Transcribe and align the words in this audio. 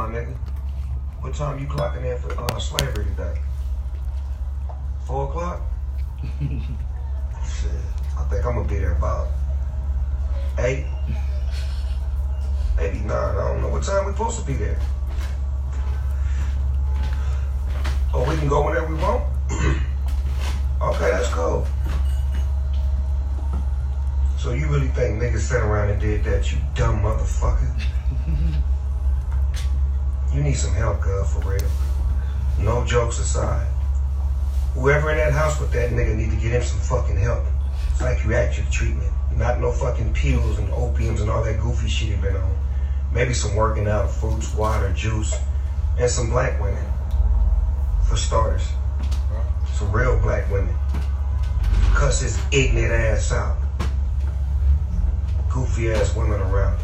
my 0.00 0.06
nigga. 0.06 0.34
What 1.20 1.34
time 1.34 1.60
you 1.60 1.66
clocking 1.66 2.06
in 2.10 2.18
for 2.18 2.32
uh, 2.40 2.58
slavery 2.58 3.04
today? 3.04 3.38
Four 5.06 5.28
o'clock? 5.28 5.60
Shit, 6.40 7.70
I 8.16 8.24
think 8.30 8.46
I'm 8.46 8.54
gonna 8.54 8.66
be 8.66 8.78
there 8.78 8.96
about 8.96 9.28
eight, 10.58 10.86
maybe 12.78 13.00
nine. 13.00 13.10
I 13.10 13.48
don't 13.48 13.60
know 13.60 13.68
what 13.68 13.82
time 13.82 14.06
we 14.06 14.12
supposed 14.12 14.40
to 14.40 14.46
be 14.46 14.54
there. 14.54 14.80
Oh, 18.14 18.24
we 18.26 18.38
can 18.38 18.48
go 18.48 18.64
whenever 18.64 18.86
we 18.86 18.94
want. 18.94 19.22
okay, 20.82 21.10
that's 21.10 21.28
cool. 21.28 21.66
So 24.38 24.52
you 24.52 24.66
really 24.68 24.88
think 24.88 25.20
niggas 25.20 25.40
sat 25.40 25.60
around 25.60 25.90
and 25.90 26.00
did 26.00 26.24
that, 26.24 26.50
you 26.50 26.56
dumb 26.74 27.02
motherfucker? 27.02 27.70
you 30.32 30.42
need 30.42 30.54
some 30.54 30.74
help, 30.74 31.00
girl, 31.00 31.24
for 31.24 31.40
real. 31.48 31.70
No 32.58 32.84
jokes 32.84 33.18
aside. 33.18 33.66
Whoever 34.74 35.10
in 35.10 35.18
that 35.18 35.32
house 35.32 35.60
with 35.60 35.72
that 35.72 35.90
nigga 35.90 36.14
need 36.14 36.30
to 36.30 36.36
get 36.36 36.52
him 36.52 36.62
some 36.62 36.80
fucking 36.80 37.16
help. 37.16 37.44
Psychiatric 37.96 38.70
treatment. 38.70 39.12
Not 39.36 39.60
no 39.60 39.72
fucking 39.72 40.14
pills 40.14 40.58
and 40.58 40.68
opiums 40.68 41.20
and 41.20 41.30
all 41.30 41.42
that 41.44 41.60
goofy 41.60 41.88
shit 41.88 42.08
he 42.08 42.16
been 42.16 42.36
on. 42.36 42.56
Maybe 43.12 43.34
some 43.34 43.56
working 43.56 43.88
out, 43.88 44.10
fruits, 44.10 44.54
water, 44.54 44.92
juice, 44.92 45.34
and 45.98 46.10
some 46.10 46.30
black 46.30 46.60
women. 46.60 46.84
For 48.08 48.16
starters. 48.16 48.68
Some 49.74 49.90
real 49.92 50.18
black 50.20 50.50
women. 50.50 50.74
Cuss 51.94 52.20
his 52.20 52.38
ignorant 52.52 52.92
ass 52.92 53.32
out 53.32 53.56
goofy 55.50 55.92
ass 55.92 56.14
women 56.14 56.40
around. 56.40 56.78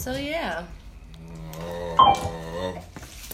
So 0.00 0.16
yeah, 0.16 0.64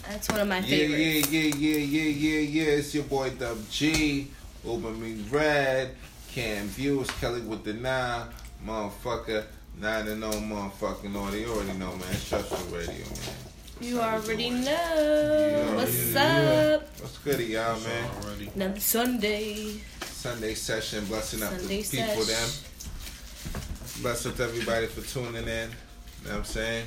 that's 0.05 0.27
one 0.29 0.41
of 0.41 0.47
my 0.49 0.59
Yeah, 0.59 0.63
favorites. 0.87 1.31
yeah, 1.31 1.41
yeah, 1.41 1.55
yeah, 1.55 1.77
yeah, 1.77 1.77
yeah, 1.77 2.39
yeah. 2.39 2.39
yeah. 2.65 2.77
It's 2.77 2.93
your 2.93 3.05
boy 3.05 3.29
Dub 3.29 3.57
G, 3.69 4.27
Uber 4.65 4.91
Me 4.91 5.23
Red, 5.31 5.95
Cam 6.33 6.67
Views, 6.67 7.09
Kelly 7.21 7.39
with 7.39 7.63
the 7.63 7.71
nine, 7.71 8.27
motherfucker, 8.65 9.45
nine 9.79 10.07
and 10.09 10.19
no 10.19 10.29
motherfucking 10.31 11.15
audio. 11.15 11.39
You 11.39 11.53
already 11.53 11.77
know, 11.79 11.91
man. 11.91 12.01
It's 12.11 12.27
Trustful 12.27 12.77
Radio, 12.77 12.91
man. 13.05 13.35
You 13.79 14.01
already 14.01 14.49
know 14.49 14.65
Yeah, 15.69 15.75
what's 15.75 16.13
yeah, 16.13 16.73
up. 16.75 16.81
What's 16.99 17.17
good, 17.19 17.39
y'all, 17.47 17.79
man? 17.79 18.09
Already. 18.25 18.51
Another 18.55 18.79
Sunday. 18.81 19.79
Sunday 20.01 20.53
session, 20.53 21.05
blessing 21.05 21.43
up 21.43 21.51
Sunday 21.51 21.81
the 21.83 21.97
people, 21.97 22.23
sesh. 22.23 22.61
them. 22.65 24.01
Bless 24.01 24.25
up 24.25 24.37
everybody 24.41 24.87
for 24.87 25.01
tuning 25.07 25.47
in. 25.47 25.69
You 26.27 26.33
know 26.33 26.39
what 26.39 26.47
I'm 26.47 26.53
saying? 26.53 26.85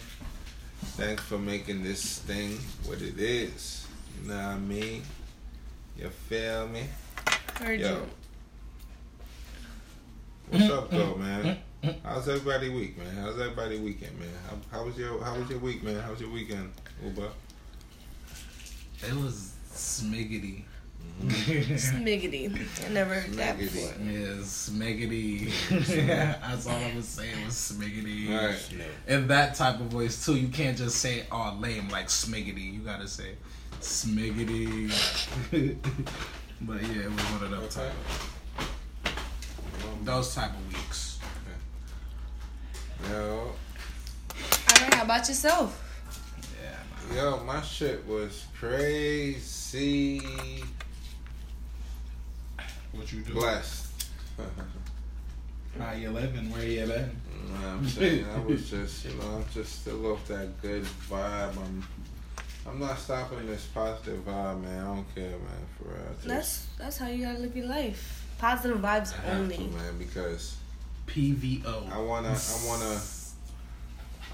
Thanks 0.98 1.22
for 1.22 1.38
making 1.38 1.82
this 1.82 2.18
thing 2.18 2.58
what 2.84 3.00
it 3.00 3.18
is. 3.18 3.86
You 4.20 4.28
know 4.28 4.34
what 4.34 4.44
I 4.44 4.58
mean? 4.58 5.02
You 5.96 6.10
feel 6.10 6.68
me? 6.68 6.82
Heard 7.58 7.80
Yo. 7.80 7.88
you. 7.88 8.06
What's 10.50 10.70
up, 10.70 10.90
though, 10.90 11.14
man? 11.14 11.56
How's 12.04 12.28
everybody 12.28 12.68
week, 12.68 12.98
man? 12.98 13.16
How's 13.16 13.40
everybody 13.40 13.78
weekend, 13.78 14.18
man? 14.18 14.28
How, 14.46 14.76
how 14.76 14.84
was 14.84 14.98
your 14.98 15.24
How 15.24 15.34
was 15.34 15.48
your 15.48 15.60
week, 15.60 15.82
man? 15.82 15.98
How 16.00 16.10
was 16.10 16.20
your 16.20 16.30
weekend, 16.30 16.70
Uber? 17.02 17.30
It 19.08 19.14
was 19.14 19.54
smiggity. 19.72 20.64
Smiggity. 21.20 22.50
I 22.86 22.88
never 22.92 23.14
heard 23.14 23.32
that 23.34 23.56
Smiggity. 23.58 23.60
before. 23.60 23.94
Yeah, 24.04 24.28
smiggity. 24.42 25.50
That's 26.40 26.66
all 26.66 26.76
I 26.76 26.92
was 26.94 27.06
saying 27.08 27.44
was 27.44 27.54
smiggity. 27.54 28.28
Right. 28.28 28.58
In 29.06 29.26
that 29.28 29.54
type 29.54 29.80
of 29.80 29.86
voice 29.86 30.24
too. 30.24 30.36
You 30.36 30.48
can't 30.48 30.76
just 30.78 30.96
say 30.96 31.24
oh 31.30 31.56
lame 31.60 31.88
like 31.90 32.06
smiggity. 32.08 32.72
You 32.74 32.80
gotta 32.80 33.06
say 33.08 33.34
smiggity. 33.80 34.88
but 36.62 36.82
yeah, 36.82 37.02
it 37.04 37.10
was 37.12 37.22
one 37.24 37.42
of 37.44 37.50
those 37.50 37.74
type 37.74 37.92
of, 39.04 40.04
those 40.04 40.34
type 40.34 40.50
of 40.50 40.66
weeks. 40.68 41.18
Yo, 43.08 43.38
All 43.48 43.54
right, 44.82 44.94
how 44.94 45.04
about 45.04 45.26
yourself? 45.28 45.82
Yeah. 47.10 47.16
yo, 47.16 47.44
my 47.44 47.62
shit 47.62 48.06
was 48.06 48.44
crazy. 48.58 50.20
What 52.92 53.12
you 53.12 53.20
do? 53.22 53.34
Blessed. 53.34 53.86
How 55.78 55.92
you 55.92 56.10
living? 56.10 56.50
Where 56.50 56.64
you 56.64 56.86
been? 56.86 57.16
You 57.46 57.58
know 57.62 57.68
I'm 57.68 57.88
saying? 57.88 58.26
I 58.34 58.40
was 58.40 58.68
just, 58.68 59.04
you 59.04 59.12
know, 59.14 59.36
I'm 59.36 59.44
just 59.54 59.80
still 59.82 60.12
off 60.12 60.26
that 60.28 60.60
good 60.60 60.84
vibe. 61.08 61.56
I'm, 61.56 61.86
I'm 62.66 62.78
not 62.80 62.98
stopping 62.98 63.46
this 63.46 63.66
positive 63.66 64.20
vibe, 64.24 64.62
man. 64.62 64.80
I 64.82 64.94
don't 64.94 65.14
care, 65.14 65.30
man. 65.30 65.66
For 65.78 65.84
real. 65.88 65.96
Just- 66.16 66.26
That's 66.26 66.66
that's 66.78 66.96
how 66.98 67.06
you 67.08 67.24
gotta 67.24 67.38
live 67.38 67.56
your 67.56 67.66
life. 67.66 68.26
Positive 68.38 68.78
vibes 68.78 69.14
I 69.16 69.26
have 69.28 69.40
only. 69.40 69.56
to, 69.56 69.62
man, 69.62 69.98
because 69.98 70.56
PVO. 71.06 71.92
I 71.92 71.98
wanna, 72.00 72.28
I 72.28 72.66
wanna, 72.66 73.00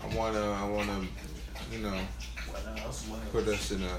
I 0.03 0.17
wanna, 0.17 0.53
I 0.53 0.69
wanna, 0.69 1.07
you 1.73 1.79
know, 1.79 1.99
What 2.51 2.79
else? 2.85 3.07
What 3.09 3.33
put 3.33 3.47
us 3.49 3.71
in 3.73 3.83
a 3.83 3.99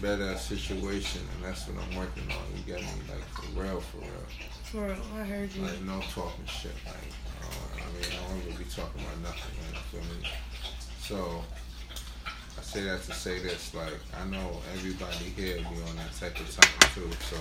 better 0.00 0.36
situation, 0.36 1.22
and 1.34 1.44
that's 1.44 1.66
what 1.68 1.82
I'm 1.82 1.96
working 1.96 2.24
on. 2.30 2.44
You 2.56 2.62
get 2.66 2.80
me, 2.80 2.88
like 3.08 3.24
for 3.28 3.60
real, 3.60 3.80
for 3.80 3.98
real. 3.98 4.26
For 4.64 4.86
real, 4.86 4.96
I 5.16 5.24
heard 5.24 5.52
you. 5.52 5.62
Like 5.62 5.82
no 5.82 6.00
talking 6.12 6.46
shit. 6.46 6.72
Like 6.86 7.12
uh, 7.42 7.76
I 7.76 7.86
mean, 7.92 8.04
I 8.10 8.28
don't 8.28 8.44
really 8.44 8.64
be 8.64 8.70
talking 8.70 9.02
about 9.02 9.20
nothing. 9.22 9.52
Man, 9.60 9.74
you 9.74 10.00
feel 10.00 10.16
me? 10.16 10.28
So 11.00 11.44
I 12.58 12.62
say 12.62 12.82
that 12.82 13.02
to 13.04 13.12
say 13.12 13.40
this. 13.40 13.74
Like 13.74 13.94
I 14.20 14.24
know 14.26 14.60
everybody 14.74 15.24
here 15.36 15.56
be 15.56 15.64
on 15.88 15.96
that 15.96 16.12
type 16.18 16.38
of 16.38 16.50
time 16.54 16.90
too. 16.94 17.10
So 17.20 17.36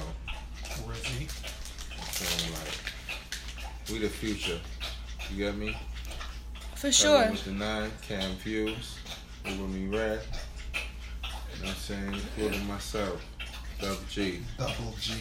Rizzy. 0.87 1.29
so 2.11 2.53
like 2.53 2.89
we 3.91 3.99
the 3.99 4.09
future. 4.09 4.59
You 5.31 5.45
get 5.45 5.55
me? 5.55 5.77
For 6.75 6.91
sure. 6.91 7.29
With 7.29 7.43
the 7.45 7.51
nine 7.51 7.91
cam 8.01 8.35
views, 8.37 8.97
over 9.45 9.67
me 9.67 9.87
red. 9.95 10.21
You 11.59 11.65
know 11.65 11.71
what 11.71 11.75
I'm 11.75 11.75
saying? 11.75 12.13
Including 12.13 12.67
myself, 12.67 13.25
Double 13.81 13.97
G. 14.09 14.39
Double 14.57 14.95
G. 14.99 15.13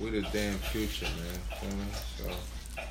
We 0.00 0.10
the 0.10 0.22
damn 0.32 0.54
future, 0.58 1.06
man. 1.06 1.60
Feel 1.60 1.70
me? 1.78 1.84
So, 2.18 2.82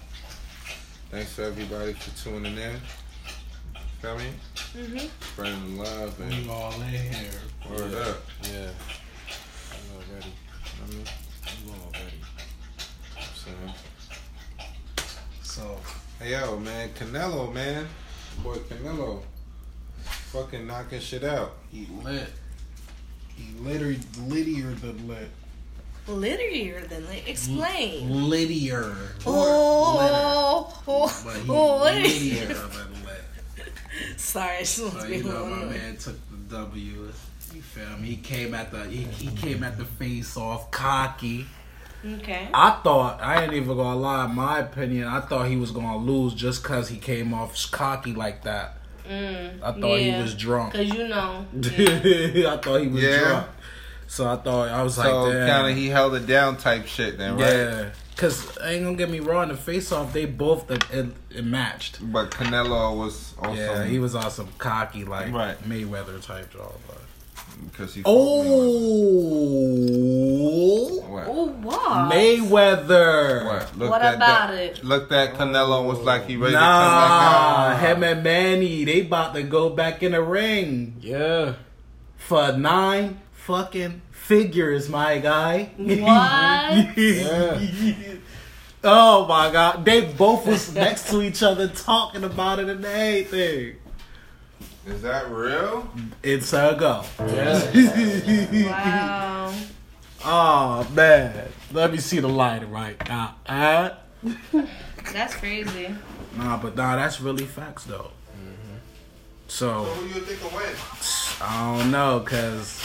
thanks 1.12 1.34
for 1.34 1.44
everybody 1.44 1.94
for 1.94 2.24
tuning 2.24 2.58
in. 2.58 2.80
Feel 4.02 4.18
me? 4.18 4.32
Mhm. 4.74 5.10
Spreading 5.22 5.78
the 5.78 5.84
love 5.84 6.20
We 6.20 6.26
and 6.36 6.50
all 6.50 6.74
in 6.82 6.90
here. 6.90 7.32
word 7.70 7.94
up. 7.96 8.18
Yeah. 8.44 8.70
I'm 9.72 9.96
already. 9.98 10.34
I 10.84 10.90
mean, 10.92 11.06
I'm 11.48 11.70
already. 11.82 12.22
saying. 13.36 13.74
So 15.44 15.80
Hey 16.20 16.32
yo, 16.32 16.58
man, 16.60 16.90
Canelo, 16.94 17.54
man, 17.54 17.88
boy 18.42 18.56
Canelo, 18.56 19.22
fucking 20.32 20.66
knocking 20.66 21.00
shit 21.02 21.24
out. 21.26 21.56
he 21.72 21.88
lit. 22.04 22.30
He 23.36 23.54
literally 23.60 24.00
littier 24.28 24.74
than 24.80 25.08
lit. 25.08 25.30
Littier 26.08 26.82
than 26.88 27.08
lit. 27.08 27.28
Explain. 27.28 28.10
Littier. 28.30 28.96
Oh, 29.26 30.74
oh, 30.78 30.84
oh, 30.88 31.22
But 31.26 31.36
he 31.38 31.50
oh, 31.50 31.84
littier 31.84 32.48
littier. 32.48 32.54
than 32.54 33.06
lit. 33.06 33.24
Sorry, 34.18 34.58
I 34.58 34.60
just 34.60 34.82
want 34.82 34.94
So 34.94 35.00
to 35.00 35.06
oh, 35.06 35.08
be 35.08 35.18
you 35.18 35.24
know 35.24 35.46
my 35.46 35.62
on. 35.64 35.70
man 35.70 35.98
took 35.98 36.16
the 36.30 36.38
W. 36.56 37.12
You 37.54 37.62
feel 37.62 37.98
me? 37.98 38.08
He 38.10 38.16
came 38.18 38.54
at 38.54 38.72
the 38.72 38.84
he, 38.86 39.04
he 39.04 39.36
came 39.36 39.64
at 39.64 39.78
the 39.78 39.86
face 39.86 40.36
off 40.38 40.72
cocky. 40.72 41.46
Okay. 42.06 42.50
I 42.54 42.72
thought 42.84 43.22
I 43.22 43.44
ain't 43.44 43.54
even 43.54 43.76
gonna 43.78 43.96
lie. 43.96 44.26
In 44.26 44.36
my 44.36 44.60
opinion, 44.60 45.08
I 45.08 45.22
thought 45.22 45.48
he 45.48 45.56
was 45.58 45.72
gonna 45.72 45.98
lose 45.98 46.34
just 46.34 46.64
cause 46.64 46.90
he 46.90 46.98
came 46.98 47.34
off 47.34 47.72
cocky 47.72 48.14
like 48.14 48.44
that. 48.44 48.78
Mm, 49.10 49.62
I 49.62 49.72
thought 49.72 50.00
yeah. 50.00 50.16
he 50.18 50.22
was 50.22 50.34
drunk. 50.36 50.74
Cause 50.74 50.88
you 50.88 51.08
know. 51.08 51.46
Yeah. 51.54 52.54
I 52.54 52.58
thought 52.58 52.82
he 52.82 52.88
was 52.88 53.04
Yeah. 53.04 53.20
drunk. 53.20 53.48
So 54.08 54.28
I 54.28 54.36
thought 54.38 54.70
I 54.70 54.84
was 54.84 54.98
like, 54.98 55.08
so 55.08 55.32
kind 55.32 55.72
of 55.72 55.76
he 55.76 55.88
held 55.88 56.14
it 56.16 56.28
down 56.28 56.58
type 56.58 56.86
shit 56.86 57.18
then, 57.18 57.38
right? 57.38 57.52
Yeah, 57.54 57.90
cause 58.16 58.58
ain't 58.64 58.84
gonna 58.84 58.96
get 58.96 59.10
me 59.10 59.20
wrong. 59.20 59.48
The 59.48 59.58
face 59.58 59.92
off, 59.92 60.14
they 60.14 60.26
both 60.26 60.70
it, 60.70 60.84
it, 60.92 61.08
it 61.32 61.44
matched. 61.44 62.00
But 62.12 62.30
Canelo 62.32 62.96
was 62.98 63.34
also 63.40 63.56
Yeah, 63.60 63.84
he 63.84 63.98
was 64.00 64.14
on 64.16 64.30
some 64.30 64.50
cocky 64.58 65.06
like 65.06 65.34
Right. 65.34 65.58
Mayweather 65.64 66.24
type 66.24 66.54
job. 66.54 66.74
But. 66.88 67.02
Because 67.72 67.94
he. 67.94 68.02
Oh, 69.66 71.02
What? 71.10 71.28
Oh, 71.28 71.48
what? 71.62 72.12
Mayweather. 72.12 73.46
What? 73.46 73.78
Looked 73.78 73.92
What 73.92 74.02
at 74.02 74.16
about 74.16 74.50
that, 74.52 74.54
it? 74.60 74.84
Looked 74.84 75.12
at 75.12 75.34
Canelo 75.36 75.80
and 75.80 75.88
was 75.88 76.00
like 76.00 76.26
he 76.28 76.36
ready 76.38 76.54
Nah, 76.54 76.60
to 76.60 76.66
come 76.86 76.94
back 77.10 77.12
out. 77.22 77.80
him 77.98 78.04
and 78.04 78.24
Manny, 78.24 78.84
they 78.86 79.02
about 79.02 79.34
to 79.36 79.44
go 79.44 79.70
back 79.70 80.04
in 80.04 80.12
the 80.14 80.22
ring 80.22 80.96
Yeah. 81.02 81.54
for 82.18 82.52
nine 82.54 83.20
fucking 83.34 84.02
figures, 84.12 84.90
my 84.90 85.20
guy. 85.20 85.70
What? 85.78 86.96
oh 88.84 89.26
my 89.28 89.52
god, 89.52 89.86
they 89.86 90.02
both 90.02 90.46
was 90.48 90.74
next 90.74 91.10
to 91.12 91.22
each 91.22 91.42
other 91.44 91.68
talking 91.68 92.24
about 92.24 92.60
it 92.60 92.70
and 92.70 92.84
everything. 92.86 93.76
Is 94.86 95.02
that 95.02 95.32
real? 95.32 95.90
It's 96.22 96.54
a 96.54 96.76
go. 96.78 97.04
Wow. 98.70 99.54
oh 100.26 100.88
man, 100.94 101.48
let 101.74 101.92
me 101.92 101.98
see 101.98 102.20
the 102.20 102.28
light 102.30 102.70
right 102.70 102.96
now. 103.10 103.36
Uh, 103.48 103.90
That's 105.12 105.34
crazy. 105.36 105.96
nah, 106.38 106.58
but 106.58 106.76
nah, 106.76 106.96
that's 106.96 107.20
really 107.20 107.46
facts 107.46 107.86
though. 107.86 108.12
So 109.48 109.84
Who 109.84 110.08
you 110.08 110.26
think 110.26 110.42
will 110.44 110.58
win? 110.60 110.76
I 111.42 111.78
don't 111.78 111.92
know, 111.92 112.20
cause 112.20 112.84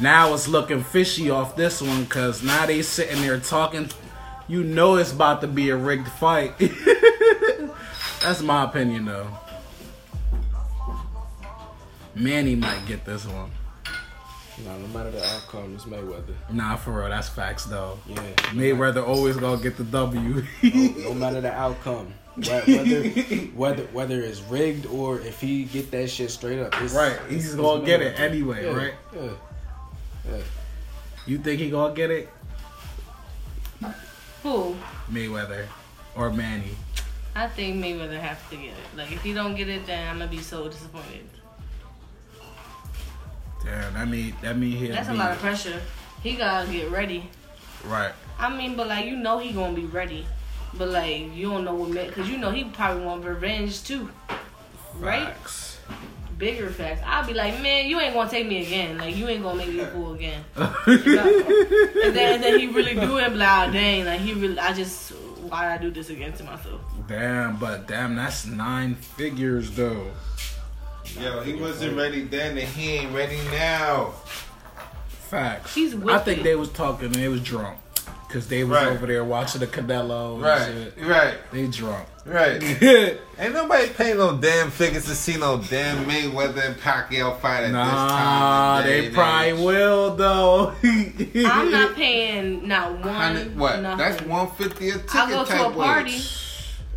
now 0.00 0.32
it's 0.34 0.48
looking 0.48 0.82
fishy 0.82 1.30
off 1.30 1.54
this 1.56 1.80
one, 1.82 2.06
cause 2.06 2.42
now 2.42 2.66
they 2.66 2.82
sitting 2.82 3.20
there 3.22 3.38
talking. 3.38 3.88
You 4.48 4.64
know 4.64 4.96
it's 4.96 5.12
about 5.12 5.42
to 5.42 5.46
be 5.46 5.70
a 5.70 5.76
rigged 5.76 6.08
fight. 6.08 6.58
That's 8.20 8.42
my 8.42 8.64
opinion, 8.64 9.04
though. 9.06 9.28
Manny 12.14 12.54
might 12.56 12.86
get 12.86 13.04
this 13.04 13.26
one. 13.26 13.50
Nah, 14.64 14.76
no 14.76 14.86
matter 14.88 15.10
the 15.10 15.24
outcome, 15.24 15.74
it's 15.74 15.84
Mayweather. 15.84 16.34
Nah, 16.50 16.76
for 16.76 16.98
real, 17.00 17.08
that's 17.08 17.28
facts 17.28 17.64
though. 17.64 17.98
Yeah. 18.06 18.20
Mayweather 18.52 19.06
always 19.06 19.36
gonna 19.36 19.62
get 19.62 19.76
the 19.76 19.84
W. 19.84 20.42
No 20.62 21.14
matter 21.14 21.40
the 21.40 21.52
outcome, 21.52 22.12
whether 22.36 23.08
whether 23.54 23.82
whether 23.84 24.20
it's 24.20 24.40
rigged 24.42 24.84
or 24.86 25.20
if 25.20 25.40
he 25.40 25.64
get 25.64 25.90
that 25.92 26.10
shit 26.10 26.30
straight 26.30 26.58
up, 26.58 26.74
it's, 26.82 26.92
right, 26.94 27.18
he's 27.28 27.54
it's- 27.54 27.54
gonna 27.54 27.78
it's 27.78 27.86
get 27.86 28.02
it 28.02 28.20
anyway, 28.20 28.64
Yeah, 28.66 28.76
right? 28.76 28.94
Yeah. 29.14 30.36
You 31.26 31.38
think 31.38 31.60
he 31.60 31.70
gonna 31.70 31.94
get 31.94 32.10
it, 32.10 32.28
Who? 34.42 34.76
Mayweather 35.10 35.66
or 36.16 36.30
Manny? 36.30 36.76
I 37.34 37.46
think 37.46 37.82
Mayweather 37.82 38.18
have 38.18 38.48
to 38.50 38.56
get 38.56 38.66
it. 38.70 38.96
Like 38.96 39.12
if 39.12 39.22
he 39.22 39.32
don't 39.32 39.54
get 39.54 39.68
it, 39.68 39.86
then 39.86 40.06
I'm 40.08 40.18
gonna 40.18 40.30
be 40.30 40.38
so 40.40 40.68
disappointed. 40.68 41.24
Damn, 43.64 43.94
that 43.94 44.08
mean 44.08 44.34
that 44.42 44.56
mean 44.56 44.76
he'll 44.76 44.92
That's 44.92 45.08
a 45.08 45.14
lot 45.14 45.32
of 45.32 45.38
pressure. 45.38 45.80
He 46.22 46.36
gotta 46.36 46.70
get 46.70 46.90
ready. 46.90 47.28
right. 47.84 48.12
I 48.38 48.54
mean, 48.56 48.76
but 48.76 48.88
like 48.88 49.06
you 49.06 49.16
know 49.16 49.38
he 49.38 49.52
gonna 49.52 49.74
be 49.74 49.84
ready, 49.84 50.26
but 50.74 50.88
like 50.88 51.34
you 51.34 51.50
don't 51.50 51.64
know 51.64 51.74
what 51.74 51.90
man, 51.90 52.10
cause 52.10 52.28
you 52.28 52.38
know 52.38 52.50
he 52.50 52.64
probably 52.64 53.04
want 53.04 53.24
revenge 53.24 53.84
too, 53.84 54.10
right? 54.98 55.26
Facts. 55.26 55.78
Bigger 56.38 56.70
facts. 56.70 57.02
I'll 57.04 57.26
be 57.26 57.34
like, 57.34 57.60
man, 57.60 57.86
you 57.86 58.00
ain't 58.00 58.14
gonna 58.14 58.30
take 58.30 58.46
me 58.46 58.64
again. 58.64 58.96
Like 58.96 59.14
you 59.14 59.28
ain't 59.28 59.42
gonna 59.42 59.58
make 59.58 59.68
me 59.68 59.80
a 59.80 59.86
fool 59.88 60.14
again. 60.14 60.42
You 60.86 61.16
know? 61.16 61.44
and, 62.02 62.16
then, 62.16 62.34
and 62.34 62.42
then 62.42 62.58
he 62.58 62.66
really 62.68 62.94
do 62.94 63.18
it. 63.18 63.30
Like, 63.32 63.66
oh, 63.66 63.68
ah, 63.68 63.70
dang, 63.70 64.06
like 64.06 64.20
he 64.20 64.32
really. 64.32 64.58
I 64.58 64.72
just 64.72 65.12
why 65.50 65.74
I 65.74 65.78
do 65.78 65.90
this 65.90 66.10
again 66.10 66.32
to 66.34 66.44
myself? 66.44 66.80
Damn, 67.08 67.56
but 67.56 67.86
damn, 67.86 68.14
that's 68.14 68.46
nine 68.46 68.94
figures 68.94 69.72
though. 69.72 70.06
Yo, 71.18 71.40
he 71.42 71.54
wasn't 71.54 71.96
ready 71.96 72.22
then, 72.22 72.56
and 72.58 72.68
he 72.68 72.92
ain't 72.96 73.14
ready 73.14 73.38
now. 73.52 74.12
Facts. 75.08 75.74
He's 75.74 75.94
I 76.06 76.18
think 76.18 76.42
they 76.42 76.56
was 76.56 76.70
talking 76.70 77.06
and 77.06 77.14
they 77.14 77.28
was 77.28 77.40
drunk. 77.42 77.78
Cause 78.28 78.46
they 78.46 78.62
was 78.62 78.78
Right. 78.78 78.86
over 78.86 79.08
there 79.08 79.24
watching 79.24 79.60
the 79.60 79.66
Canelo 79.66 80.34
and 80.34 80.42
Right, 80.42 80.64
shit. 80.64 80.94
right, 81.04 81.34
They 81.52 81.66
drunk. 81.66 82.06
right. 82.24 82.62
Ain't 83.40 83.54
nobody 83.54 83.88
paying 83.88 84.18
no 84.18 84.36
damn 84.36 84.70
figures 84.70 85.04
to 85.06 85.16
see 85.16 85.36
no 85.36 85.56
damn 85.68 86.04
Mayweather 86.04 86.64
and 86.64 86.76
Pacquiao 86.76 87.40
fight 87.40 87.62
at 87.64 87.66
this 87.66 87.72
nah, 87.72 88.08
time. 88.08 88.76
and 88.78 88.86
day 88.86 89.00
they 89.00 89.06
and 89.06 89.14
probably 89.16 89.48
age. 89.48 89.58
will 89.58 90.14
though. 90.14 90.72
I'm 90.84 91.70
not 91.72 91.94
paying 91.96 92.68
not 92.68 92.92
one. 93.00 93.02
Hundred- 93.14 93.58
What? 93.58 93.80
Nothing. 93.80 93.98
That's 93.98 94.22
one 94.22 94.48
fifty 94.52 94.90
a 94.90 94.92
ticket. 94.94 95.14
I'll 95.16 95.28
go 95.28 95.44
to 95.44 95.50
type 95.50 95.66
a 95.66 95.70
party. 95.74 96.10
Way. 96.12 96.20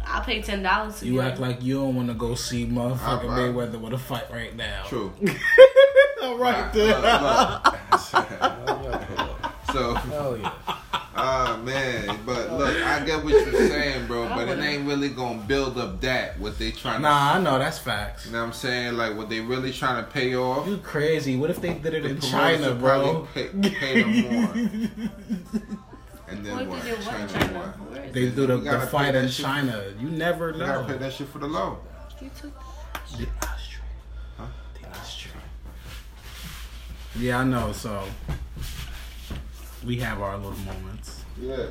I'll 0.06 0.22
pay 0.24 0.42
ten 0.42 0.62
dollars 0.64 1.02
You 1.04 1.22
act 1.22 1.40
like 1.40 1.62
you 1.64 1.76
don't 1.80 1.96
want 1.96 2.08
to 2.10 2.14
go 2.14 2.36
see 2.36 2.66
motherfucking 2.66 3.00
I- 3.30 3.36
I- 3.36 3.40
Mayweather 3.50 3.80
with 3.80 3.94
a 3.94 3.98
fight 3.98 4.30
right 4.32 4.56
now. 4.56 4.84
True. 4.88 5.12
All 6.22 6.38
right 6.38 6.74
Look, 6.74 6.74
there. 6.74 7.00
look. 7.00 7.78
So, 9.74 9.96
Hell 9.96 10.38
yeah. 10.38 10.52
ah 11.16 11.60
man, 11.64 12.20
but 12.28 12.52
look, 12.54 12.76
I 12.84 13.04
get 13.04 13.24
what 13.24 13.34
you're 13.34 13.52
saying, 13.70 14.06
bro. 14.06 14.30
But 14.30 14.48
it 14.48 14.60
ain't 14.60 14.88
really 14.88 15.10
gonna 15.10 15.40
build 15.48 15.80
up 15.80 16.00
that 16.02 16.40
what 16.40 16.60
they 16.60 16.70
trying 16.72 16.98
to. 16.98 17.02
Nah, 17.02 17.34
I 17.34 17.40
know 17.42 17.58
that's 17.58 17.80
facts. 17.80 18.28
You 18.28 18.34
know 18.34 18.42
what 18.42 18.48
I'm 18.48 18.54
saying? 18.54 18.98
Like 18.98 19.18
what 19.18 19.30
they 19.30 19.40
really 19.40 19.72
trying 19.74 20.04
to 20.04 20.10
pay 20.12 20.36
off. 20.36 20.68
You 20.68 20.78
crazy? 20.78 21.38
What 21.38 21.50
if 21.50 21.60
they 21.60 21.74
did 21.74 21.94
it 21.96 22.04
The 22.04 22.10
in 22.10 22.20
China, 22.22 22.76
bro? 22.76 23.28
Pay, 23.34 23.48
pay 23.48 24.04
them 24.04 24.22
more. 24.22 24.54
And 26.28 26.46
then 26.46 26.56
What 26.56 26.68
what? 26.68 26.84
did 26.84 26.90
you 26.90 26.96
what? 26.98 27.06
China, 27.06 27.28
China? 27.30 27.60
what? 27.60 27.83
Where 28.14 28.24
is 28.24 28.30
They 28.36 28.36
do 28.36 28.48
the, 28.48 28.58
the 28.58 28.80
fight 28.88 29.16
in 29.16 29.28
shit. 29.30 29.46
China. 29.46 29.84
You 30.00 30.10
never 30.10 30.52
You 30.52 30.60
gotta 30.60 30.82
know. 30.82 30.88
pay 30.88 30.98
that 30.98 31.14
shit 31.14 31.28
for 31.28 31.40
the 31.40 31.48
low. 31.48 31.80
You 32.22 32.30
took 32.40 32.54
Huh? 34.38 34.46
The 34.82 34.88
Austrian. 34.90 35.38
Yeah, 37.18 37.40
I 37.40 37.44
know. 37.44 37.72
So 37.72 38.04
we 39.86 39.98
have 39.98 40.22
our 40.22 40.38
little 40.38 40.58
moments. 40.60 41.24
Yeah. 41.40 41.66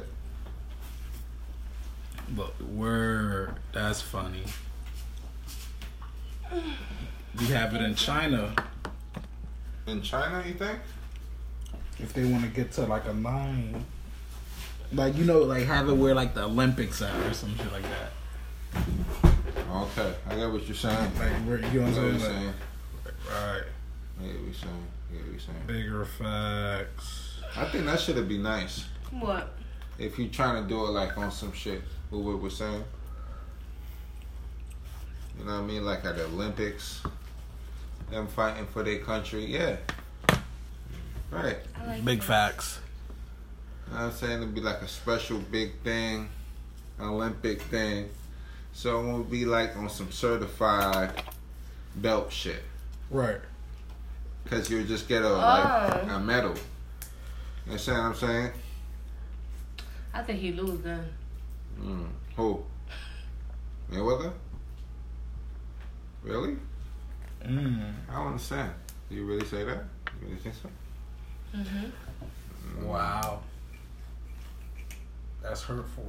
But 2.36 2.60
word, 2.62 3.54
that's 3.72 4.00
funny. 4.00 4.44
We 7.38 7.46
have 7.46 7.74
it 7.74 7.80
in 7.82 7.94
China. 7.94 8.54
In 9.86 10.02
China, 10.02 10.44
you 10.46 10.54
think? 10.54 10.78
If 11.98 12.12
they 12.12 12.24
want 12.24 12.44
to 12.44 12.50
get 12.50 12.72
to 12.72 12.82
like 12.82 13.06
a 13.06 13.14
nine, 13.14 13.84
like 14.92 15.16
you 15.16 15.24
know, 15.24 15.40
like 15.40 15.64
have 15.64 15.88
it 15.88 15.94
where 15.94 16.14
like 16.14 16.34
the 16.34 16.44
Olympics 16.44 17.02
are 17.02 17.28
or 17.28 17.32
some 17.32 17.56
shit 17.56 17.72
like 17.72 17.82
that. 17.82 18.12
Okay, 19.70 20.14
I 20.28 20.34
get 20.36 20.50
what 20.52 20.66
you're 20.66 20.74
saying. 20.74 21.12
Like 21.18 21.32
where 21.46 21.58
you 21.58 21.80
know 21.80 21.86
what 21.88 21.98
I'm 21.98 22.04
you're 22.10 22.18
saying? 22.18 22.20
saying. 22.20 22.54
Like, 23.04 23.14
right, 23.30 23.62
I 24.20 24.22
get 24.24 24.34
what 24.34 24.44
you're 24.44 24.54
saying. 24.54 24.86
I 25.10 25.14
get 25.14 25.22
what 25.22 25.30
you're 25.30 25.40
saying. 25.40 25.58
bigger 25.66 26.04
facts. 26.04 27.28
I 27.56 27.64
think 27.66 27.86
that 27.86 28.00
should 28.00 28.28
be 28.28 28.38
nice. 28.38 28.86
what? 29.20 29.54
If 29.98 30.18
you're 30.18 30.28
trying 30.28 30.62
to 30.62 30.68
do 30.68 30.86
it 30.86 30.90
like 30.90 31.16
on 31.18 31.30
some 31.30 31.52
shit, 31.52 31.82
what 32.10 32.22
we 32.22 32.34
were 32.34 32.50
saying. 32.50 32.84
You 35.38 35.44
know 35.46 35.52
what 35.54 35.62
I 35.64 35.66
mean? 35.66 35.84
Like 35.84 36.04
at 36.04 36.16
the 36.16 36.24
Olympics, 36.24 37.02
them 38.10 38.26
fighting 38.26 38.66
for 38.66 38.82
their 38.82 38.98
country. 38.98 39.44
Yeah. 39.46 39.76
Right. 41.30 41.56
Like 41.86 42.04
Big 42.04 42.20
that. 42.20 42.26
facts. 42.26 42.78
You 43.92 43.98
know 43.98 44.04
what 44.06 44.12
I'm 44.14 44.18
saying? 44.18 44.38
It'd 44.42 44.54
be 44.54 44.62
like 44.62 44.80
a 44.80 44.88
special 44.88 45.38
big 45.38 45.78
thing, 45.82 46.30
an 46.98 47.08
Olympic 47.08 47.60
thing. 47.60 48.08
So 48.72 49.00
it 49.00 49.06
won't 49.06 49.30
be 49.30 49.44
like 49.44 49.76
on 49.76 49.90
some 49.90 50.10
certified 50.10 51.22
belt 51.96 52.32
shit. 52.32 52.62
Right. 53.10 53.36
Cause 54.46 54.70
you'll 54.70 54.86
just 54.86 55.08
get 55.08 55.22
a 55.22 55.28
Oh. 55.28 55.36
like 55.36 56.10
a 56.10 56.18
medal. 56.20 56.54
You 57.66 57.72
understand 57.72 57.98
what 57.98 58.04
I'm 58.06 58.14
saying? 58.14 58.52
I 60.14 60.22
think 60.22 60.40
he 60.40 60.52
lose 60.52 60.80
then. 60.80 61.06
Mm. 61.78 62.06
Who? 62.36 62.64
Mayweather? 63.90 64.32
Really? 66.22 66.56
Mm. 67.44 67.92
I 68.08 68.14
don't 68.14 68.26
understand. 68.28 68.72
Do 69.10 69.16
you 69.16 69.26
really 69.26 69.44
say 69.46 69.64
that? 69.64 69.84
You 70.22 70.28
really 70.28 70.36
think 70.40 70.54
so? 70.62 70.70
hmm 71.58 72.86
Wow. 72.86 73.40
That's 75.42 75.62
hurtful. 75.62 76.06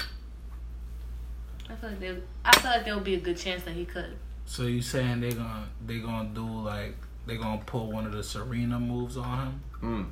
I 1.70 1.76
feel 1.76 1.90
like 1.90 2.00
there. 2.00 2.16
I 2.46 2.58
feel 2.60 2.72
like 2.72 2.86
there 2.86 2.96
would 2.96 3.04
be 3.04 3.16
a 3.16 3.20
good 3.20 3.38
chance 3.38 3.64
that 3.64 3.74
he 3.74 3.84
could. 3.86 4.16
So 4.46 4.64
you 4.64 4.82
saying 4.82 5.22
they 5.22 5.32
gonna 5.32 5.68
they 5.86 6.00
gonna 6.00 6.30
do 6.30 6.46
like 6.46 6.96
they're 7.26 7.38
gonna 7.38 7.62
pull 7.66 7.92
one 7.92 8.06
of 8.06 8.12
the 8.12 8.24
Serena 8.24 8.80
moves 8.80 9.18
on 9.18 9.48
him? 9.48 9.62
Mm. 9.82 10.06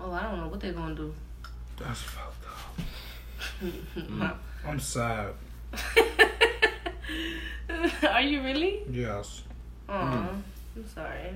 Oh, 0.00 0.12
I 0.12 0.22
don't 0.22 0.38
know 0.38 0.48
what 0.48 0.60
they're 0.60 0.72
gonna 0.72 0.94
do. 0.94 1.12
That's 1.78 2.00
fucked 2.00 2.46
up. 2.46 4.38
I'm 4.66 4.80
sad. 4.80 5.34
Are 8.08 8.22
you 8.22 8.42
really? 8.42 8.82
Yes. 8.90 9.42
Oh, 9.88 9.94
I'm 9.94 10.44
sorry. 10.94 11.34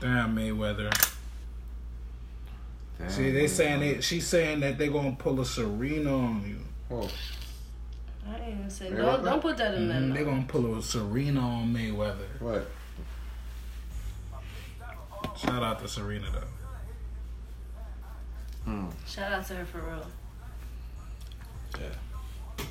Damn 0.00 0.36
Mayweather. 0.36 0.90
Damn, 2.98 3.10
See, 3.10 3.30
they 3.30 3.46
saying 3.46 3.80
they 3.80 4.00
she's 4.00 4.26
saying 4.26 4.60
that 4.60 4.78
they're 4.78 4.90
gonna 4.90 5.16
pull 5.18 5.40
a 5.40 5.44
Serena 5.44 6.16
on 6.16 6.44
you. 6.48 6.60
Oh, 6.90 7.10
I 8.28 8.32
didn't 8.38 8.52
even 8.58 8.70
say. 8.70 8.88
Hey, 8.88 8.96
Don't 8.96 9.24
don't 9.24 9.42
put 9.42 9.56
that 9.58 9.74
in 9.74 9.88
there. 9.88 10.00
Mhm, 10.00 10.08
no. 10.08 10.14
They 10.14 10.24
gonna 10.24 10.44
pull 10.48 10.78
a 10.78 10.82
Serena 10.82 11.40
on 11.40 11.74
Mayweather. 11.74 12.40
what? 12.40 12.70
Shout 15.36 15.62
out 15.62 15.80
to 15.80 15.88
Serena 15.88 16.26
though. 16.32 16.40
Hmm. 18.70 18.86
Shout 19.06 19.32
out 19.32 19.46
to 19.46 19.54
her 19.56 19.64
for 19.66 19.78
real. 19.78 20.06
Yeah. 21.78 22.66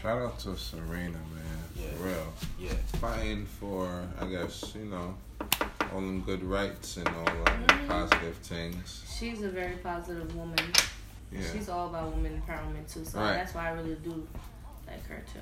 Shout 0.00 0.22
out 0.22 0.38
to 0.40 0.56
Serena, 0.56 1.18
man. 1.18 1.62
Yeah. 1.74 1.90
For 1.96 2.04
real. 2.04 2.32
Yeah. 2.58 2.72
Fighting 3.00 3.46
for, 3.46 4.06
I 4.20 4.26
guess, 4.26 4.72
you 4.74 4.86
know, 4.86 5.14
all 5.92 6.00
them 6.00 6.22
good 6.22 6.42
rights 6.44 6.96
and 6.96 7.08
all 7.08 7.24
them 7.24 7.66
Mhm. 7.66 7.88
positive 7.88 8.36
things. 8.36 9.02
She's 9.18 9.42
a 9.42 9.48
very 9.48 9.76
positive 9.76 10.34
woman. 10.34 10.58
Yeah. 11.32 11.40
She's 11.52 11.68
all 11.68 11.88
about 11.88 12.12
women 12.14 12.40
empowerment 12.40 12.92
too. 12.92 13.04
So 13.04 13.18
Right. 13.20 13.34
that's 13.34 13.54
why 13.54 13.68
I 13.68 13.72
really 13.72 13.96
do 13.96 14.26
like 14.86 15.04
her 15.08 15.22
too. 15.32 15.40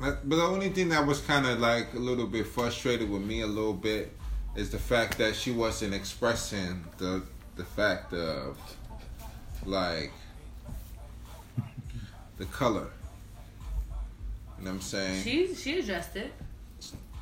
But 0.00 0.28
but 0.28 0.36
the 0.36 0.42
only 0.42 0.70
thing 0.70 0.88
that 0.88 1.06
was 1.06 1.20
kind 1.20 1.46
of 1.46 1.60
like 1.60 1.92
a 1.94 1.98
little 1.98 2.26
bit 2.26 2.46
frustrated 2.46 3.08
with 3.08 3.22
me 3.22 3.42
a 3.42 3.46
little 3.46 3.74
bit 3.74 4.16
is 4.56 4.70
the 4.70 4.78
fact 4.78 5.18
that 5.18 5.36
she 5.36 5.52
wasn't 5.52 5.94
expressing 5.94 6.84
the 6.98 7.22
the 7.56 7.64
fact 7.64 8.12
of 8.12 8.58
like 9.64 10.12
the 12.38 12.44
color. 12.46 12.88
You 14.58 14.64
know 14.64 14.70
what 14.70 14.76
I'm 14.76 14.80
saying? 14.80 15.22
She 15.22 15.54
she 15.54 15.78
addressed 15.78 16.16
it. 16.16 16.32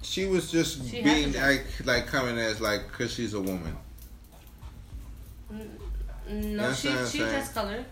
She 0.02 0.26
was 0.26 0.50
just 0.50 0.88
She 0.90 1.02
being 1.02 1.32
like 1.34 1.66
like 1.84 2.06
coming 2.06 2.38
as 2.38 2.60
like 2.60 2.88
because 2.88 3.12
she's 3.12 3.34
a 3.34 3.40
woman. 3.40 3.76
Mm, 5.52 5.68
no, 6.28 6.68
That's 6.68 6.80
she 6.80 6.88
what 6.88 6.98
she 7.08 7.18
saying. 7.18 7.28
addressed 7.28 7.54
color. 7.54 7.84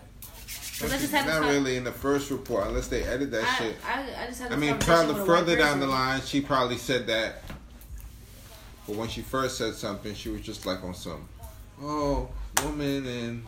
But 0.81 0.91
let's 0.91 1.11
Not 1.11 1.25
have 1.25 1.43
really 1.43 1.75
in 1.75 1.83
the 1.83 1.91
first 1.91 2.31
report 2.31 2.67
unless 2.67 2.87
they 2.87 3.03
edit 3.03 3.31
that 3.31 3.43
I, 3.43 3.55
shit. 3.55 3.75
I, 3.85 4.23
I 4.23 4.27
just 4.27 4.41
had 4.41 4.53
I 4.53 4.55
mean, 4.55 4.77
probably 4.77 5.07
with 5.07 5.17
a 5.17 5.19
white 5.19 5.27
further 5.27 5.57
down 5.57 5.81
the 5.81 5.87
line, 5.87 6.21
she 6.21 6.39
probably 6.39 6.77
said 6.77 7.05
that. 7.07 7.43
But 8.87 8.95
when 8.95 9.09
she 9.09 9.21
first 9.21 9.57
said 9.57 9.75
something, 9.75 10.15
she 10.15 10.29
was 10.29 10.41
just 10.41 10.65
like 10.65 10.81
on 10.83 10.95
some, 10.95 11.27
oh, 11.81 12.29
woman, 12.63 13.05
and 13.05 13.45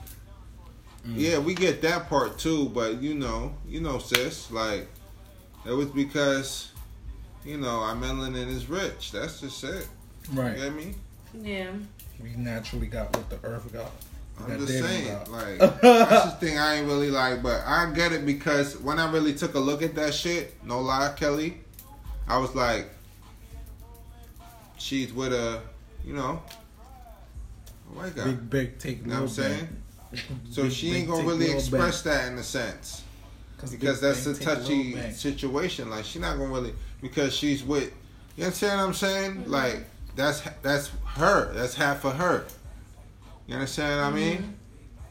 mm. 1.08 1.14
yeah, 1.16 1.40
we 1.40 1.54
get 1.54 1.82
that 1.84 2.10
part 2.10 2.38
too. 2.38 2.68
But 2.70 3.02
you 3.02 3.14
know, 3.14 3.56
you 3.66 3.80
know, 3.80 3.98
sis, 3.98 4.52
like 4.52 4.88
it 5.66 5.72
was 5.72 5.88
because, 5.88 6.71
you 7.46 7.58
know, 7.58 7.80
our 7.80 7.96
melanin 7.96 8.48
is 8.48 8.70
rich. 8.70 9.12
That's 9.12 9.42
just 9.42 9.64
it. 9.64 9.88
Right. 10.34 10.58
You 10.58 10.64
get 10.64 10.74
me? 10.74 10.96
Yeah. 11.42 11.72
We 12.22 12.32
naturally 12.36 12.88
got 12.88 13.16
what 13.16 13.30
the 13.30 13.40
earth 13.48 13.72
got. 13.74 13.92
I'm 14.40 14.50
That 14.50 14.60
just 14.60 14.80
saying, 14.80 15.08
got. 15.08 15.32
like 15.32 15.60
that's 15.82 16.34
the 16.34 16.38
thing 16.40 16.58
I 16.58 16.76
ain't 16.76 16.88
really 16.88 17.12
like, 17.12 17.44
but 17.44 17.62
I 17.66 17.92
get 17.92 18.12
it 18.12 18.26
because 18.26 18.78
when 18.78 19.00
I 19.00 19.12
really 19.12 19.34
took 19.34 19.56
a 19.56 19.60
look 19.60 19.82
at 19.82 19.96
that 19.96 20.14
shit, 20.14 20.56
no 20.64 20.80
lie, 20.80 21.14
Kelly, 21.16 21.60
I 22.28 22.38
was 22.38 22.56
like, 22.56 22.90
she's 24.78 25.14
with 25.14 25.34
a, 25.34 25.62
you 26.04 26.14
know, 26.14 26.42
a 27.92 27.98
white 27.98 28.16
guy. 28.16 28.26
Big 28.26 28.50
big 28.50 28.80
take 28.80 29.02
you 29.02 29.08
know 29.08 29.22
what 29.22 29.30
I'm 29.32 29.36
little 29.36 29.58
saying? 29.58 29.68
So 30.50 30.64
Big, 30.64 30.72
she 30.74 30.92
ain't 30.94 31.08
gonna 31.08 31.24
really 31.24 31.46
little 31.46 31.58
express 31.58 32.02
that 32.02 32.30
in 32.32 32.38
a 32.38 32.44
sense 32.44 33.00
bank. 33.00 33.11
Because 33.70 34.02
that's 34.02 34.26
a 34.26 34.30
bank 34.30 34.40
take 34.40 34.48
little 34.48 34.64
touchy 34.64 34.94
bank. 34.94 35.16
situation. 35.16 35.90
Like 35.90 36.06
she's 36.06 36.22
not 36.22 36.38
gonna 36.38 36.52
really 36.52 36.74
because 37.02 37.36
she's 37.36 37.64
with. 37.64 37.94
You 38.38 38.46
understand 38.46 38.80
what 38.80 38.88
I'm 38.88 38.94
saying? 38.94 39.32
Mm-hmm. 39.36 39.52
Like 39.52 39.86
that's 40.16 40.42
that's 40.62 40.92
her. 41.16 41.54
That's 41.54 41.76
half 41.76 42.06
of 42.06 42.16
her. 42.16 42.46
You 43.48 43.56
understand 43.56 44.00
what 44.00 44.08
I 44.08 44.12
mean? 44.16 44.38
Mm-hmm. 44.38 44.52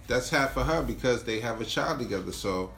That's 0.07 0.31
half 0.31 0.57
of 0.57 0.67
her 0.67 0.83
because 0.83 1.25
they 1.25 1.41
have 1.41 1.61
a 1.61 1.65
child 1.65 1.99
together. 2.01 2.33
So 2.33 2.71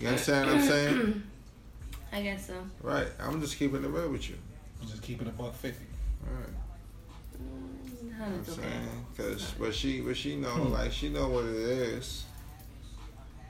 you 0.00 0.08
understand 0.08 0.46
what 0.48 0.56
I'm 0.56 0.62
saying? 0.62 1.22
I 2.12 2.22
guess 2.22 2.46
so. 2.46 2.54
Right. 2.82 3.08
I'm 3.20 3.40
just 3.40 3.58
keeping 3.58 3.82
it 3.82 3.88
real 3.88 4.10
with 4.10 4.28
you. 4.28 4.36
I'm 4.80 4.88
Just 4.88 5.02
keep 5.02 5.20
it 5.20 5.26
a 5.26 5.30
buck 5.30 5.54
fifty. 5.54 5.86
All 6.26 6.34
right. 6.34 6.48
Mm, 7.42 8.02
You 8.02 8.10
know 8.10 8.16
what 8.18 8.28
I'm 8.28 8.40
okay. 8.40 8.52
saying? 8.52 9.06
Cause 9.16 9.54
but 9.58 9.74
she 9.74 10.00
but 10.00 10.16
she 10.16 10.36
know 10.36 10.50
hmm. 10.50 10.72
like 10.72 10.92
she 10.92 11.08
know 11.08 11.28
what 11.28 11.44
it 11.44 11.56
is. 11.56 12.24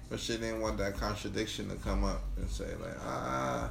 But 0.08 0.20
she 0.20 0.36
didn't 0.36 0.60
want 0.60 0.78
that 0.78 0.96
contradiction 0.96 1.68
to 1.70 1.76
come 1.76 2.04
up 2.04 2.22
and 2.36 2.48
say 2.48 2.68
like 2.80 2.96
ah, 3.00 3.70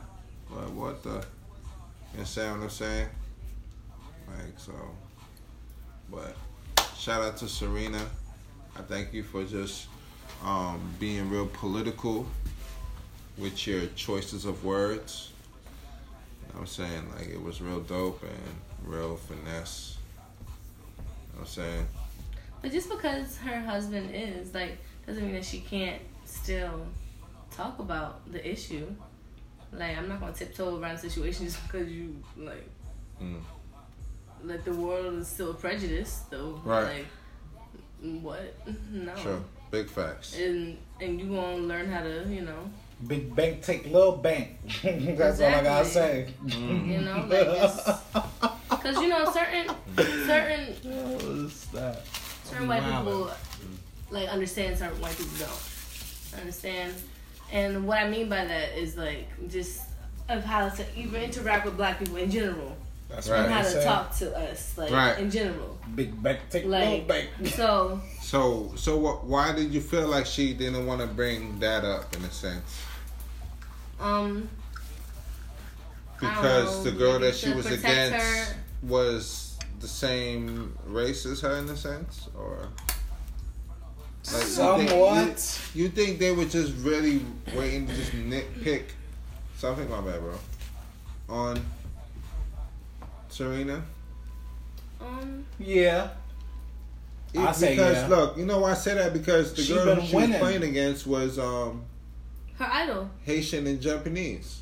what 0.50 0.72
what 0.72 1.04
the, 1.04 1.10
you 1.10 2.20
understand 2.20 2.58
what 2.58 2.64
I'm 2.64 2.70
saying? 2.70 3.08
Like 4.28 4.58
so, 4.58 4.74
but 6.12 6.36
shout 6.98 7.22
out 7.22 7.38
to 7.38 7.48
Serena. 7.48 8.02
I 8.76 8.82
thank 8.82 9.14
you 9.14 9.24
for 9.24 9.44
just 9.44 9.88
um, 10.44 10.82
being 11.00 11.30
real 11.30 11.48
political 11.48 12.26
with 13.38 13.68
your 13.68 13.86
choices 13.96 14.46
of 14.46 14.64
words. 14.66 15.32
I'm 16.58 16.68
saying 16.68 17.10
like 17.16 17.30
it 17.30 17.42
was 17.42 17.62
real 17.62 17.80
dope 17.80 18.24
and 18.24 18.92
real 18.92 19.16
finesse. 19.16 19.98
I'm 21.40 21.46
saying? 21.46 21.88
But 22.62 22.72
just 22.72 22.90
because 22.90 23.38
her 23.38 23.60
husband 23.60 24.12
is 24.14 24.54
like 24.54 24.78
doesn't 25.06 25.24
mean 25.24 25.34
that 25.34 25.46
she 25.46 25.60
can't 25.60 26.02
still 26.44 26.86
talk 27.56 27.80
about 27.80 28.30
the 28.32 28.42
issue. 28.48 28.86
Like 29.72 29.98
I'm 29.98 30.08
not 30.10 30.20
gonna 30.20 30.34
tiptoe 30.34 30.80
around 30.80 30.98
situations 31.00 31.58
because 31.68 31.90
you 31.90 32.16
like 32.38 32.68
Mm. 33.22 33.40
like 34.44 34.64
the 34.66 34.74
world 34.74 35.14
is 35.20 35.28
still 35.28 35.54
prejudiced 35.54 36.30
though. 36.32 36.60
Right. 36.66 37.06
Like 38.02 38.22
what? 38.22 38.56
No. 38.92 39.16
Sure. 39.16 39.40
Big 39.72 39.88
facts. 39.88 40.36
And 40.38 40.78
and 41.00 41.20
you 41.20 41.28
gonna 41.28 41.58
learn 41.58 41.90
how 41.90 42.02
to 42.04 42.26
you 42.30 42.42
know 42.42 42.70
Big 43.08 43.36
bank 43.36 43.62
take 43.64 43.86
little 43.86 44.18
bank. 44.18 44.58
That's 44.84 45.40
all 45.42 45.48
I 45.54 45.64
gotta 45.64 45.86
say. 45.86 46.34
you 46.46 47.02
know 47.02 47.26
like 47.30 47.48
because 48.70 48.98
you 49.02 49.08
know 49.10 49.26
certain 49.32 49.68
certain 50.26 50.76
Oh, 50.86 51.48
stop. 51.50 51.96
certain 52.46 52.68
white 52.68 52.84
people 52.84 53.32
like 54.12 54.28
understand 54.30 54.78
certain 54.78 55.00
white 55.02 55.18
people 55.18 55.38
don't 55.40 55.73
understand 56.40 56.94
and 57.52 57.86
what 57.88 58.00
i 58.00 58.10
mean 58.10 58.30
by 58.30 58.44
that 58.46 58.78
is 58.78 58.98
like 58.98 59.28
just 59.50 59.82
of 60.30 60.44
how 60.44 60.70
to 60.70 60.86
even 60.98 61.22
interact 61.22 61.66
with 61.66 61.76
black 61.78 62.00
people 62.00 62.16
in 62.18 62.32
general 62.32 62.76
That's 63.10 63.28
Right. 63.30 63.44
and 63.46 63.54
how 63.54 63.62
to 63.62 63.70
say. 63.70 63.84
talk 63.84 64.16
to 64.18 64.36
us 64.38 64.78
like 64.78 64.92
Right. 64.92 65.18
in 65.20 65.30
general 65.30 65.78
Big 65.96 66.22
bank 66.24 66.40
take 66.50 66.66
like 66.66 66.84
little 66.90 67.06
bank. 67.08 67.30
so 67.56 68.02
So, 68.22 68.74
so 68.76 68.98
what? 68.98 69.26
Why 69.26 69.54
did 69.54 69.72
you 69.72 69.80
feel 69.82 70.08
like 70.08 70.26
she 70.26 70.54
didn't 70.56 70.88
want 70.88 71.02
to 71.02 71.08
bring 71.08 71.60
that 71.60 71.84
up 71.86 72.16
in 72.16 72.24
a 72.24 72.32
sense? 72.32 72.82
um 74.00 74.50
Because 76.20 76.78
know, 76.84 76.92
the 76.92 76.98
girl 76.98 77.20
that 77.20 77.36
she 77.36 77.52
was 77.54 77.66
against 77.68 78.16
her. 78.16 78.56
was 78.82 79.58
the 79.80 79.88
same 79.88 80.76
race 80.86 81.26
as 81.26 81.42
her 81.42 81.58
in 81.58 81.70
a 81.70 81.76
sense, 81.76 82.30
or 82.36 82.70
like, 84.32 84.42
you 84.42 84.48
think- 84.48 84.90
Somewhat. 84.90 85.60
You, 85.74 85.84
you 85.84 85.90
think 85.90 86.20
they 86.20 86.32
were 86.32 86.46
just 86.46 86.74
really 86.78 87.26
waiting 87.56 87.88
to 87.88 87.94
just 87.96 88.12
nitpick 88.14 88.84
something? 89.58 89.90
My 89.90 90.02
bad, 90.02 90.20
bro. 90.22 90.36
On 91.30 91.60
Serena. 93.30 93.84
um 95.02 95.46
Yeah. 95.60 96.10
I 97.36 97.52
say 97.52 97.72
because 97.76 97.98
yeah. 97.98 98.08
look, 98.08 98.38
you 98.38 98.46
know 98.46 98.60
why 98.60 98.72
I 98.72 98.76
say 98.76 98.94
that 98.94 99.12
because 99.12 99.54
the 99.54 99.64
She 99.64 99.74
girl 99.74 99.86
been 99.86 100.00
who 100.02 100.08
she 100.08 100.16
winning. 100.16 100.32
was 100.34 100.40
playing 100.40 100.64
against 100.64 101.08
was 101.08 101.40
um 101.40 101.84
her 102.60 102.70
idol 102.72 103.10
Haitian 103.24 103.66
and 103.66 103.82
Japanese. 103.82 104.62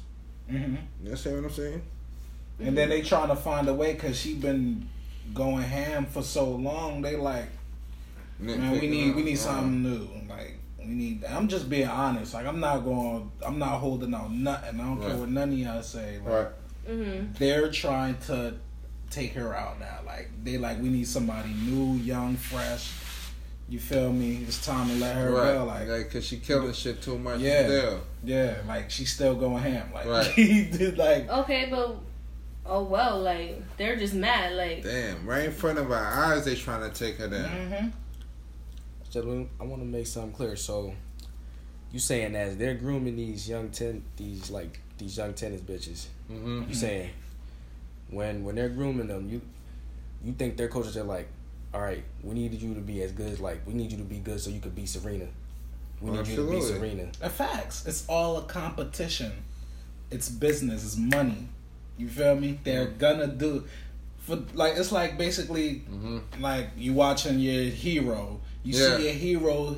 Mm-hmm. 0.50 0.76
You 1.02 1.06
understand 1.06 1.36
what 1.38 1.46
I'm 1.46 1.52
saying? 1.52 1.82
And 2.60 2.78
then 2.78 2.90
they 2.90 3.02
trying 3.02 3.28
to 3.30 3.36
find 3.36 3.68
a 3.68 3.74
way 3.74 3.94
because 3.94 4.18
she 4.18 4.36
been 4.36 4.88
going 5.34 5.64
ham 5.64 6.06
for 6.06 6.22
so 6.22 6.50
long. 6.50 7.02
They 7.02 7.16
like, 7.16 7.50
man, 8.42 8.72
we 8.72 8.88
need 8.88 9.16
we 9.16 9.24
need 9.24 9.34
Uh, 9.36 9.38
something 9.38 9.84
new. 9.84 10.10
Like 10.30 10.58
we 10.80 10.86
need. 10.88 11.24
I'm 11.26 11.48
just 11.48 11.70
being 11.70 11.88
honest. 11.88 12.34
Like 12.34 12.46
I'm 12.46 12.60
not 12.60 12.80
going. 12.84 13.32
I'm 13.46 13.60
not 13.60 13.80
holding 13.80 14.14
out 14.14 14.32
nothing. 14.32 14.80
I 14.80 14.84
don't 14.84 15.02
care 15.02 15.16
what 15.16 15.30
none 15.30 15.50
of 15.52 15.58
y'all 15.58 15.82
say. 15.84 16.18
Like, 16.26 16.28
Right. 16.34 16.48
mm-hmm 16.90 17.34
They're 17.38 17.70
trying 17.72 18.18
to 18.28 18.56
take 19.10 19.34
her 19.34 19.56
out 19.56 19.80
now. 19.80 20.00
Like 20.06 20.30
they 20.44 20.58
like 20.58 20.82
we 20.82 20.90
need 20.90 21.08
somebody 21.08 21.50
new, 21.54 21.96
young, 21.98 22.36
fresh. 22.36 22.92
You 23.70 23.80
feel 23.80 24.12
me? 24.12 24.44
It's 24.46 24.66
time 24.66 24.88
to 24.90 24.96
let 24.96 25.16
her 25.16 25.32
Right. 25.32 25.54
go. 25.54 25.64
Like, 25.66 25.88
Like, 25.88 26.12
cause 26.12 26.26
she 26.26 26.38
killing 26.38 26.74
shit 26.74 27.02
too 27.02 27.18
much. 27.18 27.40
Yeah. 27.40 27.64
Still. 27.68 28.02
yeah, 28.24 28.56
like 28.68 28.90
she's 28.92 29.14
still 29.14 29.36
going 29.36 29.64
ham. 29.64 29.92
Like 29.94 30.06
Right. 30.08 30.26
he 30.36 30.66
did. 30.66 30.98
Like 30.98 31.30
okay 31.30 31.68
but 31.72 31.96
oh 32.66 32.84
well 32.84 33.20
like 33.22 33.62
they're 33.78 33.96
just 33.96 34.14
mad 34.14 34.54
like 34.54 34.84
Damn. 34.84 35.26
Right 35.26 35.46
in 35.46 35.52
front 35.52 35.78
of 35.80 35.90
our 35.92 36.06
eyes, 36.06 36.44
they 36.46 36.56
trying 36.56 36.90
to 36.90 36.98
take 36.98 37.18
her 37.18 37.28
down. 37.30 37.46
hmm 37.50 37.88
Gentlemen, 39.12 39.50
I 39.60 39.66
want 39.66 39.82
to 39.82 39.86
make 39.88 40.08
something 40.08 40.32
clear. 40.32 40.56
So, 40.56 40.94
you 41.92 42.00
saying 42.00 42.34
as 42.36 42.56
they're 42.58 42.76
grooming 42.76 43.18
these 43.18 43.48
young 43.50 43.70
ten, 43.70 44.04
these 44.16 44.50
like 44.50 44.80
these 44.98 45.18
young 45.18 45.34
tennis 45.34 45.62
bitches. 45.62 46.06
Mm-hmm. 46.32 46.64
You 46.70 46.74
saying 46.74 47.10
when 48.10 48.44
when 48.44 48.56
they're 48.56 48.70
grooming 48.70 49.08
them, 49.08 49.30
you 49.30 49.42
you 50.24 50.32
think 50.34 50.56
their 50.56 50.70
coaches 50.70 50.96
are 50.96 51.04
like, 51.04 51.28
all 51.74 51.82
right, 51.82 52.04
we 52.24 52.34
needed 52.34 52.62
you 52.62 52.74
to 52.74 52.80
be 52.80 53.02
as 53.04 53.12
good. 53.12 53.34
As 53.34 53.40
like 53.42 53.62
we 53.68 53.74
need 53.74 53.92
you 53.92 53.98
to 53.98 54.04
be 54.04 54.20
good 54.20 54.40
so 54.40 54.50
you 54.50 54.62
could 54.62 54.76
be 54.76 54.86
Serena. 54.86 55.28
We 56.00 56.12
need 56.12 56.28
you 56.28 56.38
to 56.38 56.50
be 56.50 56.62
Serena. 56.62 57.10
The 57.20 57.30
facts. 57.30 57.86
It's 57.86 58.06
all 58.08 58.38
a 58.38 58.44
competition. 58.44 59.32
It's 60.10 60.30
business. 60.30 60.84
It's 60.86 60.98
money. 60.98 61.48
You 61.98 62.08
feel 62.08 62.36
me? 62.36 62.60
They're 62.64 62.88
gonna 62.88 63.28
do 63.28 63.66
for 64.20 64.38
like 64.54 64.78
it's 64.78 64.92
like 64.94 65.18
basically 65.18 65.84
Mm-hmm. 65.92 66.42
like 66.42 66.70
you 66.78 66.94
watching 66.94 67.40
your 67.40 67.64
hero. 67.66 68.40
You 68.64 68.74
Yeah. 68.78 68.98
see 68.98 69.08
a 69.10 69.12
hero, 69.14 69.78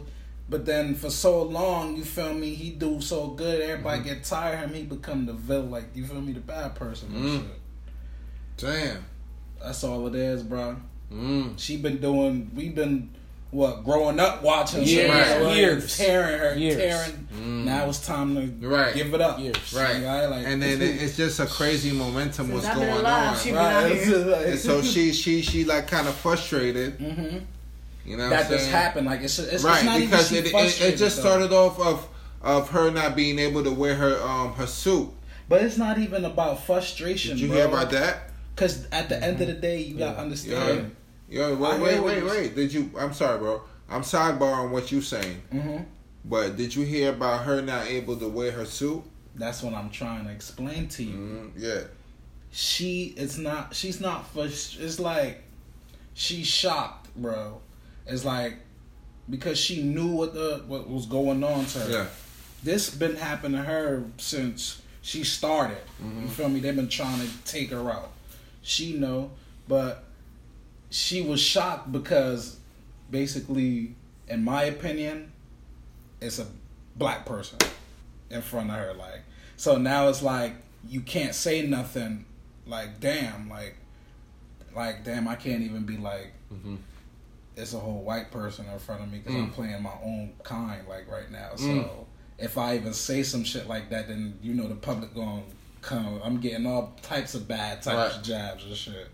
but 0.50 0.66
then 0.66 0.94
for 0.96 1.10
so 1.10 1.44
long, 1.44 1.96
you 1.96 2.04
feel 2.04 2.34
me? 2.34 2.54
He 2.54 2.72
do 2.72 3.00
so 3.02 3.28
good, 3.28 3.62
everybody 3.62 4.00
Mm-hmm. 4.00 4.08
get 4.10 4.24
tired 4.24 4.64
of 4.66 4.70
him. 4.72 4.74
He 4.76 4.84
become 4.84 5.26
the 5.26 5.34
villain, 5.34 5.72
like 5.72 5.86
you 5.96 6.06
feel 6.06 6.22
me, 6.22 6.34
the 6.34 6.40
bad 6.42 6.76
person. 6.76 7.10
and 7.16 7.26
Mm. 7.26 7.38
shit. 7.38 7.48
Damn. 8.58 9.06
That's 9.62 9.84
all 9.84 10.06
it 10.08 10.16
is, 10.16 10.44
bro. 10.44 10.76
Mm. 11.12 11.58
She 11.58 11.78
been 11.78 11.98
doing. 12.00 12.52
We 12.56 12.70
been 12.70 13.10
what 13.52 13.84
growing 13.86 14.20
up 14.20 14.42
watching 14.42 14.82
Years. 14.84 14.90
shit, 15.12 15.42
like, 15.44 15.56
Years. 15.56 15.98
tearing 15.98 16.40
her, 16.40 16.56
Years. 16.58 16.76
tearing. 16.76 17.66
Now 17.66 17.88
it's 17.88 18.06
time 18.06 18.36
to 18.36 18.68
Right. 18.68 18.96
give 18.96 19.14
it 19.14 19.22
up. 19.22 19.40
Years. 19.40 19.56
Right. 19.74 20.02
Like, 20.02 20.30
like, 20.30 20.46
and 20.48 20.62
then 20.62 20.82
it- 20.82 21.02
it's 21.02 21.16
just 21.16 21.40
a 21.40 21.46
crazy 21.46 21.92
momentum 21.92 22.48
Since 22.48 22.64
what's 22.66 22.76
going 22.76 23.06
on. 23.06 23.38
she 23.38 23.50
been 23.50 23.56
right. 23.60 23.74
out 23.86 23.92
it's 23.92 24.06
here. 24.06 24.16
just 24.16 24.28
like- 24.38 24.46
And 24.48 24.60
so 24.60 24.82
she 24.82 25.14
she 25.14 25.42
she 25.44 25.66
like 25.66 25.88
kind 25.88 26.08
of 26.08 26.16
frustrated. 26.16 26.98
Mhm. 26.98 27.42
You 28.06 28.18
know 28.18 28.30
that 28.30 28.50
just 28.50 28.70
happened. 28.70 29.06
Like 29.06 29.22
it's, 29.22 29.40
it's, 29.40 29.64
right 29.64 29.78
it's 29.78 29.86
not 29.86 30.00
because 30.00 30.34
even 30.34 30.56
it, 30.56 30.56
it, 30.56 30.82
it 30.82 30.98
just 30.98 31.18
though. 31.18 31.30
started 31.30 31.54
off 31.54 31.80
of 31.80 32.08
of 32.42 32.70
her 32.72 32.92
not 32.92 33.16
being 33.16 33.40
able 33.40 33.64
to 33.64 33.72
wear 33.72 33.96
her 33.96 34.22
um 34.22 34.54
her 34.54 34.68
suit. 34.68 35.10
But 35.48 35.62
it's 35.62 35.78
not 35.78 35.98
even 35.98 36.26
about 36.26 36.64
frustration. 36.64 37.32
Did 37.32 37.42
you 37.42 37.48
bro. 37.48 37.58
hear 37.58 37.68
about 37.68 37.92
that? 37.92 38.32
Because 38.56 38.88
at 38.92 39.10
the 39.10 39.22
end 39.22 39.42
of 39.42 39.48
the 39.48 39.54
day, 39.54 39.80
you 39.80 39.98
gotta 39.98 40.20
understand. 40.20 40.96
Yo, 41.30 41.52
I 41.64 41.78
wait, 41.78 41.82
wait, 41.82 42.00
wait, 42.04 42.24
wait. 42.24 42.56
Did 42.56 42.74
you? 42.74 42.92
I'm 42.98 43.14
sorry, 43.14 43.40
bro. 43.40 43.62
I'm 43.90 44.02
sidebarring 44.02 44.72
what 44.72 44.92
you 44.92 45.02
saying, 45.02 45.42
hmm 45.52 45.78
but 46.26 46.56
did 46.56 46.76
you 46.76 46.86
hear 46.86 47.10
about 47.10 47.44
her 47.44 47.62
not 47.62 47.88
able 47.88 48.16
to 48.16 48.28
wear 48.28 48.52
her 48.52 48.66
suit? 48.66 49.04
That's 49.36 49.62
what 49.62 49.74
I'm 49.74 49.90
trying 49.90 50.26
to 50.26 50.32
explain 50.32 50.88
to 50.90 51.04
you. 51.04 51.16
Mm, 51.16 51.52
yeah. 51.58 51.82
She, 52.52 53.14
it's 53.18 53.38
not. 53.38 53.76
She's 53.76 54.00
not. 54.00 54.26
It's 54.36 55.00
like 55.00 55.44
she's 56.14 56.48
shocked, 56.48 57.10
bro. 57.16 57.60
It's 58.06 58.26
like 58.26 58.56
because 59.30 59.58
she 59.58 59.82
knew 59.82 60.08
what 60.08 60.34
the 60.34 60.64
what 60.68 60.90
was 60.90 61.06
going 61.06 61.44
on 61.44 61.66
to 61.66 61.80
her. 61.80 61.92
Yeah. 61.92 62.06
This 62.64 62.90
been 62.90 63.16
happening 63.16 63.58
to 63.62 63.64
her 63.68 64.06
since 64.18 64.82
she 65.02 65.24
started. 65.24 65.78
Mm-hmm. 66.02 66.22
You 66.24 66.28
feel 66.28 66.50
me? 66.50 66.60
They've 66.60 66.76
been 66.76 66.90
trying 66.90 67.20
to 67.20 67.28
take 67.46 67.72
her 67.72 67.90
out. 67.92 68.12
She 68.62 68.94
know, 68.94 69.32
but 69.68 70.06
she 70.90 71.22
was 71.22 71.42
shocked 71.42 71.92
because 71.92 72.58
basically, 73.12 73.96
in 74.28 74.44
my 74.44 74.64
opinion, 74.64 75.32
it's 76.22 76.40
a 76.40 76.48
black 76.96 77.26
person 77.26 77.58
in 78.30 78.42
front 78.42 78.70
of 78.70 78.78
her. 78.78 78.94
Like, 78.94 79.22
so 79.58 79.78
now 79.78 80.08
it's 80.08 80.22
like 80.22 80.54
you 80.88 81.02
can't 81.02 81.36
say 81.36 81.66
nothing. 81.66 82.26
Like, 82.66 83.02
damn, 83.02 83.50
like, 83.50 83.76
like, 84.74 85.04
damn, 85.04 85.28
I 85.28 85.36
can't 85.36 85.64
even 85.64 85.84
be 85.84 85.98
like, 85.98 86.32
Mhm. 86.54 86.78
It's 87.56 87.74
a 87.74 87.80
whole 87.80 88.02
white 88.04 88.32
person 88.32 88.66
in 88.72 88.80
front 88.80 89.02
of 89.04 89.12
me 89.12 89.20
because 89.20 89.36
I'm 89.36 89.50
Mm. 89.50 89.54
playing 89.54 89.82
my 89.84 89.94
own 90.04 90.34
kind, 90.44 90.88
like 90.88 91.10
right 91.10 91.30
now. 91.32 91.56
So 91.56 91.66
Mm. 91.66 92.06
if 92.40 92.58
I 92.58 92.76
even 92.76 92.94
say 92.94 93.22
some 93.24 93.44
shit 93.44 93.68
like 93.68 93.90
that, 93.92 94.08
then 94.08 94.38
you 94.42 94.54
know 94.54 94.68
the 94.68 94.76
public 94.76 95.14
going 95.14 95.44
come. 95.82 96.20
I'm 96.24 96.40
getting 96.40 96.66
all 96.66 96.98
types 97.02 97.36
of 97.36 97.48
bad 97.48 97.82
types 97.82 98.16
of 98.16 98.18
Right. 98.18 98.24
jabs 98.24 98.64
and 98.66 98.76
shit. 98.76 99.10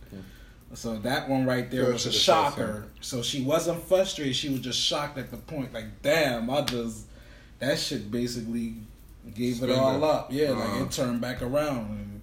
So 0.76 0.98
that 1.00 1.28
one 1.28 1.46
right 1.46 1.70
there 1.72 1.86
Go 1.86 1.94
was 1.94 2.06
a 2.06 2.12
shocker. 2.12 2.86
So 3.02 3.24
she 3.24 3.42
wasn't 3.42 3.84
frustrated. 3.84 4.36
She 4.36 4.50
was 4.50 4.60
just 4.62 4.80
shocked 4.80 5.18
at 5.18 5.32
the 5.32 5.38
point. 5.38 5.74
Like, 5.74 6.02
damn, 6.04 6.48
I 6.50 6.62
just 6.62 7.06
that 7.58 7.78
shit 7.80 8.10
basically 8.12 8.76
gave 9.36 9.58
Spin 9.58 9.72
it 9.72 9.76
all 9.78 9.98
it. 9.98 10.04
up. 10.04 10.32
Yeah, 10.32 10.52
like 10.52 10.70
Uh-huh. 10.70 10.84
it 10.84 10.92
turned 10.92 11.22
back 11.22 11.42
around, 11.42 11.90
and 11.90 12.22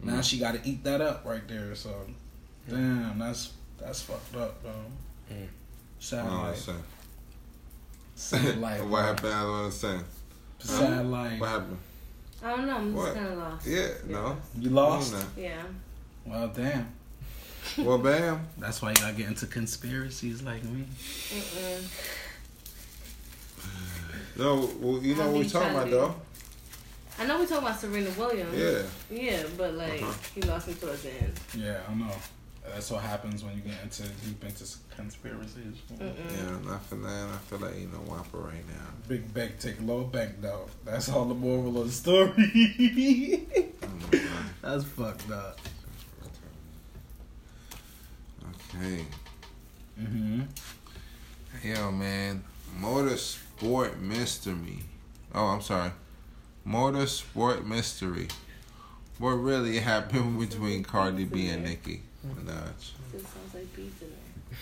now 0.00 0.20
she 0.22 0.38
got 0.38 0.54
to 0.54 0.60
eat 0.68 0.82
that 0.84 1.00
up 1.00 1.24
right 1.26 1.46
there. 1.48 1.74
So, 1.74 2.06
damn, 2.68 3.18
that's 3.18 3.52
that's 3.78 4.00
fucked 4.00 4.34
up, 4.36 4.62
though. 4.62 4.86
Mm. 5.32 5.46
Sad 5.98 6.20
I 6.20 6.22
don't 6.28 6.34
life. 6.34 6.46
understand. 6.46 6.82
Sad 8.14 8.60
what 8.60 8.78
bro. 8.88 8.96
happened? 9.02 9.32
I 9.34 9.42
don't 9.42 9.54
understand. 9.60 10.04
Sad 10.58 11.06
life. 11.06 11.40
What 11.40 11.48
happened? 11.48 11.78
I 12.42 12.50
don't 12.50 12.66
know. 12.66 12.76
I'm 12.76 12.94
What? 12.94 13.04
just 13.06 13.16
kind 13.16 13.28
of 13.28 13.38
lost. 13.38 13.66
Yeah, 13.66 13.88
no. 14.06 14.36
You 14.58 14.70
lost? 14.70 15.12
No. 15.12 15.22
Yeah. 15.42 15.62
Well, 16.24 16.48
damn. 16.48 16.88
Well, 17.78 17.98
bam. 17.98 18.46
That's 18.58 18.80
why 18.80 18.90
you 18.90 18.96
gotta 18.96 19.14
get 19.14 19.26
into 19.28 19.46
conspiracies 19.46 20.42
like 20.42 20.62
me. 20.64 20.84
Mm-mm. 21.30 22.12
No, 24.38 24.68
well, 24.80 25.02
you 25.02 25.14
know 25.14 25.26
what 25.28 25.38
we 25.38 25.42
be 25.44 25.48
talking 25.48 25.70
about 25.70 25.90
though. 25.90 26.14
I 27.18 27.24
know 27.26 27.40
we 27.40 27.46
talking 27.46 27.64
about 27.66 27.80
Serena 27.80 28.10
Williams. 28.18 28.54
Yeah. 28.54 28.82
Yeah, 29.18 29.42
but 29.56 29.72
like 29.74 30.02
Uh-huh. 30.02 30.12
he 30.34 30.42
lost 30.42 30.68
me 30.68 30.74
towards 30.74 31.02
the 31.02 31.10
end. 31.22 31.32
Yeah, 31.56 31.80
I 31.88 31.94
know. 31.94 32.12
That's 32.72 32.90
what 32.90 33.02
happens 33.02 33.42
when 33.44 33.54
you 33.56 33.62
get 33.62 33.74
into 33.82 34.02
deep 34.24 34.44
into 34.44 34.64
conspiracies. 34.94 35.76
Mm-mm. 35.92 36.14
Yeah, 36.36 36.70
not 36.70 36.82
for 36.84 36.96
that. 36.96 37.28
I 37.32 37.36
feel 37.38 37.58
like 37.58 37.76
ain't 37.76 37.92
no 37.92 38.00
whopper 38.00 38.38
right 38.38 38.66
now. 38.68 38.86
Big 39.08 39.32
bank 39.32 39.58
take 39.58 39.80
low 39.80 40.04
bank 40.04 40.40
though. 40.40 40.66
That's 40.84 41.08
all 41.08 41.24
the 41.24 41.34
moral 41.34 41.80
of 41.80 41.86
the 41.86 41.92
story. 41.92 43.46
Oh. 43.82 44.20
That's 44.62 44.84
fucked 44.84 45.30
up. 45.30 45.58
Okay. 48.74 49.04
Mm-hmm. 50.00 50.42
Yo, 51.64 51.90
man. 51.92 52.44
Motorsport 52.80 54.00
mystery. 54.00 54.80
Oh, 55.34 55.46
I'm 55.46 55.62
sorry. 55.62 55.92
Motorsport 56.66 57.64
mystery. 57.64 58.28
What 59.18 59.30
really 59.30 59.78
happened 59.80 60.38
between 60.38 60.82
Cardi 60.82 61.24
B 61.24 61.48
and 61.48 61.64
Nicki 61.64 62.02
Minaj? 62.24 62.92
Sounds 63.12 63.54
like 63.54 63.76
beats 63.76 64.02
in 64.02 64.08
there. 64.08 64.58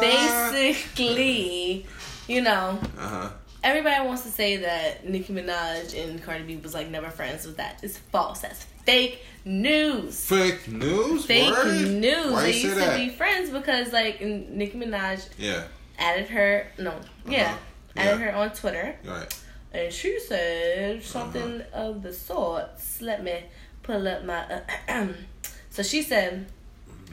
Basically, 0.00 1.86
you 2.28 2.40
know, 2.42 2.78
Uh-huh. 2.98 3.30
everybody 3.62 4.06
wants 4.06 4.22
to 4.22 4.30
say 4.30 4.56
that 4.58 5.06
Nicki 5.08 5.32
Minaj 5.32 5.94
and 6.02 6.22
Cardi 6.22 6.44
B 6.44 6.56
was 6.56 6.72
like 6.74 6.88
never 6.88 7.10
friends 7.10 7.46
with 7.46 7.56
that. 7.58 7.80
It's 7.82 7.98
false. 7.98 8.40
That's 8.40 8.64
fake 8.86 9.22
news. 9.44 10.24
Fake 10.26 10.66
news? 10.68 11.26
Fake 11.26 11.50
Word? 11.52 11.88
news. 11.90 12.32
Why 12.32 12.42
they 12.44 12.52
used 12.60 12.76
that? 12.76 12.92
to 12.96 13.04
be 13.04 13.10
friends 13.10 13.50
because 13.50 13.92
like 13.92 14.20
Nicki 14.22 14.78
Minaj 14.78 15.28
Yeah. 15.38 15.64
added 15.98 16.28
her 16.28 16.66
no 16.78 16.94
yeah 17.26 17.42
Uh-huh. 17.52 17.56
added 17.96 18.20
Yeah. 18.20 18.26
her 18.30 18.34
on 18.36 18.50
Twitter 18.52 18.96
Right. 19.04 19.39
And 19.72 19.92
she 19.92 20.18
said 20.20 21.02
something 21.02 21.60
Uh-huh. 21.62 21.88
of 21.88 22.02
the 22.02 22.12
sorts. 22.12 23.00
Let 23.00 23.22
me 23.22 23.44
pull 23.82 24.06
up 24.08 24.24
my. 24.24 24.44
Uh, 24.88 25.06
so 25.70 25.82
she 25.82 26.02
said, 26.02 26.46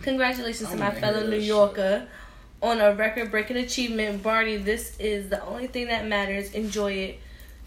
"Congratulations 0.02 0.70
to 0.70 0.78
my 0.78 0.92
fellow 0.92 1.26
New 1.28 1.38
Yorker 1.40 2.08
on 2.62 2.82
a 2.82 2.94
record-breaking 2.96 3.58
achievement, 3.58 4.24
Barney. 4.24 4.58
This 4.58 4.98
is 5.00 5.30
the 5.30 5.44
only 5.46 5.68
thing 5.68 5.88
that 5.88 6.08
matters. 6.08 6.54
Enjoy 6.54 6.92
it." 6.92 7.20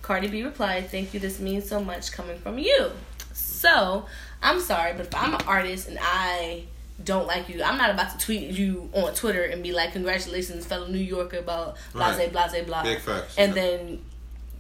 Cardi 0.03 0.29
B 0.29 0.43
replied, 0.43 0.91
"Thank 0.91 1.13
you. 1.15 1.21
This 1.21 1.39
means 1.41 1.69
so 1.69 1.81
much 1.81 2.13
coming 2.13 2.39
from 2.39 2.59
you." 2.59 2.91
So 3.33 4.07
I'm 4.43 4.61
sorry, 4.61 4.93
but 4.95 5.07
if 5.07 5.15
I'm 5.15 5.35
an 5.35 5.43
artist 5.47 5.89
and 5.89 5.99
I 6.01 6.65
don't 7.05 7.27
like 7.27 7.49
you, 7.49 7.63
I'm 7.63 7.77
not 7.79 7.91
about 7.91 8.19
to 8.19 8.25
tweet 8.25 8.51
you 8.51 8.89
on 8.93 9.15
Twitter 9.15 9.45
and 9.45 9.63
be 9.63 9.73
like, 9.73 9.93
"Congratulations, 9.93 10.67
fellow 10.67 10.87
New 10.89 10.99
Yorker," 10.99 11.39
about 11.39 11.77
blase 11.93 12.17
Right. 12.19 12.33
blase 12.33 12.65
blah. 12.67 12.83
Big 12.83 12.99
facts. 13.01 13.35
And 13.39 13.55
Yeah. 13.55 13.63
then 13.63 14.05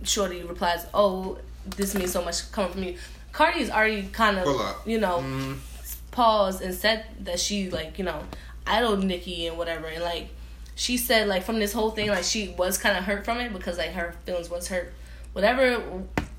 Shorty 0.02 0.42
replies, 0.42 0.86
"Oh, 0.94 1.38
this 1.76 1.94
means 1.94 2.12
so 2.12 2.22
much 2.24 2.50
coming 2.52 2.72
from 2.72 2.82
you." 2.84 2.96
Cardi's 3.32 3.70
already 3.70 4.02
kind 4.12 4.38
of, 4.38 4.46
you 4.86 4.98
know, 4.98 5.18
Mm, 5.18 5.58
paused 6.10 6.62
and 6.62 6.74
said 6.74 7.04
that 7.20 7.38
she 7.38 7.70
like, 7.70 7.98
you 7.98 8.04
know, 8.04 8.22
idoled 8.66 9.04
Nicki 9.04 9.46
and 9.46 9.56
whatever, 9.56 9.86
and 9.86 10.02
like 10.02 10.28
she 10.74 10.96
said 10.96 11.28
like 11.28 11.42
from 11.44 11.58
this 11.58 11.72
whole 11.72 11.90
thing, 11.90 12.08
like 12.08 12.24
she 12.24 12.48
was 12.58 12.78
kind 12.78 12.96
of 12.96 13.04
hurt 13.04 13.24
from 13.24 13.38
it 13.38 13.52
because 13.52 13.78
like 13.78 13.92
her 13.92 14.14
feelings 14.24 14.48
was 14.50 14.68
hurt. 14.68 14.92
Whatever 15.32 15.82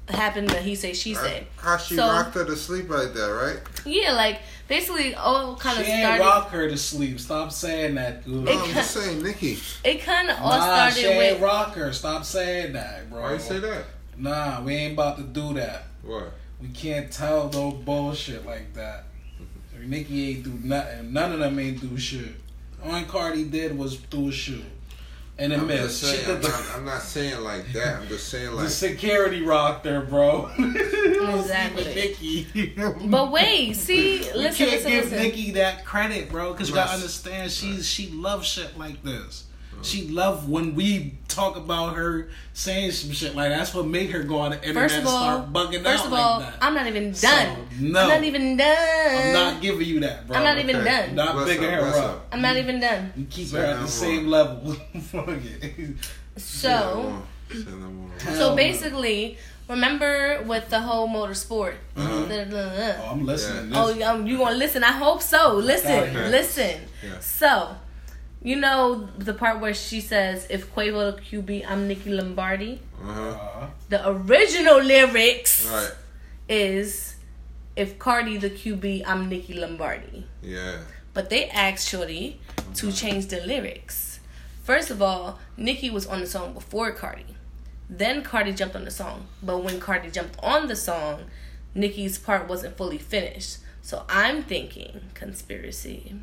happened 0.09 0.49
that 0.49 0.61
he 0.63 0.75
say 0.75 0.93
she 0.93 1.13
say. 1.13 1.47
How 1.57 1.77
she 1.77 1.95
So- 1.95 2.07
rocked 2.07 2.35
her 2.35 2.45
to 2.45 2.55
sleep 2.55 2.89
like 2.89 3.13
that, 3.13 3.27
right? 3.27 3.59
Yeah, 3.85 4.13
like 4.13 4.39
basically 4.67 5.15
all 5.15 5.55
kind 5.55 5.77
She 5.77 5.83
of 5.83 5.87
ain't 5.89 6.03
started. 6.05 6.23
rock 6.23 6.49
her 6.49 6.69
to 6.69 6.77
sleep. 6.77 7.19
Stop 7.19 7.51
saying 7.51 7.95
that, 7.95 8.25
dude. 8.25 8.43
No, 8.45 8.51
I'm 8.63 8.73
just 8.73 8.91
saying, 8.91 9.23
Nicki. 9.23 9.57
It 9.83 10.01
kind 10.03 10.29
of 10.29 10.37
all 10.39 10.49
Nah, 10.57 10.89
she 10.89 11.05
ain't 11.05 11.33
with 11.33 11.41
rock 11.41 11.73
her. 11.75 11.93
Stop 11.93 12.25
saying 12.25 12.73
that, 12.73 13.09
bro. 13.09 13.21
Why 13.21 13.33
you 13.33 13.39
say 13.39 13.59
that? 13.59 13.85
Nah, 14.17 14.61
we 14.61 14.75
ain't 14.75 14.93
about 14.93 15.17
to 15.17 15.23
do 15.23 15.53
that. 15.55 15.83
What? 16.03 16.33
We 16.61 16.67
can't 16.69 17.11
tell 17.11 17.49
no 17.53 17.71
bullshit 17.71 18.45
like 18.45 18.73
that. 18.75 19.05
Mm-hmm. 19.75 19.89
Nicki 19.89 20.29
ain't 20.31 20.43
do 20.43 20.59
nothing. 20.67 21.13
None 21.13 21.31
of 21.31 21.39
them 21.39 21.57
ain't 21.57 21.79
do 21.81 21.97
shit. 21.97 22.33
Only 22.83 23.03
Cardi 23.03 23.45
did 23.45 23.77
was 23.77 23.97
do 23.97 24.29
a 24.29 24.31
shoe. 24.31 24.63
And 25.41 25.51
it 25.51 25.59
I'm 25.59 25.67
just 25.69 26.01
saying, 26.01 26.29
I'm 26.29 26.39
not, 26.39 26.65
I'm 26.75 26.85
not 26.85 27.01
saying 27.01 27.43
like 27.43 27.73
that. 27.73 28.01
I'm 28.01 28.07
just 28.07 28.27
saying 28.27 28.51
like 28.55 28.65
the 28.65 28.69
security 28.69 29.41
rocked 29.41 29.87
her, 29.87 30.01
bro. 30.01 30.51
Exactly. 31.21 31.83
Nicki. 31.83 32.75
But 33.05 33.31
wait, 33.31 33.75
see, 33.75 34.17
you 34.17 34.33
listen, 34.35 34.65
can't 34.67 34.71
listen, 34.71 34.91
give 34.91 35.03
listen. 35.05 35.19
Nicki 35.19 35.51
that 35.51 35.85
credit, 35.85 36.29
bro, 36.29 36.51
because 36.51 36.69
you 36.69 36.75
gotta 36.75 36.93
understand 36.93 37.51
she's 37.51 37.87
she 37.87 38.09
loves 38.09 38.47
shit 38.47 38.77
like 38.77 39.01
this. 39.03 39.45
She 39.83 40.07
love 40.09 40.47
when 40.49 40.75
we 40.75 41.15
talk 41.27 41.55
about 41.55 41.95
her 41.95 42.29
saying 42.53 42.91
some 42.91 43.11
shit 43.11 43.35
like 43.35 43.49
that's 43.49 43.73
what 43.73 43.87
made 43.87 44.09
her 44.11 44.21
go 44.23 44.39
on 44.39 44.51
the 44.51 44.57
internet 44.57 44.91
First 44.91 44.95
of 44.95 44.99
and 44.99 45.07
all, 45.07 45.21
start 45.21 45.53
bugging 45.53 45.83
first 45.83 46.01
out 46.03 46.07
of 46.07 46.13
all, 46.13 46.39
like 46.39 46.51
that. 46.53 46.57
I'm 46.63 46.73
not 46.73 46.87
even 46.87 47.13
So, 47.13 47.27
done. 47.29 47.67
no. 47.79 47.99
I'm 48.01 48.09
not 48.09 48.23
even 48.23 48.57
done. 48.57 49.17
I'm 49.17 49.33
not 49.33 49.61
giving 49.61 49.87
you 49.87 49.99
that, 50.01 50.27
bro. 50.27 50.37
I'm 50.37 50.43
not 50.43 50.57
even 50.59 50.75
Okay. 50.77 50.85
done. 51.07 51.15
Not 51.15 51.35
What's 51.35 51.47
bigging 51.49 51.65
up, 51.65 51.71
her 51.73 51.81
what's 51.81 51.97
up. 51.97 52.05
up? 52.05 52.27
I'm 52.33 52.41
not 52.41 52.57
even 52.57 52.79
done. 52.79 53.13
You 53.15 53.25
keep 53.29 53.47
Say 53.47 53.57
her 53.59 53.65
at 53.65 53.75
no 53.77 53.81
the 53.85 53.87
same 53.91 54.27
level. 54.27 54.73
Fuck 55.01 55.29
it. 55.29 55.95
So, 56.37 57.23
Say 57.51 57.59
no 57.71 57.75
more. 57.89 58.09
so 58.35 58.55
basically, 58.55 59.37
remember 59.67 60.43
with 60.45 60.69
the 60.69 60.79
whole 60.81 61.07
motorsport. 61.07 61.75
Uh-huh. 61.95 62.25
Oh, 63.01 63.09
I'm 63.11 63.25
listening. 63.25 63.71
Oh, 63.73 64.01
um, 64.03 64.27
you 64.27 64.37
gonna 64.37 64.55
listen? 64.55 64.83
I 64.83 64.91
hope 64.91 65.21
so. 65.21 65.55
Listen, 65.55 65.91
Okay. 65.91 66.29
listen. 66.29 66.81
Yeah. 67.03 67.19
So, 67.19 67.75
you 68.41 68.55
know 68.55 69.07
the 69.17 69.33
part 69.33 69.59
where 69.59 69.73
she 69.73 70.01
says, 70.01 70.47
"If 70.49 70.73
Quavo 70.73 71.15
the 71.15 71.21
QB, 71.21 71.65
I'm 71.67 71.87
Nicki 71.87 72.09
Lombardi." 72.11 72.81
Uh-huh. 73.01 73.29
Uh, 73.29 73.67
The 73.89 74.07
original 74.09 74.79
lyrics 74.81 75.65
Right. 75.67 75.91
is, 76.49 77.15
"If 77.75 77.99
Cardi 77.99 78.37
the 78.37 78.49
QB, 78.49 79.03
I'm 79.05 79.29
Nicki 79.29 79.53
Lombardi." 79.53 80.25
Yeah. 80.41 80.77
But 81.13 81.29
they 81.29 81.49
asked 81.49 81.87
Shorty 81.89 82.39
to 82.75 82.91
change 82.91 83.27
the 83.27 83.41
lyrics. 83.41 84.19
First 84.63 84.89
of 84.91 85.01
all, 85.01 85.39
Nicki 85.57 85.89
was 85.89 86.05
on 86.07 86.21
the 86.21 86.27
song 86.27 86.53
before 86.53 86.91
Cardi. 86.91 87.35
Then 87.89 88.23
Cardi 88.23 88.53
jumped 88.53 88.75
on 88.75 88.85
the 88.85 88.91
song. 88.91 89.27
But 89.43 89.57
when 89.59 89.79
Cardi 89.81 90.09
jumped 90.09 90.39
on 90.41 90.67
the 90.67 90.75
song, 90.75 91.25
Nicki's 91.75 92.17
part 92.17 92.47
wasn't 92.47 92.77
fully 92.77 92.97
finished. 92.97 93.57
So 93.81 94.05
I'm 94.07 94.43
thinking 94.43 95.09
conspiracy 95.13 96.15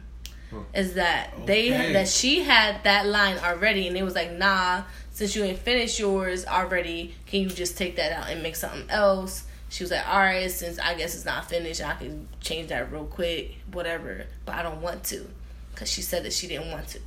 is 0.75 0.95
that 0.95 1.47
they 1.47 1.71
that 1.93 2.09
she 2.09 2.43
had 2.43 2.83
that 2.85 3.07
line 3.07 3.39
already 3.39 3.87
and 3.89 3.97
it 3.97 4.03
was 4.03 4.15
like, 4.15 4.33
nah, 4.33 4.83
since 5.11 5.35
you 5.35 5.45
ain't 5.45 5.59
finished 5.59 5.99
yours 5.99 6.47
already, 6.47 7.15
can 7.27 7.41
you 7.41 7.49
just 7.49 7.77
take 7.77 7.97
that 7.97 8.13
out 8.13 8.31
and 8.31 8.43
make 8.43 8.57
something 8.57 8.89
else? 8.89 9.45
She 9.69 9.85
was 9.85 9.91
like, 9.91 10.09
all 10.09 10.19
right, 10.19 10.51
since 10.51 10.79
I 10.79 10.95
guess 10.95 11.15
it's 11.15 11.25
not 11.25 11.49
finished, 11.49 11.83
I 11.83 11.95
can 11.95 12.29
change 12.41 12.69
that 12.69 12.91
real 12.91 13.05
quick, 13.05 13.57
whatever. 13.73 14.27
But 14.47 14.55
I 14.55 14.63
don't 14.63 14.81
want 14.81 15.05
to, 15.05 15.29
cause 15.75 15.91
she 15.91 16.01
said 16.01 16.25
that 16.25 16.33
she 16.33 16.47
didn't 16.47 16.71
want 16.71 16.89
to. 16.89 17.01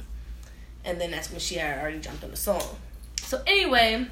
And 0.85 0.99
then 0.99 1.11
that's 1.11 1.31
when 1.31 1.39
she 1.39 1.55
had 1.55 1.79
already 1.79 1.99
jumped 1.99 2.23
on 2.23 2.31
the 2.31 2.37
song. 2.37 2.61
So 3.17 3.41
anyway, 3.47 4.05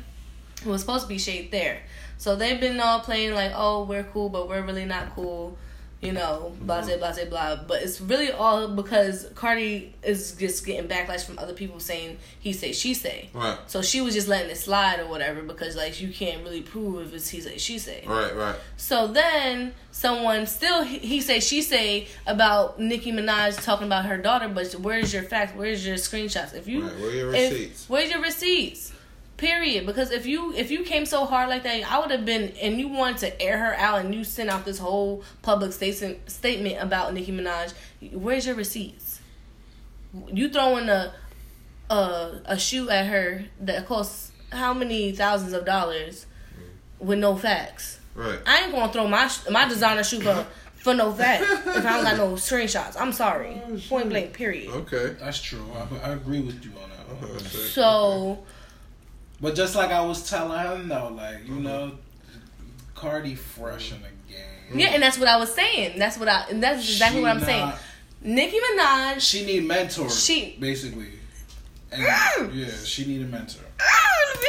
it 0.62 0.66
was 0.66 0.82
supposed 0.82 1.04
to 1.04 1.10
be 1.10 1.20
shade 1.20 1.52
there. 1.52 1.82
So 2.18 2.36
they've 2.36 2.60
been 2.60 2.80
all 2.80 3.02
playing 3.02 3.34
like, 3.34 3.52
oh, 3.56 3.84
we're 3.84 4.04
cool, 4.04 4.30
but 4.30 4.50
we're 4.50 4.62
really 4.62 4.86
not 4.86 5.16
cool. 5.16 5.58
You 6.02 6.14
know, 6.14 6.54
mm-hmm. 6.54 6.66
blah 6.66 6.82
blah 6.82 6.98
blah 6.98 7.26
blah. 7.30 7.56
But 7.68 7.82
it's 7.82 8.00
really 8.00 8.32
all 8.32 8.70
because 8.70 9.28
Cardi 9.36 9.94
is 10.02 10.32
just 10.32 10.66
getting 10.66 10.90
backlash 10.90 11.26
from 11.26 11.38
other 11.38 11.54
people 11.54 11.82
saying 11.82 12.18
he 12.40 12.54
say 12.54 12.72
she 12.72 12.94
say. 12.94 13.30
Right. 13.34 13.58
So 13.68 13.82
she 13.82 14.00
was 14.00 14.14
just 14.14 14.30
letting 14.30 14.50
it 14.50 14.56
slide 14.56 15.02
or 15.02 15.08
whatever 15.08 15.42
because 15.42 15.76
like 15.76 16.00
you 16.00 16.14
can't 16.14 16.42
really 16.44 16.62
prove 16.62 17.06
if 17.08 17.14
it's 17.14 17.28
he 17.30 17.42
say 17.42 17.58
she 17.58 17.80
say. 17.80 18.06
Right. 18.08 18.34
Right. 18.34 18.56
So 18.78 19.08
then 19.08 19.74
someone 19.92 20.48
still 20.48 20.84
he 20.84 21.00
he 21.00 21.20
say 21.20 21.42
she 21.42 21.62
say 21.62 22.08
about 22.26 22.80
Nicki 22.80 23.12
Minaj 23.12 23.62
talking 23.62 23.88
about 23.88 24.06
her 24.06 24.18
daughter, 24.18 24.48
but 24.48 24.72
where's 24.74 25.14
your 25.14 25.24
facts? 25.24 25.52
Where's 25.54 25.86
your 25.86 25.98
screenshots? 25.98 26.54
If 26.54 26.66
you 26.68 26.84
Right, 26.84 26.98
where 27.00 27.12
your 27.12 27.36
if- 27.36 27.52
receipts? 27.52 27.90
where's 27.90 28.10
your 28.10 28.22
receipts? 28.22 28.94
Period. 29.40 29.86
Because 29.86 30.12
if 30.12 30.26
you 30.26 30.54
if 30.54 30.70
you 30.70 30.84
came 30.84 31.06
so 31.06 31.24
hard 31.24 31.48
like 31.48 31.64
that, 31.64 31.90
I 31.90 31.98
would 32.00 32.12
have 32.12 32.26
been 32.26 32.50
and 32.62 32.78
you 32.78 32.90
wanted 32.90 33.20
to 33.20 33.42
air 33.42 33.58
her 33.58 33.74
out 33.76 34.04
and 34.04 34.14
you 34.14 34.26
sent 34.26 34.50
out 34.50 34.66
this 34.66 34.78
whole 34.80 35.24
public 35.42 35.72
statement 35.72 36.30
statement 36.30 36.76
about 36.82 37.14
Nicki 37.14 37.32
Minaj. 37.32 37.74
Where's 38.12 38.46
your 38.46 38.56
receipts? 38.56 39.22
You 40.28 40.50
throwing 40.50 40.90
a 40.90 41.14
a 41.90 42.42
a 42.46 42.60
shoe 42.60 42.90
at 42.90 43.08
her 43.08 43.46
that 43.62 43.86
costs 43.86 44.34
how 44.52 44.74
many 44.74 45.14
thousands 45.14 45.54
of 45.54 45.64
dollars 45.64 46.26
with 47.00 47.20
no 47.20 47.38
facts? 47.38 48.02
Right. 48.16 48.40
I 48.46 48.64
ain't 48.64 48.74
gonna 48.74 48.92
throw 48.92 49.08
my 49.08 49.32
my 49.50 49.70
designer 49.70 50.04
shoe 50.04 50.20
for 50.20 50.46
for 50.76 50.94
no 50.94 51.14
fact 51.14 51.44
if 51.44 51.86
I 51.86 51.94
don't 51.94 52.04
got 52.04 52.18
no 52.18 52.34
screenshots. 52.34 52.98
I'm 53.00 53.14
sorry. 53.14 53.62
Oh, 53.66 53.80
Point 53.88 54.10
blank. 54.10 54.34
Period. 54.34 54.70
Okay. 54.70 55.16
that's 55.18 55.42
true. 55.42 55.66
I, 56.04 56.10
I 56.10 56.14
agree 56.14 56.42
with 56.42 56.62
you 56.66 56.72
on 56.72 56.90
that. 56.90 57.22
one. 57.22 57.36
Okay. 57.38 57.46
So 57.46 58.44
But 59.42 59.56
just 59.56 59.76
like 59.76 59.92
I 59.92 60.02
was 60.02 60.30
telling 60.30 60.60
him 60.60 60.90
though, 60.90 61.14
like 61.16 61.46
you 61.46 61.54
mm-hmm. 61.54 61.64
know, 61.64 61.92
Cardi 62.96 63.36
fresh 63.36 63.92
in 63.92 64.02
the 64.02 64.34
game. 64.34 64.80
yeah, 64.80 64.90
and 64.90 65.02
that's 65.02 65.18
what 65.18 65.28
I 65.28 65.38
was 65.38 65.54
saying. 65.54 65.98
That's 65.98 66.18
what 66.18 66.28
I. 66.28 66.46
And 66.50 66.62
that's 66.62 66.80
exactly 66.80 67.20
She 67.20 67.24
what 67.24 67.32
I'm 67.32 67.42
saying. 67.42 67.66
not- 67.66 67.80
Nicki 68.22 68.60
Minaj. 68.60 69.22
She 69.22 69.46
need 69.46 69.66
mentors. 69.66 70.26
She- 70.26 70.58
basically. 70.60 71.08
And, 71.92 72.04
mm. 72.04 72.56
yeah, 72.56 72.68
she 72.84 73.06
need 73.06 73.22
a 73.22 73.26
mentor. 73.26 73.64
Mm, 73.80 74.46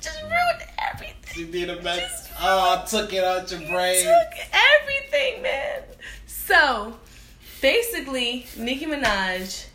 just 0.00 0.22
ruined 0.22 0.62
everything. 0.78 1.14
She 1.34 1.44
need 1.44 1.70
a 1.70 1.82
mentor. 1.82 2.06
Oh, 2.40 2.40
ah, 2.40 2.82
I 2.82 2.86
took 2.86 3.12
it 3.12 3.22
out 3.22 3.50
your 3.50 3.60
brain. 3.60 4.04
Took 4.04 4.38
everything, 4.52 5.42
man. 5.42 5.82
So 6.26 6.96
basically, 7.60 8.46
Nicki 8.56 8.86
Minaj 8.86 9.66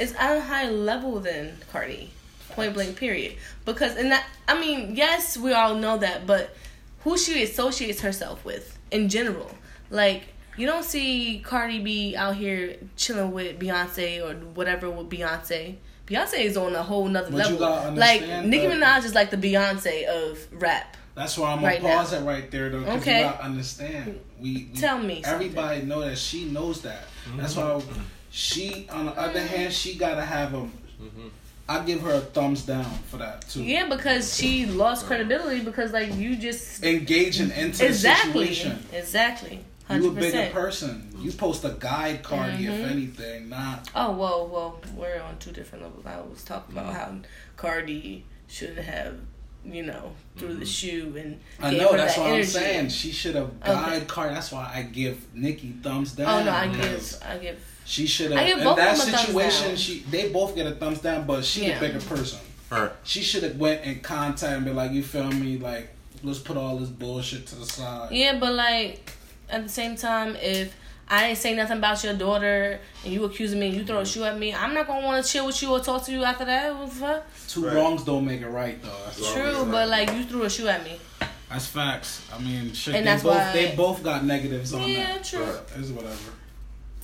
is 0.00 0.14
at 0.18 0.36
a 0.36 0.40
higher 0.40 0.70
level 0.70 1.20
than 1.20 1.58
Cardi. 1.70 2.10
Point 2.56 2.74
blank, 2.74 2.96
period. 2.96 3.36
Because 3.64 3.96
and 3.96 4.10
that 4.10 4.26
I 4.48 4.58
mean, 4.58 4.96
yes, 4.96 5.36
we 5.36 5.52
all 5.52 5.74
know 5.74 5.98
that, 5.98 6.26
but 6.26 6.56
who 7.04 7.16
she 7.16 7.42
associates 7.42 8.00
herself 8.00 8.44
with 8.44 8.78
in 8.90 9.08
general, 9.08 9.50
like. 9.90 10.22
You 10.58 10.66
don't 10.66 10.86
see 10.86 11.40
Cardi 11.44 11.80
B 11.80 12.16
out 12.16 12.34
here 12.36 12.76
chilling 12.96 13.30
with 13.32 13.58
Beyonce 13.60 14.22
or 14.24 14.34
whatever 14.54 14.88
with 14.88 15.10
Beyonce. 15.10 15.76
Beyonce 16.06 16.38
is 16.38 16.56
on 16.56 16.74
a 16.74 16.82
whole 16.82 17.06
nother 17.08 17.30
But 17.30 17.50
you 17.50 17.58
level. 17.58 17.58
gotta 17.58 17.90
Like 17.90 18.22
understand 18.22 18.48
Nicki 18.50 18.66
Minaj 18.68 19.04
is 19.04 19.14
like 19.14 19.30
the 19.30 19.36
Beyonce 19.36 20.06
of 20.06 20.38
rap. 20.52 20.96
That's 21.14 21.36
why 21.36 21.52
I'm 21.52 21.62
Right 21.62 21.82
gonna 21.82 21.92
now. 21.92 22.00
pause 22.00 22.14
it 22.14 22.22
right 22.22 22.50
there 22.50 22.70
though. 22.70 22.84
'cause 22.84 23.02
Okay. 23.02 23.18
You 23.18 23.24
gotta 23.24 23.44
understand. 23.44 24.20
We, 24.40 24.52
we 24.72 24.80
Tell 24.80 24.98
me 24.98 25.22
something. 25.22 25.48
Everybody 25.48 25.82
know 25.82 26.00
that 26.00 26.16
she 26.16 26.46
knows 26.46 26.80
that. 26.82 27.04
That's 27.36 27.54
mm-hmm. 27.54 27.86
why 27.86 28.04
she. 28.30 28.86
On 28.90 29.04
the 29.04 29.12
other 29.12 29.40
mm-hmm. 29.40 29.56
hand, 29.56 29.74
she 29.74 29.96
gotta 29.96 30.22
have 30.22 30.54
a. 30.54 30.58
Mm-hmm. 30.58 31.28
I 31.68 31.84
give 31.84 32.00
her 32.02 32.12
a 32.12 32.20
thumbs 32.20 32.62
down 32.62 32.84
for 33.10 33.16
that 33.16 33.48
too. 33.48 33.62
Yeah, 33.64 33.88
because 33.88 34.36
she 34.36 34.66
lost 34.66 35.06
credibility 35.06 35.64
because 35.64 35.92
like 35.92 36.14
you 36.14 36.36
just 36.36 36.84
Engaging 36.84 37.50
into 37.50 37.84
exactly, 37.86 38.46
the 38.48 38.54
situation. 38.54 38.86
exactly, 38.92 39.64
You 39.90 40.08
a 40.08 40.12
bigger 40.12 40.50
person. 40.52 41.12
You 41.18 41.32
post 41.32 41.64
a 41.64 41.70
guide 41.70 42.22
Cardi, 42.22 42.66
if 42.66 42.72
Mhm. 42.72 42.90
anything, 42.90 43.48
not. 43.48 43.88
Oh 43.96 44.12
whoa, 44.12 44.44
whoa, 44.46 44.80
we're 44.94 45.20
on 45.20 45.38
two 45.38 45.50
different 45.50 45.82
levels. 45.84 46.06
I 46.06 46.20
was 46.20 46.44
talking 46.44 46.76
about 46.78 46.94
how 46.94 47.12
Cardi 47.56 48.24
shouldn't 48.46 48.86
have, 48.86 49.16
you 49.64 49.82
know, 49.82 50.12
threw 50.36 50.54
the 50.54 50.64
shoe 50.66 51.14
and 51.18 51.40
I 51.60 51.72
know 51.72 51.96
that's 51.96 52.14
that 52.14 52.20
what 52.20 52.28
energy. 52.30 52.42
I'm 52.42 52.46
saying. 52.46 52.88
She 52.90 53.10
should 53.10 53.34
have 53.34 53.58
guide 53.60 54.06
Cardi. 54.06 54.34
That's 54.34 54.52
why 54.52 54.70
I 54.72 54.82
give 54.82 55.34
Nicki 55.34 55.74
thumbs 55.82 56.12
down. 56.12 56.42
Oh 56.42 56.44
no, 56.44 56.52
I 56.52 56.68
give, 56.68 57.16
I 57.28 57.38
give. 57.38 57.58
She 57.86 58.06
should 58.06 58.32
have. 58.32 58.46
In 58.58 58.64
both 58.64 58.76
that 58.76 58.96
them 58.98 59.06
situation, 59.16 59.76
she 59.76 60.00
they 60.10 60.28
both 60.30 60.54
get 60.56 60.66
a 60.66 60.72
thumbs 60.72 60.98
down, 61.00 61.24
but 61.26 61.44
she 61.44 61.66
Yeah. 61.66 61.78
the 61.78 61.86
bigger 61.86 62.00
person. 62.00 62.40
Right. 62.68 62.90
She 63.04 63.22
should 63.22 63.44
have 63.44 63.56
went 63.56 63.84
in 63.84 64.00
contact 64.00 64.52
and 64.56 64.64
been 64.64 64.74
like, 64.74 64.90
"You 64.90 65.04
feel 65.04 65.30
me? 65.30 65.56
Like, 65.56 65.88
let's 66.24 66.40
put 66.40 66.56
all 66.56 66.76
this 66.78 66.88
bullshit 66.88 67.46
to 67.48 67.54
the 67.54 67.64
side." 67.66 68.10
Yeah, 68.10 68.38
but 68.40 68.52
like 68.54 69.12
at 69.48 69.62
the 69.62 69.68
same 69.68 69.94
time, 69.94 70.34
if 70.42 70.74
I 71.08 71.26
ain't 71.28 71.38
say 71.38 71.54
nothing 71.54 71.78
about 71.78 72.02
your 72.02 72.14
daughter 72.14 72.80
and 73.04 73.12
you 73.14 73.22
accusing 73.22 73.60
me 73.60 73.68
and 73.68 73.76
you 73.76 73.84
throw 73.84 74.00
a 74.00 74.04
shoe 74.06 74.24
at 74.24 74.36
me, 74.36 74.52
I'm 74.52 74.74
not 74.74 74.88
gonna 74.88 75.06
want 75.06 75.24
to 75.24 75.30
chill 75.32 75.46
with 75.46 75.62
you 75.62 75.70
or 75.70 75.78
talk 75.78 76.04
to 76.06 76.12
you 76.12 76.24
after 76.24 76.44
that. 76.44 76.74
What 76.76 76.88
the 76.90 76.94
fuck? 76.96 77.24
Two 77.48 77.66
Right. 77.68 77.76
wrongs 77.76 78.02
don't 78.02 78.26
make 78.26 78.40
it 78.40 78.48
right, 78.48 78.82
though. 78.82 78.90
That's, 79.04 79.32
True, 79.32 79.62
right. 79.62 79.70
but 79.70 79.88
like 79.88 80.10
you 80.12 80.24
threw 80.24 80.42
a 80.42 80.50
shoe 80.50 80.66
at 80.66 80.82
me. 80.82 80.98
that's 81.48 81.66
facts. 81.66 82.22
I 82.34 82.40
mean, 82.40 82.72
shit. 82.72 82.96
And 82.96 83.06
they 83.06 83.10
that's 83.12 83.22
both 83.22 83.36
why- 83.36 83.52
they 83.52 83.74
both 83.76 84.02
got 84.02 84.24
negatives 84.24 84.74
on 84.74 84.82
Yeah, 84.90 85.04
that. 85.04 85.32
Yeah, 85.32 85.38
true. 85.38 85.44
Right. 85.44 85.60
It's 85.78 85.90
whatever. 85.90 86.16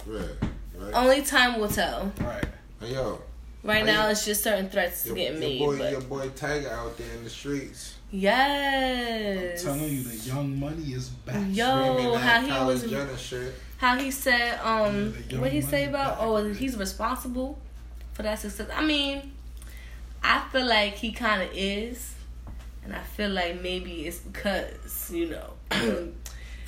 Right. 0.04 0.50
Right. 0.82 0.94
Only 0.94 1.22
time 1.22 1.60
will 1.60 1.68
tell. 1.68 2.12
Right. 2.20 2.44
Hey, 2.80 2.94
yo. 2.94 3.20
Right 3.64 3.78
Hey, 3.86 3.92
now, 3.92 4.08
it's 4.08 4.24
just 4.24 4.42
certain 4.42 4.68
threats 4.68 5.06
Your, 5.06 5.14
getting 5.14 5.40
your 5.40 5.50
made. 5.50 5.58
boy, 5.60 5.78
but 5.78 5.90
your 5.92 6.00
boy 6.00 6.28
Tyga 6.30 6.70
out 6.70 6.96
there 6.98 7.14
in 7.16 7.22
the 7.24 7.30
streets. 7.30 7.94
yes, 8.10 9.64
I'm 9.64 9.78
telling 9.78 9.92
you, 9.92 10.02
the 10.02 10.16
young 10.28 10.58
money 10.58 10.92
is 10.92 11.08
back. 11.10 11.44
Yo, 11.48 12.14
how 12.16 12.40
he 12.40 12.50
was, 12.66 13.20
shit. 13.20 13.54
how 13.78 13.96
he 13.96 14.10
said, 14.10 14.58
um, 14.64 15.14
Yeah, 15.30 15.38
what 15.38 15.52
he 15.52 15.60
young 15.60 15.68
say 15.70 15.84
about? 15.86 16.18
back. 16.18 16.26
Oh, 16.26 16.52
he's 16.52 16.76
responsible 16.76 17.58
for 18.14 18.22
that 18.24 18.40
success. 18.40 18.68
I 18.74 18.82
mean, 18.84 19.32
I 20.24 20.40
feel 20.50 20.66
like 20.66 20.94
he 20.94 21.12
kind 21.12 21.42
of 21.42 21.50
is, 21.52 22.14
and 22.84 22.92
I 22.94 23.00
feel 23.00 23.30
like 23.30 23.62
maybe 23.62 24.06
it's 24.06 24.18
because 24.18 25.10
you 25.12 25.30
know, 25.30 25.52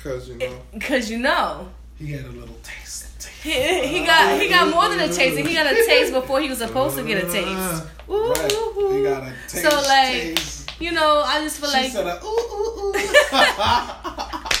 Cause 0.01 0.29
you 0.29 0.35
know. 0.37 0.59
because 0.73 1.11
you 1.11 1.17
know. 1.19 1.69
He 1.97 2.11
had 2.11 2.25
a 2.25 2.29
little 2.29 2.55
taste. 2.63 3.27
He, 3.41 3.51
he 3.87 4.05
got 4.05 4.41
he 4.41 4.49
got 4.49 4.73
more 4.73 4.89
than 4.89 4.99
a 4.99 5.13
taste. 5.13 5.37
He 5.37 5.53
got 5.53 5.67
a 5.71 5.75
taste 5.75 6.11
before 6.13 6.41
he 6.41 6.49
was 6.49 6.57
supposed 6.59 6.97
to 6.97 7.03
get 7.03 7.23
a 7.23 7.27
uh-huh. 7.27 7.33
taste. 7.33 7.83
Ooh, 8.09 8.31
Right. 8.31 8.53
ooh, 8.53 8.79
ooh. 8.79 8.97
He 8.97 9.03
got 9.03 9.23
a 9.23 9.33
taste. 9.47 9.61
So 9.63 9.69
like, 9.69 10.11
taste. 10.11 10.69
you 10.81 10.91
know, 10.91 11.21
I 11.25 11.41
just 11.41 11.59
feel 11.59 11.69
She 11.69 11.77
like 11.77 11.91
said, 11.91 12.07
a, 12.07 12.23
ooh, 12.23 12.27
ooh, 12.27 12.79
ooh. 12.79 12.93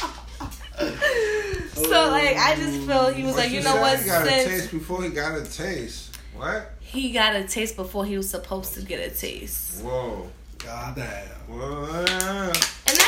so 1.73 2.09
like 2.09 2.37
I 2.37 2.55
just 2.57 2.87
feel 2.87 3.11
he 3.13 3.23
was 3.23 3.33
What 3.33 3.41
like, 3.43 3.51
you 3.51 3.57
you 3.57 3.63
know 3.63 3.75
what? 3.77 3.99
He 3.99 4.05
got 4.05 4.25
a 4.25 4.29
Since 4.29 4.47
taste 4.49 4.71
before 4.71 5.03
he 5.03 5.09
got 5.09 5.37
a 5.37 5.43
taste. 5.43 6.17
What? 6.35 6.71
he 6.79 7.11
got 7.11 7.35
a 7.35 7.43
taste 7.43 7.75
before 7.75 8.05
he 8.05 8.15
was 8.17 8.29
supposed 8.29 8.73
to 8.75 8.81
get 8.81 8.99
a 8.99 9.09
taste, 9.13 9.81
Whoa. 9.83 10.29
God 10.59 10.95
damn. 10.95 11.27
Whoa. 11.47 11.85
and 12.07 12.55
that's 12.55 13.04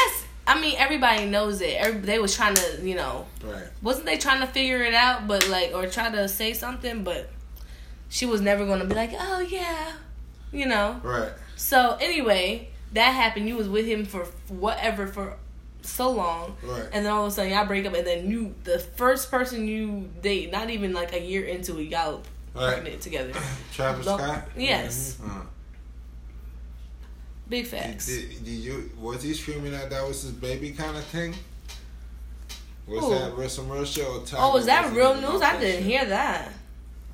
I 0.47 0.59
mean 0.59 0.75
everybody 0.77 1.25
knows 1.25 1.61
it. 1.61 1.75
Every, 1.77 1.99
they 2.01 2.19
was 2.19 2.35
trying 2.35 2.55
to 2.55 2.79
you 2.83 2.95
know 2.95 3.25
Right. 3.43 3.67
wasn't 3.81 4.05
they 4.05 4.17
trying 4.17 4.39
to 4.41 4.47
figure 4.47 4.81
it 4.83 4.93
out, 4.93 5.27
but 5.27 5.47
like 5.49 5.71
or 5.73 5.85
try 5.87 6.09
to 6.09 6.27
say 6.27 6.53
something, 6.53 7.03
but 7.03 7.29
she 8.09 8.25
was 8.25 8.41
never 8.41 8.65
gonna 8.65 8.85
be 8.85 8.95
like, 8.95 9.11
oh 9.19 9.39
yeah, 9.41 9.91
you 10.51 10.65
know. 10.65 10.99
Right. 11.03 11.31
So 11.57 11.97
anyway, 11.99 12.69
that 12.93 13.11
happened. 13.11 13.47
You 13.49 13.57
was 13.57 13.67
with 13.67 13.85
him 13.85 14.05
for 14.05 14.23
whatever 14.47 15.07
for 15.07 15.35
so 15.81 16.09
long, 16.11 16.55
Right. 16.63 16.87
and 16.91 17.05
then 17.05 17.11
all 17.13 17.25
of 17.25 17.31
a 17.31 17.35
sudden 17.35 17.51
y'all 17.51 17.65
break 17.65 17.85
up, 17.85 17.93
and 17.93 18.05
then 18.05 18.29
you, 18.29 18.53
the 18.63 18.77
first 18.79 19.29
person 19.31 19.67
you 19.67 20.09
date, 20.21 20.51
not 20.51 20.69
even 20.69 20.93
like 20.93 21.13
a 21.13 21.19
year 21.21 21.45
into 21.45 21.79
it, 21.79 21.83
y'all 21.89 22.23
Right. 22.53 22.73
pregnant 22.73 23.01
together. 23.01 23.33
Travis 23.73 24.05
Scott. 24.05 24.47
Yes, 24.57 25.17
Uh, 25.23 25.41
big 27.49 27.63
did, 27.63 27.71
facts. 27.71 28.05
did, 28.07 28.29
did 28.43 28.51
you 28.51 28.89
was 28.99 29.23
he 29.23 29.33
screaming 29.33 29.71
that 29.71 29.89
that 29.89 30.07
was 30.07 30.21
his 30.23 30.31
baby 30.31 30.71
kind 30.71 30.95
of 30.97 31.03
thing? 31.05 31.33
Was 32.87 32.99
Who? 33.03 33.09
that 33.11 33.35
real 33.35 33.49
some 33.49 33.69
or 33.71 33.77
Tyga 33.83 34.35
Oh, 34.37 34.53
was 34.53 34.65
that 34.67 34.93
real 34.93 35.15
news? 35.15 35.41
I 35.41 35.59
didn't 35.59 35.83
hear 35.83 36.05
that. 36.05 36.51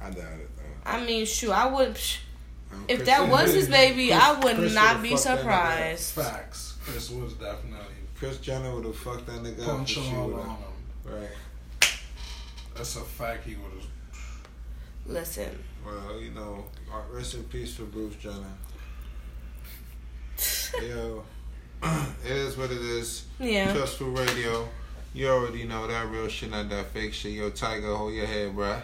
I 0.02 0.10
doubt 0.12 0.18
it 0.40 0.50
though. 0.56 0.64
I 0.86 1.04
mean, 1.04 1.26
shoot, 1.26 1.52
I 1.52 1.66
would. 1.66 1.96
psh, 1.96 2.20
Um, 2.72 2.86
If 2.88 2.98
Chris- 2.98 3.08
that 3.08 3.28
was 3.30 3.54
his 3.54 3.70
baby, 3.70 4.14
I 4.14 4.34
would 4.40 4.56
Chris 4.58 4.74
not 4.76 5.02
be 5.02 5.12
fucked 5.12 5.24
that 5.24 5.30
nigga 5.30 5.34
up. 5.34 5.40
surprised. 5.40 6.12
Facts. 6.14 6.74
Kris 6.86 7.10
was 7.10 7.34
definitely 7.34 7.80
Kris 8.20 8.38
Jenner 8.38 8.74
would 8.76 8.86
have 8.86 8.96
fucked 8.98 9.26
that 9.28 9.42
nigga 9.44 9.62
up. 9.62 9.66
punch 9.78 9.98
if 9.98 10.04
she 10.04 10.16
all 10.16 10.34
on 10.36 10.50
him. 10.50 10.58
Right. 11.06 11.30
That's 12.76 12.96
a 12.96 13.02
fact. 13.02 13.46
He 13.48 13.56
would 13.56 13.72
have. 13.72 13.88
Listen, 15.06 15.64
Well, 15.86 16.20
you 16.20 16.32
know, 16.32 16.66
uh, 16.92 17.02
rest 17.12 17.34
in 17.34 17.44
peace 17.46 17.76
for 17.76 17.84
Bruce 17.84 18.16
Jenner. 18.16 18.36
Yo, 20.82 21.24
it 21.84 22.32
is 22.32 22.58
what 22.58 22.72
it 22.72 22.82
is. 22.82 23.26
yeah. 23.40 23.74
Trustful 23.74 24.08
Radio. 24.08 24.68
You 25.14 25.30
already 25.30 25.66
know 25.66 25.86
that 25.88 26.08
real 26.10 26.28
shit, 26.28 26.50
not 26.50 26.70
that 26.70 26.88
fake 26.88 27.14
shit. 27.14 27.34
Yo, 27.34 27.52
Tyga, 27.52 27.96
hold 27.96 28.14
your 28.14 28.26
head, 28.26 28.56
bruh. 28.56 28.82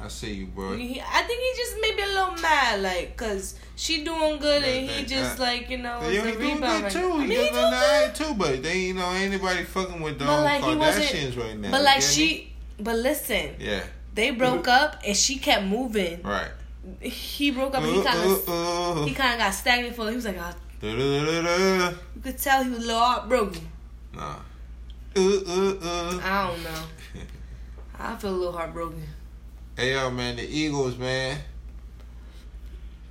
I 0.00 0.08
see 0.08 0.34
you, 0.34 0.46
bro. 0.46 0.76
He, 0.76 1.00
I 1.00 1.22
think 1.22 1.40
he 1.40 1.52
just 1.62 1.76
maybe 1.80 2.02
a 2.02 2.06
little 2.06 2.34
mad, 2.42 2.82
like, 2.82 3.16
cause 3.16 3.54
she 3.76 4.02
doing 4.04 4.38
good 4.40 4.62
and 4.64 4.90
he 4.90 5.04
just 5.04 5.36
that- 5.38 5.42
like 5.42 5.70
you 5.70 5.78
know, 5.78 6.00
Yo, 6.02 6.08
it's 6.24 6.36
he 6.36 6.42
doing 6.42 6.60
good 6.60 6.82
right 6.82 6.90
too. 6.90 6.98
now. 7.08 7.14
I 7.14 7.18
mean, 7.18 7.28
he 7.30 7.36
doing 7.36 7.52
doing 7.52 7.70
good. 7.70 8.14
too, 8.16 8.34
but 8.34 8.62
they, 8.62 8.78
you 8.80 8.94
know, 8.94 9.10
ain't 9.12 9.32
anybody 9.32 9.62
fucking 9.62 10.00
with 10.02 10.18
the 10.18 10.24
like. 10.24 10.60
Kardashians 10.62 11.38
right 11.38 11.56
now. 11.56 11.70
But 11.70 11.82
like 11.82 12.02
she, 12.02 12.52
but 12.80 12.96
listen, 12.96 13.54
Yeah, 13.60 13.84
they 14.14 14.32
broke 14.32 14.66
up 14.68 14.96
and 15.06 15.16
she 15.16 15.38
kept 15.38 15.64
moving. 15.64 16.20
right. 16.22 16.50
He 17.00 17.52
broke 17.52 17.76
up 17.76 17.84
and 17.84 17.92
he 17.92 18.00
Uh, 18.00 18.04
kind 18.04 18.30
of 18.32 18.48
uh, 18.48 19.02
uh. 19.02 19.04
he 19.06 19.14
kind 19.14 19.34
of 19.34 19.38
got 19.38 19.50
stagnant 19.52 19.94
for. 19.94 20.10
He 20.10 20.16
was 20.16 20.24
like, 20.26 20.36
oh. 20.38 20.52
You 20.82 22.20
could 22.22 22.38
tell 22.38 22.64
he 22.64 22.70
was 22.70 22.78
a 22.78 22.82
little 22.82 22.98
heartbroken. 23.00 23.68
Nah. 24.14 24.36
Uh, 25.16 25.20
uh, 25.20 25.74
uh. 25.82 26.20
I 26.22 26.46
don't 26.48 26.62
know. 26.64 26.82
I 27.98 28.16
feel 28.16 28.30
a 28.30 28.32
little 28.36 28.52
heartbroken. 28.52 29.02
Hey 29.76 29.92
yo, 29.92 30.10
man, 30.10 30.36
the 30.36 30.42
Eagles, 30.42 30.96
man. 30.98 31.38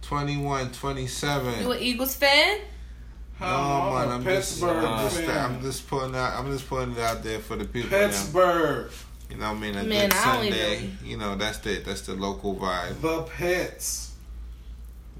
21, 0.01 0.71
27. 0.71 1.61
You 1.61 1.71
an 1.71 1.79
Eagles 1.81 2.15
fan? 2.15 2.59
No, 3.39 3.47
I'm 3.47 3.93
man, 3.93 4.07
a 4.09 4.13
I'm 4.15 4.23
just, 4.23 4.61
I'm 4.63 5.09
just. 5.09 5.29
I'm 5.29 5.61
just 5.61 5.87
putting 5.87 6.15
out, 6.15 6.33
I'm 6.39 6.51
just 6.51 6.67
putting 6.67 6.93
it 6.93 6.99
out 6.99 7.23
there 7.23 7.39
for 7.39 7.55
the 7.55 7.65
people. 7.65 7.89
Now. 7.89 8.07
Pittsburgh. 8.07 8.91
You 9.29 9.37
know 9.37 9.49
what 9.53 9.57
I 9.57 9.59
mean? 9.61 9.75
A 9.77 9.83
Man, 9.83 10.09
good 10.09 10.17
I 10.17 10.25
don't 10.25 10.43
Sunday. 10.43 10.77
even- 10.77 10.97
You 11.05 11.17
know, 11.17 11.35
that's 11.35 11.59
the 11.59 11.77
that's 11.79 12.01
the 12.01 12.13
local 12.15 12.55
vibe. 12.55 12.99
The 13.01 13.21
Pits. 13.23 14.10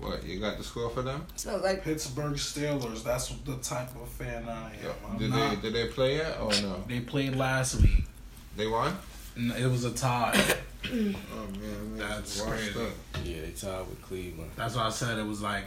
What 0.02 0.24
you 0.26 0.40
got 0.40 0.58
the 0.58 0.64
score 0.64 0.90
for 0.90 1.02
them? 1.04 1.26
So 1.36 1.58
like, 1.58 1.84
Pittsburgh 1.84 2.34
Steelers. 2.34 3.04
That's 3.04 3.30
the 3.30 3.56
type 3.58 3.90
of 4.02 4.10
fan 4.10 4.48
I 4.50 4.72
am. 4.74 4.92
I'm 5.12 5.18
Did 5.18 5.30
not- 5.30 5.62
they 5.62 5.70
did 5.70 5.74
they 5.74 5.88
play 5.94 6.18
yet 6.18 6.40
or 6.42 6.52
no? 6.62 6.84
They 6.88 7.00
played 7.02 7.36
last 7.36 7.76
week. 7.82 8.06
They 8.58 8.68
won. 8.68 8.98
and 9.36 9.52
It 9.54 9.68
was 9.68 9.86
a 9.86 9.92
tie. 9.92 10.34
Oh 10.84 10.96
man, 10.96 11.96
man 11.96 11.98
That's 11.98 12.42
crazy. 12.42 12.72
up. 12.82 12.90
Yeah, 13.24 13.42
they 13.42 13.52
tied 13.52 13.88
with 13.88 14.02
Cleveland. 14.02 14.50
That's 14.56 14.76
why 14.76 14.88
I 14.88 14.90
said 14.90 15.20
it 15.20 15.26
was 15.26 15.42
like 15.42 15.66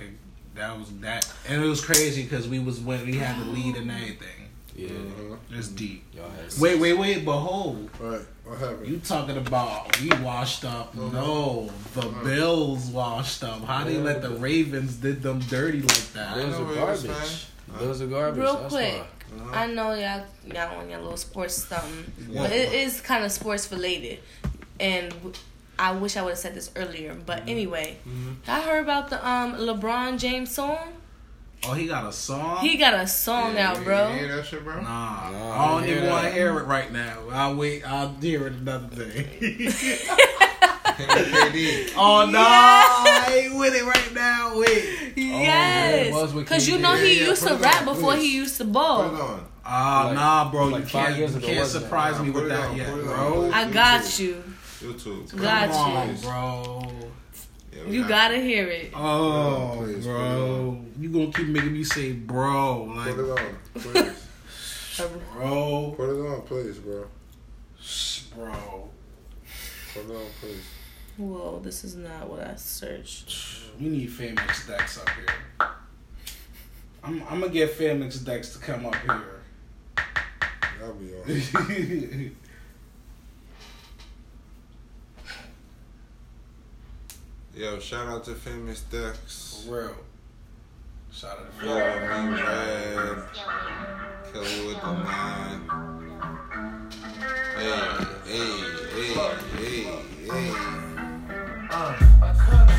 that 0.56 0.76
was 0.78 0.88
that, 1.00 1.32
and 1.48 1.62
it 1.62 1.66
was 1.66 1.80
crazy 1.84 2.24
because 2.24 2.48
we 2.48 2.58
was 2.58 2.80
when 2.80 3.06
we 3.06 3.16
had 3.16 3.40
the 3.40 3.44
lead 3.46 3.76
and 3.76 3.90
everything. 3.90 4.43
Yeah, 4.76 4.88
Uh-huh. 4.88 5.36
It's 5.52 5.68
deep. 5.68 6.04
y'all 6.12 6.28
had. 6.30 6.52
Wait, 6.60 6.80
wait, 6.80 6.94
wait. 6.98 7.24
But 7.24 7.38
hold, 7.40 7.88
Right. 8.00 8.20
What 8.44 8.58
happened? 8.58 8.86
you 8.88 8.98
talking 8.98 9.36
about 9.36 10.00
we 10.00 10.08
washed 10.22 10.64
up? 10.64 10.94
Uh-huh. 10.96 11.08
No, 11.12 11.70
the 11.94 12.08
Bills 12.24 12.86
washed 12.86 13.44
up. 13.44 13.64
How 13.64 13.84
they 13.84 13.98
let 13.98 14.20
the 14.20 14.30
Ravens 14.30 14.96
did 14.96 15.22
them 15.22 15.38
dirty 15.48 15.80
like 15.80 16.12
that? 16.14 16.34
Bills 16.34 16.54
I 16.54 16.58
are 16.62 16.74
garbage. 16.74 17.06
fan. 17.10 17.78
Bills 17.78 18.02
are 18.02 18.06
garbage. 18.06 18.42
Real 18.42 18.54
That's 18.56 18.74
quick. 18.74 18.94
why. 18.94 19.06
Uh-huh. 19.44 19.50
I 19.58 19.66
know 19.66 19.94
y'all 19.94 20.24
y'all 20.52 20.78
on 20.78 20.90
your 20.90 21.00
little 21.00 21.16
sports 21.16 21.54
something, 21.54 22.12
Yeah. 22.30 22.42
but 22.42 22.52
it 22.52 22.72
is 22.72 23.00
kind 23.00 23.24
of 23.24 23.32
sports 23.32 23.70
related, 23.72 24.18
and 24.80 25.12
I 25.78 25.92
wish 25.92 26.16
I 26.16 26.22
would 26.22 26.30
have 26.30 26.38
said 26.38 26.54
this 26.54 26.70
earlier. 26.76 27.14
But 27.14 27.38
Mm-hmm. 27.40 27.48
anyway, 27.48 27.96
I 28.46 28.60
heard 28.60 28.82
about 28.82 29.08
the 29.10 29.26
um 29.26 29.54
LeBron 29.54 30.18
James 30.18 30.52
song. 30.54 30.78
Oh, 31.66 31.72
he 31.72 31.86
got 31.86 32.04
a 32.06 32.12
song. 32.12 32.58
He 32.58 32.76
got 32.76 32.94
a 32.94 33.06
song 33.06 33.54
Yeah, 33.54 33.70
out, 33.70 33.84
bro. 33.84 34.10
You 34.12 34.18
hear 34.18 34.36
that 34.36 34.46
shit, 34.46 34.62
bro? 34.64 34.80
Nah, 34.82 35.30
Nah, 35.30 35.30
I 35.30 35.68
don't 35.70 35.84
I 35.84 35.88
even 35.90 36.10
want 36.10 36.24
to 36.26 36.32
hear 36.32 36.58
it 36.58 36.64
right 36.64 36.92
now. 36.92 37.18
I'll 37.30 37.56
wait. 37.56 37.82
I'll 37.88 38.14
hear 38.14 38.46
it 38.46 38.52
another 38.54 38.88
day. 39.06 39.22
Him 40.94 41.08
and 41.10 41.26
KD. 41.26 41.92
oh 41.96 42.28
no, 42.30 42.38
I 42.40 43.40
ain't 43.46 43.58
with 43.58 43.74
it 43.74 43.84
right 43.84 44.14
now. 44.14 44.56
Wait. 44.58 45.12
yeah, 45.16 45.86
it 45.88 46.12
was 46.12 46.22
Yes, 46.28 46.34
with 46.34 46.44
because 46.44 46.68
you 46.68 46.78
know 46.78 46.94
he 46.96 47.14
Yeah, 47.16 47.22
yeah, 47.22 47.28
used 47.30 47.42
put 47.42 47.48
to 47.48 47.56
rap 47.56 47.80
on, 47.86 47.94
before 47.94 48.12
please. 48.12 48.22
he 48.22 48.36
used 48.36 48.56
to 48.58 48.64
Put 48.64 48.70
it 48.70 48.72
ball. 48.74 49.00
on. 49.02 49.46
Ah, 49.64 50.04
Like- 50.06 50.14
nah, 50.14 50.50
bro. 50.50 50.66
like 50.68 50.80
you 50.82 50.86
five 50.86 51.06
can't. 51.06 51.18
years 51.18 51.30
You 51.32 51.38
ago, 51.38 51.46
can't 51.46 51.58
wasn't 51.60 51.82
it? 51.82 51.86
surprise 51.86 52.16
Nah, 52.18 52.22
me 52.24 52.30
with 52.30 52.48
that 52.48 52.68
on, 52.68 52.76
yet, 52.76 52.90
put 52.90 53.00
it 53.00 53.08
on. 53.08 53.14
bro. 53.16 53.50
I 53.52 53.70
got 53.70 54.18
you. 54.20 54.44
YouTube. 54.82 55.40
Got 55.40 55.70
Come 55.70 55.90
you. 55.90 55.96
on, 55.96 56.16
bro. 56.20 57.08
Yeah, 57.74 57.84
You 57.90 58.00
got 58.02 58.08
gotta 58.08 58.38
hear 58.38 58.68
it. 58.68 58.92
Oh, 58.94 59.76
Please, 59.78 59.94
put 59.94 60.00
it 60.00 60.02
bro. 60.04 60.84
You 60.98 61.08
gonna 61.10 61.32
keep 61.32 61.48
making 61.48 61.72
me 61.72 61.84
say 61.84 62.12
bro, 62.12 62.84
like 62.84 63.14
Put 63.14 63.24
it 63.24 63.30
on, 63.30 63.54
please. 63.74 65.08
bro, 65.32 65.94
Put 65.96 66.10
it 66.10 66.26
on, 66.28 66.42
please, 66.42 66.78
bro. 66.78 67.06
Bro. 68.34 68.88
Put 69.92 70.04
it 70.04 70.10
on, 70.16 70.26
please. 70.40 70.62
Whoa, 71.16 71.60
this 71.62 71.84
is 71.84 71.94
not 71.96 72.28
what 72.28 72.40
I 72.46 72.56
searched. 72.56 73.36
We 73.80 73.88
need 73.88 74.06
Famous 74.10 74.66
Dex 74.66 74.98
up 75.00 75.08
here. 75.10 75.68
I'm, 77.02 77.22
I'm 77.28 77.40
gonna 77.40 77.48
get 77.52 77.70
Famous 77.70 78.18
Dex 78.18 78.52
to 78.54 78.58
come 78.58 78.86
up 78.86 78.94
here. 78.96 79.40
That'll 80.80 80.94
be 80.94 81.14
all. 81.14 82.43
Yo, 87.56 87.78
shout 87.78 88.08
out 88.08 88.24
to 88.24 88.34
Famous 88.34 88.80
Dex. 88.80 89.64
For 89.64 89.76
real. 89.82 89.96
Shout 91.12 91.38
out 91.38 91.60
to 91.60 91.66
Follow 91.66 91.80
Famous. 91.80 92.40
me, 92.40 92.42
Red. 92.42 93.18
Kelly 94.32 94.66
with 94.66 94.80
the 94.80 94.92
nine. 94.92 95.60
Hey, 97.56 97.70
hey, 98.26 98.52
hey, 98.94 99.12
hey, 99.56 99.82
hey. 100.24 100.50
Uh, 101.70 101.94
Semester 101.98 102.73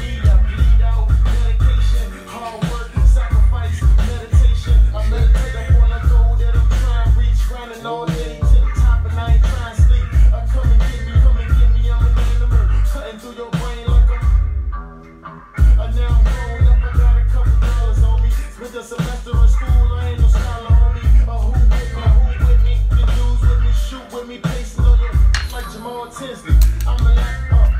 I'm 26.18 26.24
a 26.24 27.12
up, 27.52 27.74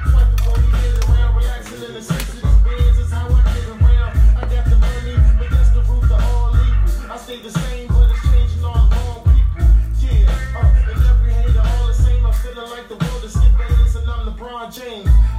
around, 1.08 1.38
relaxing 1.38 1.82
in 1.82 1.94
the 1.94 2.02
seats 2.02 2.34
of 2.34 2.42
these 2.42 2.58
bands 2.68 2.98
is 3.00 3.10
how 3.10 3.30
I 3.30 3.42
get 3.44 3.70
around. 3.70 4.18
I 4.36 4.42
got 4.42 4.66
the 4.66 4.76
money, 4.76 5.16
but 5.40 5.50
that's 5.52 5.70
the 5.70 5.80
all. 6.12 6.54
I 7.10 7.16
stay 7.16 7.40
the 7.42 7.50
same, 7.50 7.88
but 7.88 8.10
it's 8.12 8.22
changing 8.30 8.66
all 8.66 8.90
the 8.90 8.96
wrong 8.98 9.24
people. 9.24 9.66
Yeah, 10.02 10.92
and 10.92 11.06
every 11.06 11.32
hater 11.32 11.64
all 11.64 11.88
the 11.88 11.94
same. 11.94 12.26
I'm 12.26 12.34
feeling 12.34 12.70
like 12.72 12.90
the 12.90 12.96
world 12.98 13.24
is 13.24 13.36
and 13.96 14.10
I'm 14.10 14.28
LeBron 14.28 14.74
James. 14.76 15.35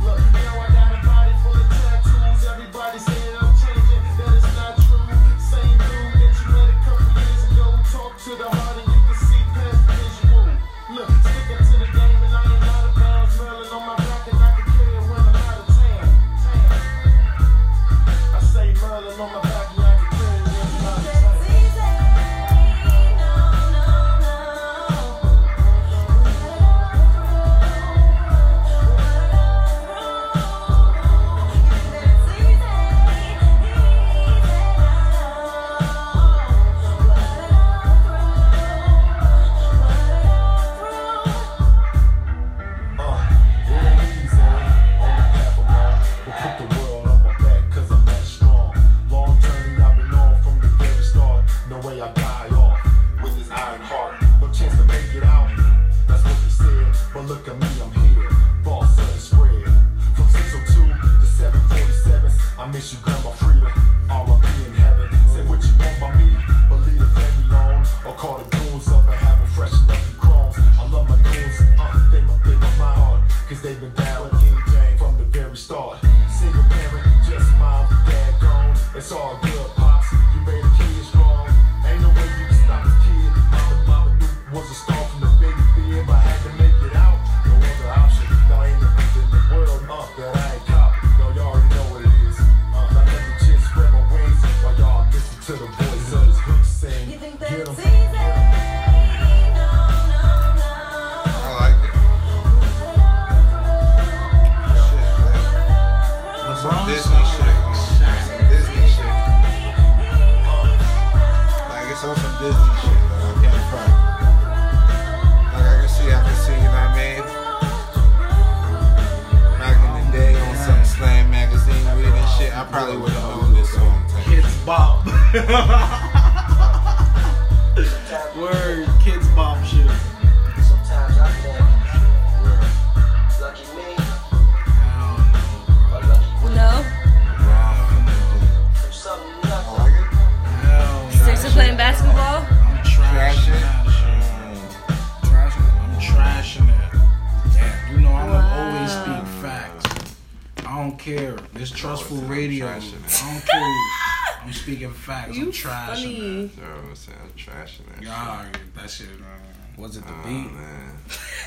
Saying 157.68 157.90
that. 157.96 158.02
Y'all, 158.02 158.46
that 158.76 158.90
shit. 158.90 159.08
Man. 159.20 159.28
Was 159.76 159.96
it 159.96 160.04
the 160.06 160.12
Oh, 160.12 160.22
beat? 160.24 160.52
man. 160.52 160.92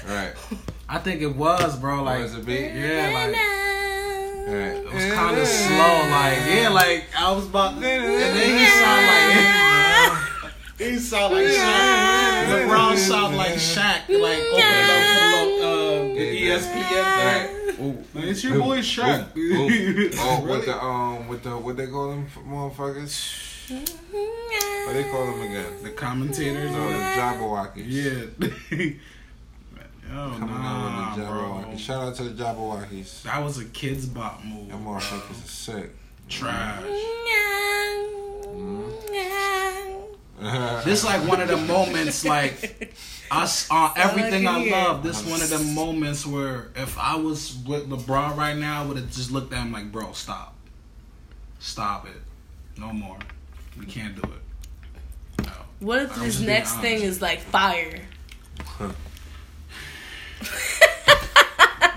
Right. 0.07 0.33
I 0.89 0.99
think 0.99 1.21
it 1.21 1.35
was, 1.35 1.75
bro. 1.77 2.03
Like, 2.03 2.21
Was 2.23 2.35
it 2.35 2.45
beat? 2.45 2.71
yeah, 2.73 3.11
like. 3.13 3.35
Right. 4.47 4.77
It 4.77 4.93
was 4.93 5.05
kind 5.13 5.37
of 5.37 5.45
slow, 5.47 6.09
like 6.09 6.39
yeah, 6.47 6.69
like 6.73 7.05
I 7.15 7.31
was 7.33 7.45
about, 7.47 7.73
and 7.73 7.83
then 7.83 8.57
he 8.57 8.65
sound 8.65 9.05
like 9.11 10.51
he 10.89 10.97
sound 10.97 11.33
like 11.35 11.45
Shaq. 11.45 12.67
LeBron 12.67 12.97
sound 12.97 13.37
like 13.37 13.53
Shaq, 13.55 14.09
like 14.09 14.39
opening 14.39 14.89
up 14.89 15.03
for 15.13 15.19
the, 15.19 15.37
little, 15.59 16.11
uh, 16.11 16.13
the 16.15 16.25
Yeah, 16.35 16.57
ESPN 16.57 17.75
thing. 18.13 18.23
It's 18.23 18.43
your 18.43 18.57
boy 18.57 18.79
Shaq. 18.79 19.27
Oh, 19.37 20.41
with 20.47 20.65
the 20.65 20.83
um, 20.83 21.27
with 21.27 21.43
the 21.43 21.51
what 21.55 21.77
they 21.77 21.85
call 21.85 22.09
them 22.09 22.25
motherfuckers? 22.47 23.48
What 23.69 24.93
they 24.93 25.03
call 25.11 25.25
them 25.27 25.41
again? 25.41 25.83
the 25.83 25.91
commentators 25.91 26.71
No, 26.71 26.81
on 26.81 26.91
the 26.91 26.97
it. 26.97 27.17
Jabbawockeez. 27.17 27.85
Yeah. 27.87 28.89
oh 30.11 30.35
Coming 30.39 30.55
nah, 30.55 31.11
out 31.11 31.17
with 31.17 31.25
the 31.25 31.31
bro. 31.31 31.41
Jabbawockeez. 31.41 31.79
Shout 31.79 32.03
out 32.03 32.15
to 32.15 32.23
the 32.23 32.43
Jabbawockeez. 32.43 33.23
That 33.23 33.43
was 33.43 33.59
a 33.59 33.65
Kidz 33.65 34.11
Bop 34.11 34.43
move. 34.43 34.69
Them 34.69 34.83
bro. 34.83 34.93
motherfuckers 34.93 35.43
is 35.43 35.49
sick. 35.51 35.91
Trash. 36.29 36.83
this 40.43 40.83
This 40.85 41.03
like 41.05 41.27
one 41.27 41.41
of 41.41 41.47
the 41.47 41.57
moments 41.57 42.25
like 42.25 42.95
us 43.31 43.67
uh, 43.69 43.93
everything 43.95 44.47
I 44.47 44.65
love. 44.69 45.03
This 45.03 45.23
one 45.25 45.41
of 45.41 45.49
the 45.49 45.59
moments 45.59 46.25
where 46.25 46.69
if 46.75 46.97
I 46.97 47.15
was 47.15 47.55
with 47.67 47.87
LeBron 47.89 48.35
right 48.35 48.57
now, 48.57 48.81
I 48.83 48.85
would 48.87 48.97
have 48.97 49.11
just 49.11 49.31
looked 49.31 49.53
at 49.53 49.61
him 49.61 49.71
like, 49.71 49.91
bro, 49.91 50.13
stop, 50.13 50.55
stop 51.59 52.07
it, 52.07 52.21
no 52.79 52.91
more. 52.91 53.17
We 53.77 53.85
can't 53.85 54.15
do 54.15 54.21
it. 54.29 55.45
No. 55.45 55.51
What 55.79 56.01
if 56.03 56.15
this 56.15 56.39
next 56.39 56.75
thing 56.79 57.01
is 57.01 57.21
like 57.21 57.39
fire? 57.41 58.01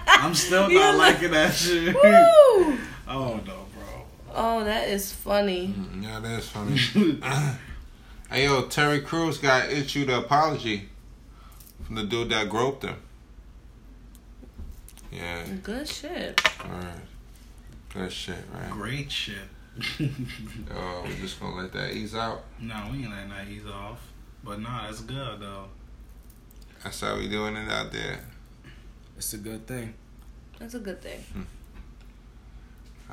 I'm 0.07 0.35
still 0.35 0.71
Yeah, 0.71 0.79
not 0.93 0.99
like- 0.99 1.15
liking 1.15 1.31
that 1.33 1.55
shit. 1.55 1.95
Woo! 1.95 2.01
oh 3.09 3.41
no, 3.47 3.67
bro. 3.75 4.03
Oh, 4.35 4.65
that 4.65 4.89
is 4.89 5.13
funny. 5.13 5.69
Mm, 5.77 6.03
yeah, 6.05 6.21
that's 6.21 6.49
funny. 6.49 6.77
hey 8.31 8.45
yo, 8.45 8.67
Terry 8.67 9.01
Crews 9.01 9.39
got 9.39 9.71
issued 9.71 10.09
an 10.11 10.17
apology 10.23 10.89
from 11.85 11.97
the 11.97 12.05
dude 12.05 12.31
that 12.31 12.49
groped 12.49 12.85
him. 12.85 12.97
Yeah, 15.11 15.45
Good 15.63 15.89
shit. 15.89 16.41
alright. 16.65 16.87
Good 17.93 18.11
shit, 18.13 18.39
right? 18.55 18.71
Great 18.71 19.11
shit. 19.13 19.37
Oh, 20.75 21.03
we're 21.05 21.17
just 21.17 21.41
gonna 21.41 21.57
let 21.57 21.73
that 21.73 21.93
ease 21.93 22.15
out. 22.15 22.45
no, 22.61 22.89
we 22.91 22.99
ain't 22.99 23.11
letting 23.11 23.31
that 23.31 23.49
ease 23.49 23.67
off. 23.67 24.01
But 24.45 24.61
nah, 24.61 24.87
that's 24.87 25.01
good 25.01 25.41
though. 25.41 25.67
That's 26.83 27.01
how 27.01 27.17
we 27.17 27.29
doing 27.29 27.57
it 27.57 27.71
out 27.71 27.93
there. 27.93 28.21
It's 29.17 29.33
a 29.35 29.39
good 29.39 29.67
thing. 29.67 29.95
That's 30.59 30.75
a 30.75 30.81
good 30.81 31.01
thing. 31.01 31.21
Hmm. 31.33 31.43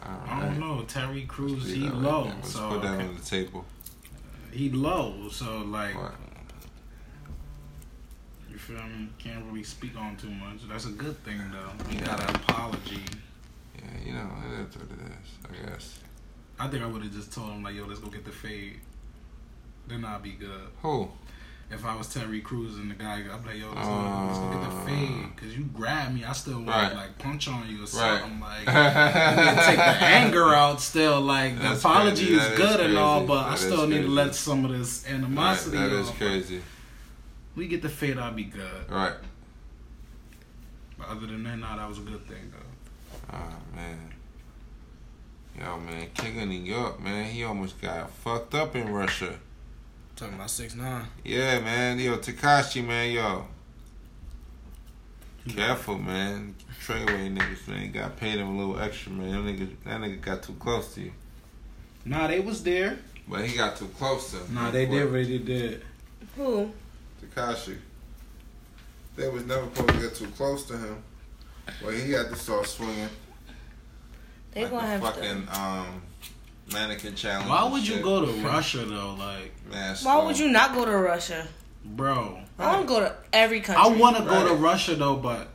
I 0.02 0.42
don't 0.46 0.60
know. 0.60 0.84
Terry 0.88 1.24
Crews, 1.24 1.68
he 1.72 1.84
right 1.88 1.94
low, 1.94 2.24
there. 2.24 2.34
Let's 2.36 2.54
so 2.54 2.70
put 2.70 2.82
that 2.84 3.00
on 3.00 3.16
the 3.16 3.22
table. 3.22 3.66
he 4.52 4.70
low, 4.70 5.28
so 5.30 5.60
like. 5.60 5.96
What? 5.96 6.14
You 8.50 8.58
feel 8.58 8.78
me? 8.84 9.10
Can't 9.18 9.44
really 9.46 9.64
speak 9.64 9.96
on 9.98 10.16
too 10.18 10.32
much. 10.32 10.68
That's 10.68 10.86
a 10.86 10.92
good 10.92 11.22
thing 11.24 11.40
though. 11.52 11.86
He 11.90 11.98
got 11.98 12.20
an 12.30 12.36
apology. 12.36 13.02
Yeah, 13.76 14.06
you 14.06 14.14
know, 14.14 14.30
it 14.46 14.68
is 14.70 14.76
what 14.76 14.86
it 14.86 15.06
is, 15.06 15.30
I 15.66 15.70
guess. 15.70 16.00
I 16.60 16.68
think 16.68 16.84
I 16.84 16.88
would 16.88 17.02
have 17.04 17.14
just 17.14 17.32
told 17.34 17.52
him 17.52 17.64
like, 17.64 17.76
"Yo, 17.76 17.86
let's 17.86 18.00
go 18.00 18.10
get 18.10 18.26
the 18.26 18.32
fade." 18.32 18.80
Then 19.88 20.04
I'd 20.06 20.22
be 20.22 20.32
good. 20.32 20.68
Who? 20.82 21.10
If 21.72 21.86
I 21.86 21.96
was 21.96 22.12
Terry 22.12 22.42
Crews 22.42 22.78
and 22.78 22.90
the 22.90 22.96
guy, 22.96 23.18
I'd 23.32 23.44
be 23.44 23.50
like, 23.50 23.60
"Yo, 23.60 23.72
let's, 23.74 23.88
go, 23.88 24.26
let's 24.28 24.40
go 24.40 24.50
get 24.50 24.62
the 24.70 24.76
uh. 24.76 24.86
fade," 24.86 25.36
because 25.36 25.56
you 25.58 25.64
grabbed 25.66 26.16
me, 26.16 26.24
I 26.26 26.34
still 26.34 26.56
want 26.58 26.68
Right. 26.70 26.90
to 26.90 26.96
like 26.96 27.18
punch 27.20 27.48
on 27.48 27.68
you 27.70 27.78
or 27.78 27.82
Right. 27.82 27.88
something. 28.22 28.40
Like, 28.40 28.68
need 28.68 29.56
to 29.60 29.64
take 29.66 29.78
the 29.78 30.06
anger 30.06 30.54
out. 30.54 30.82
Still, 30.82 31.22
like 31.22 31.56
the 31.58 31.62
That's 31.64 31.80
apology 31.80 32.26
crazy. 32.26 32.34
is 32.36 32.40
That 32.44 32.52
is 32.54 32.58
good 32.60 32.80
and 32.82 32.98
all, 32.98 33.26
but 33.26 33.46
I 33.48 33.56
still 33.56 33.88
need 33.88 34.02
to 34.02 34.08
let 34.08 34.36
some 34.36 34.66
of 34.66 34.72
this 34.72 35.06
Right, 35.06 35.14
animosity 35.14 35.78
that 35.78 35.92
is 35.92 36.10
crazy. 36.12 36.62
We 37.56 37.68
get 37.68 37.82
the 37.82 37.90
fade, 37.90 38.18
I'd 38.18 38.36
be 38.36 38.44
good. 38.46 38.90
Right. 38.90 39.14
But 40.98 41.08
other 41.10 41.28
than 41.28 41.44
that, 41.44 41.58
nah, 41.60 41.78
that 41.78 41.88
was 41.88 42.00
a 42.00 42.02
good 42.02 42.26
thing 42.28 42.52
though. 42.52 43.38
Oh 43.38 43.54
man. 43.76 44.09
Yo 45.60 45.78
man, 45.78 46.08
King 46.14 46.72
of 46.72 46.86
up, 46.86 47.00
man, 47.02 47.26
he 47.26 47.44
almost 47.44 47.82
got 47.82 48.10
fucked 48.10 48.56
up 48.56 48.76
in 48.76 48.94
Russia. 48.94 49.38
Talking 50.16 50.36
about 50.36 50.50
six 50.50 50.74
nine. 50.74 51.06
Yeah, 51.24 51.60
man. 51.60 52.00
Yo, 52.00 52.18
Tekashi, 52.18 52.86
man, 52.86 53.12
yo. 53.12 53.46
Hmm. 55.44 55.52
Careful, 55.52 55.98
man. 55.98 56.56
Treyway 56.82 57.38
niggas, 57.38 57.68
man. 57.68 57.92
Got 57.92 58.18
paid 58.18 58.36
him 58.36 58.48
a 58.48 58.58
little 58.58 58.80
extra, 58.80 59.12
man. 59.12 59.46
That 59.46 59.52
nigga, 59.52 59.70
that 59.86 60.02
nigga 60.02 60.22
got 60.22 60.44
too 60.44 60.54
close 60.54 60.94
to 60.96 61.02
you. 61.02 61.12
Nah, 62.06 62.28
they 62.28 62.40
was 62.40 62.64
there. 62.64 62.98
But 63.28 63.46
he 63.46 63.58
got 63.58 63.76
too 63.76 63.90
close 63.98 64.32
to 64.32 64.38
him. 64.38 64.56
Nah, 64.56 64.72
they 64.72 64.86
did 64.86 65.12
what 65.12 65.26
they 65.26 65.38
did. 65.40 65.84
Who? 66.38 66.72
Tekashi. 67.22 67.78
They 69.16 69.28
was 69.28 69.46
never 69.46 69.66
supposed 69.66 69.90
to 69.90 70.08
get 70.08 70.16
too 70.16 70.28
close 70.28 70.66
to 70.68 70.78
him. 70.78 71.04
Well, 71.84 71.92
he 71.92 72.14
had 72.14 72.30
to 72.30 72.36
start 72.36 72.66
swinging. 72.66 73.10
They 74.60 74.64
like 74.66 74.72
gonna 74.72 74.84
a 74.88 74.90
have 74.92 75.02
fucking 75.02 75.46
to. 75.48 75.60
um 75.60 76.02
mannequin 76.72 77.16
challenge. 77.16 77.50
Why 77.50 77.64
would 77.70 77.88
you 77.88 77.96
shit. 77.96 78.04
go 78.04 78.26
to 78.26 78.32
Russia 78.44 78.86
though? 78.86 79.16
Like, 79.18 79.52
Man, 79.72 79.96
Why 80.04 80.24
would 80.24 80.38
you 80.38 80.50
not 80.50 80.74
go 80.74 80.86
to 80.86 80.98
Russia? 80.98 81.48
bro, 81.86 82.40
I 82.60 82.74
want 82.74 82.82
to 82.82 82.88
go 82.88 83.00
to 83.00 83.16
every 83.34 83.62
country. 83.62 83.84
I 83.84 83.88
want 84.00 84.18
to 84.18 84.24
go 84.24 84.48
to 84.50 84.54
Russia 84.56 84.96
though, 84.96 85.16
but 85.16 85.48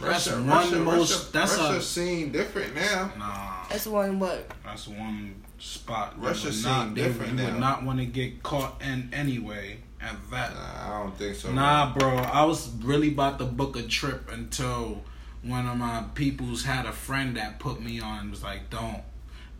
that's 0.00 0.28
Russia, 0.28 0.36
one 0.38 0.48
Russia, 0.48 0.76
most. 0.76 1.12
Russia, 1.12 1.32
that's 1.32 1.56
Russia 1.58 1.76
a 1.78 1.80
scene 1.82 2.32
different 2.32 2.74
now. 2.74 3.12
nah. 3.18 3.64
That's 3.68 3.86
one 3.86 4.18
what? 4.18 4.50
That's 4.64 4.88
one 4.88 5.42
spot. 5.58 6.20
they 6.20 6.26
Russia 6.26 6.46
would 6.46 6.54
seem 6.54 6.64
not, 6.72 6.94
they 6.94 7.02
different 7.02 7.36
would 7.36 7.52
now. 7.54 7.58
not 7.58 7.84
want 7.84 7.98
to 8.00 8.06
get 8.06 8.42
caught 8.42 8.80
in 8.82 9.10
anyway. 9.12 9.78
At 10.02 10.16
that, 10.30 10.54
Nah, 10.54 10.96
I 10.98 11.02
don't 11.02 11.16
think 11.18 11.36
so. 11.36 11.52
Nah, 11.52 11.92
bro. 11.94 12.08
I 12.16 12.44
was 12.44 12.70
really 12.82 13.08
about 13.08 13.38
to 13.38 13.44
book 13.44 13.76
a 13.78 13.82
trip 13.82 14.30
until 14.32 15.02
one 15.42 15.66
of 15.66 15.76
my 15.76 16.04
peoples 16.14 16.64
had 16.64 16.86
a 16.86 16.92
friend 16.92 17.36
that 17.36 17.58
put 17.58 17.80
me 17.80 18.00
on 18.00 18.20
and 18.20 18.30
was 18.30 18.42
like, 18.42 18.70
don't. 18.70 19.02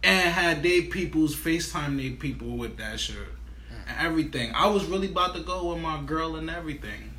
And 0.02 0.30
had 0.30 0.62
they 0.62 0.82
peoples 0.82 1.34
FaceTime 1.34 1.96
they 1.96 2.10
people 2.10 2.56
with 2.56 2.76
that 2.78 3.00
shit. 3.00 3.16
And 3.70 3.98
everything. 3.98 4.52
I 4.54 4.66
was 4.66 4.84
really 4.86 5.08
about 5.08 5.34
to 5.36 5.42
go 5.42 5.72
with 5.72 5.82
my 5.82 6.02
girl 6.02 6.36
and 6.36 6.50
everything. 6.50 7.12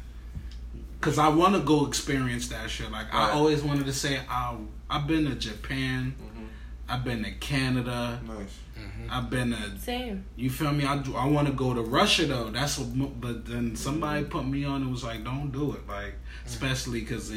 Cause 0.99 1.17
I 1.17 1.29
want 1.29 1.55
to 1.55 1.61
go 1.61 1.87
experience 1.87 2.49
that 2.49 2.69
shit. 2.69 2.91
Like 2.91 3.11
I 3.11 3.31
always 3.31 3.63
wanted 3.63 3.87
to 3.87 3.93
say, 3.93 4.19
I 4.29 4.55
I've 4.87 5.07
been 5.07 5.25
to 5.25 5.33
Japan, 5.33 6.13
mm-hmm. 6.21 6.45
I've 6.87 7.03
been 7.03 7.23
to 7.23 7.31
Canada, 7.31 8.19
Nice. 8.27 8.59
Mm-hmm. 8.77 9.07
I've 9.09 9.29
been 9.29 9.51
to 9.51 9.79
Same. 9.79 10.25
You 10.35 10.49
feel 10.49 10.71
me? 10.71 10.85
I, 10.85 10.97
do- 10.97 11.15
I 11.15 11.25
want 11.25 11.47
to 11.47 11.53
go 11.53 11.73
to 11.73 11.81
Russia 11.81 12.25
though. 12.25 12.51
That's 12.51 12.77
what. 12.77 13.19
But 13.19 13.45
then 13.45 13.75
somebody 13.75 14.21
mm-hmm. 14.21 14.31
put 14.31 14.45
me 14.45 14.65
on. 14.65 14.81
and 14.81 14.91
was 14.91 15.03
like, 15.03 15.23
don't 15.23 15.51
do 15.51 15.73
it. 15.73 15.87
Like, 15.87 16.15
especially 16.45 16.99
because 16.99 17.31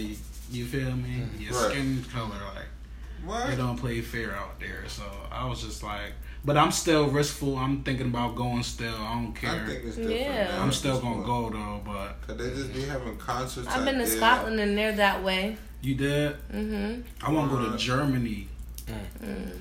you 0.50 0.64
feel 0.66 0.92
me? 0.92 1.22
Your 1.38 1.52
Right. 1.52 1.70
skin 1.70 2.04
color, 2.12 2.28
like 2.54 2.66
What? 3.24 3.46
they 3.48 3.56
don't 3.56 3.76
play 3.76 4.00
fair 4.00 4.34
out 4.36 4.58
there. 4.60 4.84
So 4.88 5.02
I 5.32 5.46
was 5.46 5.62
just 5.62 5.82
like, 5.82 6.12
but 6.44 6.56
I'm 6.58 6.70
still 6.72 7.08
riskful. 7.08 7.58
I'm 7.58 7.82
thinking 7.82 8.06
about 8.08 8.36
going 8.36 8.62
still. 8.62 8.94
I 8.94 9.14
don't 9.14 9.34
I 9.36 9.40
care. 9.40 9.66
think 9.66 9.84
it's. 9.84 9.96
Yeah. 9.98 10.58
I'm 10.62 10.72
still 10.72 11.00
gonna 11.00 11.24
go 11.24 11.50
though. 11.50 11.80
But 11.84 12.26
Cause 12.26 12.36
they 12.36 12.50
just 12.54 12.72
be 12.74 12.82
having 12.82 13.16
concerts. 13.16 13.66
I've 13.68 13.84
been 13.84 13.98
to 13.98 14.04
there. 14.04 14.16
Scotland 14.16 14.60
and 14.60 14.76
they're 14.76 14.92
that 14.92 15.22
way. 15.24 15.56
you 15.80 15.94
did. 15.94 16.36
Mm-hmm. 16.52 17.00
I 17.26 17.30
want 17.30 17.50
to 17.50 17.56
go 17.56 17.60
to 17.62 17.66
Alright. 17.68 17.80
Germany. 17.80 18.48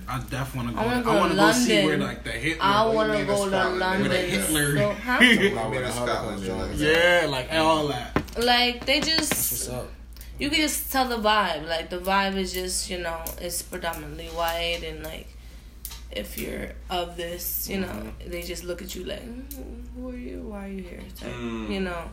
I 0.07 0.19
definitely 0.29 0.73
want 0.75 0.97
to 0.97 1.03
go. 1.03 1.11
I 1.11 1.15
wanna 1.15 1.23
go 1.23 1.23
to 1.23 1.29
to 1.29 1.35
go 1.35 1.51
see 1.53 1.85
where 1.85 1.97
like 1.97 2.23
the 2.25 2.31
Hitler. 2.31 2.63
I 2.65 2.85
want 2.87 3.13
to 3.13 3.25
go 3.25 3.43
to 3.45 3.49
Scotland? 3.49 3.79
London. 3.79 4.09
With 4.09 4.29
Hitler. 4.29 4.77
So, 4.77 4.91
huh? 4.91 5.11
I 5.11 5.19
mean, 5.21 5.69
With 5.71 5.81
the 5.85 5.91
Scotland, 5.91 6.75
yeah, 6.75 7.25
like 7.29 7.53
all 7.53 7.87
that. 7.87 8.19
Like 8.37 8.85
they 8.85 8.99
just. 8.99 9.29
That's 9.29 9.51
what's 9.51 9.69
up. 9.69 9.87
You 10.39 10.49
can 10.49 10.59
just 10.59 10.91
tell 10.91 11.07
the 11.07 11.17
vibe. 11.17 11.67
Like 11.67 11.89
the 11.89 11.99
vibe 11.99 12.35
is 12.35 12.53
just, 12.53 12.89
you 12.89 12.99
know, 12.99 13.21
it's 13.39 13.61
predominantly 13.61 14.27
white 14.27 14.81
and 14.85 15.03
like, 15.03 15.27
if 16.11 16.37
you're 16.37 16.69
of 16.89 17.17
this, 17.17 17.67
you 17.69 17.79
know, 17.79 17.87
Mm-hmm. 17.87 18.29
they 18.29 18.41
just 18.43 18.63
look 18.63 18.81
at 18.81 18.93
you 18.95 19.03
like, 19.03 19.23
mm, 19.25 19.83
who 19.95 20.09
are 20.09 20.15
you? 20.15 20.41
Why 20.41 20.65
are 20.65 20.67
you 20.71 20.83
here? 20.83 21.01
Type, 21.19 21.31
Mm. 21.33 21.69
You 21.71 21.79
know, 21.81 22.03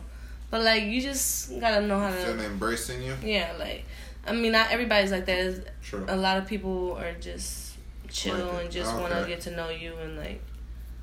but 0.49 0.61
like 0.63 0.83
you 0.83 1.01
just 1.01 1.59
gotta 1.59 1.85
know 1.85 1.99
how 1.99 2.11
Still 2.11 2.37
to, 2.37 2.45
embracing 2.45 3.03
you. 3.03 3.15
yeah. 3.23 3.53
Like, 3.59 3.85
I 4.25 4.33
mean, 4.33 4.51
not 4.53 4.71
everybody's 4.71 5.11
like 5.11 5.25
that. 5.25 5.65
True. 5.83 6.05
A 6.07 6.15
lot 6.17 6.37
of 6.37 6.47
people 6.47 6.97
are 6.99 7.13
just 7.13 7.73
chill 8.09 8.35
Like 8.37 8.63
and 8.63 8.71
just 8.71 8.93
want 8.95 9.13
to 9.13 9.25
get 9.27 9.41
to 9.41 9.51
know 9.51 9.69
you 9.69 9.93
and 10.03 10.17
like, 10.17 10.41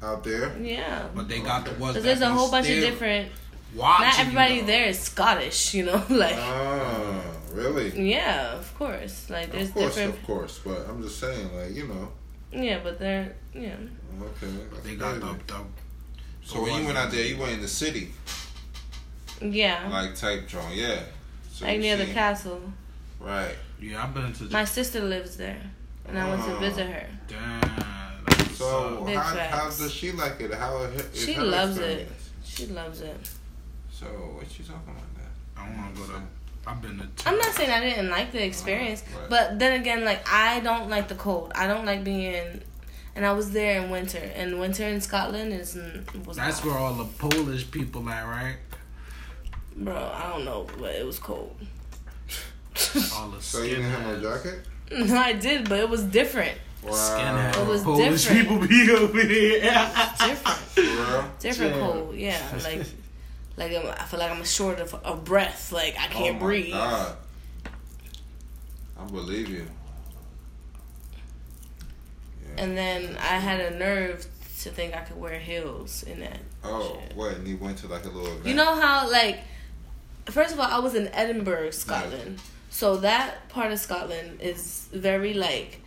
Out 0.02 0.22
there. 0.24 0.56
yeah. 0.60 1.06
But 1.14 1.28
they 1.28 1.40
got 1.40 1.64
the 1.64 1.70
ones. 1.72 1.94
Because 1.94 1.94
that 1.94 2.02
there's 2.02 2.20
a 2.20 2.28
whole 2.32 2.50
bunch 2.50 2.68
of 2.68 2.76
different. 2.80 3.30
Watching 3.74 4.06
Not 4.06 4.14
you, 4.16 4.22
everybody 4.22 4.60
though. 4.60 4.66
there 4.66 4.84
is 4.86 4.98
Scottish, 4.98 5.74
you 5.74 5.84
know. 5.86 6.02
like, 6.10 6.36
Oh, 6.36 7.22
really? 7.52 8.10
yeah, 8.10 8.52
of 8.58 8.74
course. 8.78 9.28
Like, 9.30 9.50
there's 9.52 9.68
Of 9.68 9.74
course, 9.74 9.94
different. 9.94 10.18
of 10.20 10.26
course. 10.26 10.60
But 10.64 10.86
I'm 10.88 11.02
just 11.02 11.18
saying, 11.18 11.54
like 11.56 11.74
you 11.74 11.86
know. 11.88 12.12
Yeah, 12.52 12.80
but 12.82 12.98
they're 12.98 13.34
yeah. 13.54 13.74
Okay. 14.22 14.46
that's 14.70 14.82
They 14.86 14.94
got 14.96 15.20
crazy. 15.20 15.36
the, 15.46 15.52
the 15.52 15.64
So 16.44 16.62
when 16.62 16.80
you 16.80 16.86
went 16.86 16.98
out 16.98 17.10
there, 17.10 17.24
you 17.24 17.36
went 17.36 17.52
in 17.52 17.60
the 17.60 17.68
city, 17.68 18.12
Yeah. 19.40 19.88
like 19.90 20.14
type 20.14 20.48
joint, 20.48 20.74
yeah. 20.74 21.00
So 21.52 21.66
like 21.66 21.76
you 21.76 21.80
near 21.82 21.96
the 21.96 22.06
castle. 22.06 22.60
Right. 23.20 23.54
yeah. 23.80 24.02
I've 24.04 24.14
been 24.14 24.32
to 24.32 24.44
My 24.44 24.64
sister 24.64 25.00
lives 25.00 25.36
there. 25.36 25.60
And 26.06 26.18
I 26.18 26.28
went 26.30 26.42
to 26.44 26.56
Oh. 26.56 26.58
visit 26.60 26.86
her. 26.86 27.06
damn. 27.28 27.60
that's 28.24 28.56
So 28.56 29.04
how, 29.14 29.22
how 29.36 29.64
does 29.64 29.92
she 29.92 30.12
like 30.12 30.40
it? 30.40 30.54
How 30.54 30.78
is 30.84 31.24
She 31.24 31.34
her 31.34 31.44
loves 31.44 31.76
it. 31.78 32.08
She 32.44 32.66
loves 32.66 33.00
it. 33.02 33.16
So 33.98 34.06
what 34.06 34.46
you 34.58 34.64
talking 34.64 34.82
about 34.92 35.14
that? 35.16 35.32
I 35.60 35.76
want 35.76 35.94
to 35.96 36.00
go 36.02 36.06
to. 36.08 36.22
I've 36.66 36.82
been 36.82 36.98
to. 36.98 37.28
I'm 37.28 37.38
not 37.38 37.52
saying 37.54 37.70
I 37.70 37.80
didn't 37.80 38.10
like 38.10 38.30
the 38.32 38.44
experience, 38.44 39.02
Right. 39.18 39.30
but 39.30 39.58
then 39.58 39.80
again, 39.80 40.04
like 40.04 40.22
I 40.32 40.60
don't 40.60 40.88
like 40.90 41.08
the 41.08 41.14
cold. 41.14 41.50
I 41.54 41.66
don't 41.66 41.84
like 41.86 42.04
being, 42.04 42.60
and 43.16 43.24
I 43.26 43.32
was 43.32 43.50
there 43.50 43.82
in 43.82 43.90
winter, 43.90 44.18
and 44.36 44.60
winter 44.60 44.84
in 44.84 45.00
Scotland 45.00 45.52
is 45.52 45.76
was 46.26 46.36
That's 46.36 46.58
not- 46.58 46.66
where 46.66 46.78
all 46.78 46.94
the 46.94 47.04
Polish 47.04 47.70
people 47.70 48.08
at, 48.08 48.24
right? 48.26 48.56
bro. 49.76 49.94
I 50.14 50.28
don't 50.30 50.44
know, 50.44 50.66
but 50.78 50.94
it 50.94 51.06
was 51.06 51.18
cold. 51.18 51.56
All 53.16 53.28
the 53.30 53.40
So 53.40 53.62
you 53.62 53.76
didn't 53.76 53.90
have 53.90 54.22
no 54.22 54.34
jacket? 54.36 54.60
no, 54.92 55.16
I 55.16 55.32
did, 55.32 55.68
but 55.68 55.78
it 55.80 55.88
was 55.88 56.02
different. 56.04 56.56
Wow. 56.82 56.92
Skinhead. 56.92 57.60
It 57.62 57.66
was 57.66 57.82
Polish 57.82 58.24
different. 58.26 58.48
people 58.48 58.68
be 58.68 58.90
over 58.92 59.20
here. 59.22 59.60
Different. 60.18 60.58
For 60.58 60.80
real? 60.82 61.24
different 61.40 61.74
Yeah. 61.74 61.80
cold. 61.80 62.14
Yeah, 62.14 62.60
like 62.62 62.86
like 63.58 63.72
I'm, 63.74 63.86
I 63.86 64.04
feel 64.04 64.20
like 64.20 64.30
I'm 64.30 64.44
short 64.44 64.78
of, 64.78 64.94
of 64.94 65.24
breath. 65.24 65.72
Like 65.72 65.96
I 65.98 66.06
can't 66.06 66.36
oh 66.36 66.46
breathe. 66.46 66.72
God. 66.72 67.16
I 68.98 69.04
believe 69.04 69.48
you. 69.48 69.66
Yeah. 72.44 72.62
And 72.62 72.76
then 72.76 73.16
I 73.16 73.38
had 73.38 73.60
a 73.60 73.76
nerve 73.76 74.26
to 74.62 74.70
think 74.70 74.96
I 74.96 75.00
could 75.00 75.20
wear 75.20 75.38
heels 75.38 76.04
in 76.04 76.20
that. 76.20 76.38
Oh, 76.64 76.98
shit. 77.00 77.16
what? 77.16 77.32
And 77.36 77.46
you 77.46 77.56
went 77.58 77.78
to 77.78 77.88
like 77.88 78.04
a 78.04 78.08
little 78.08 78.26
event? 78.26 78.46
You 78.46 78.54
know 78.54 78.74
how 78.76 79.10
like 79.10 79.40
first 80.26 80.54
of 80.54 80.60
all 80.60 80.66
I 80.66 80.78
was 80.78 80.94
in 80.94 81.08
Edinburgh, 81.08 81.72
Scotland. 81.72 82.40
So 82.70 82.96
that 82.98 83.48
part 83.48 83.72
of 83.72 83.78
Scotland 83.80 84.40
is 84.40 84.88
very 84.92 85.34
like 85.34 85.80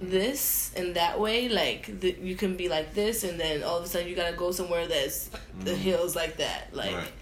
this 0.00 0.72
and 0.76 0.94
that 0.96 1.20
way 1.20 1.48
like 1.48 2.00
the, 2.00 2.16
you 2.22 2.34
can 2.34 2.56
be 2.56 2.68
like 2.68 2.94
this 2.94 3.22
and 3.22 3.38
then 3.38 3.62
all 3.62 3.76
of 3.78 3.84
a 3.84 3.86
sudden 3.86 4.08
you 4.08 4.16
gotta 4.16 4.34
go 4.36 4.50
somewhere 4.50 4.86
that's 4.86 5.30
the 5.62 5.74
hills 5.74 6.16
like 6.16 6.38
that 6.38 6.74
like 6.74 6.94
Right. 6.94 7.12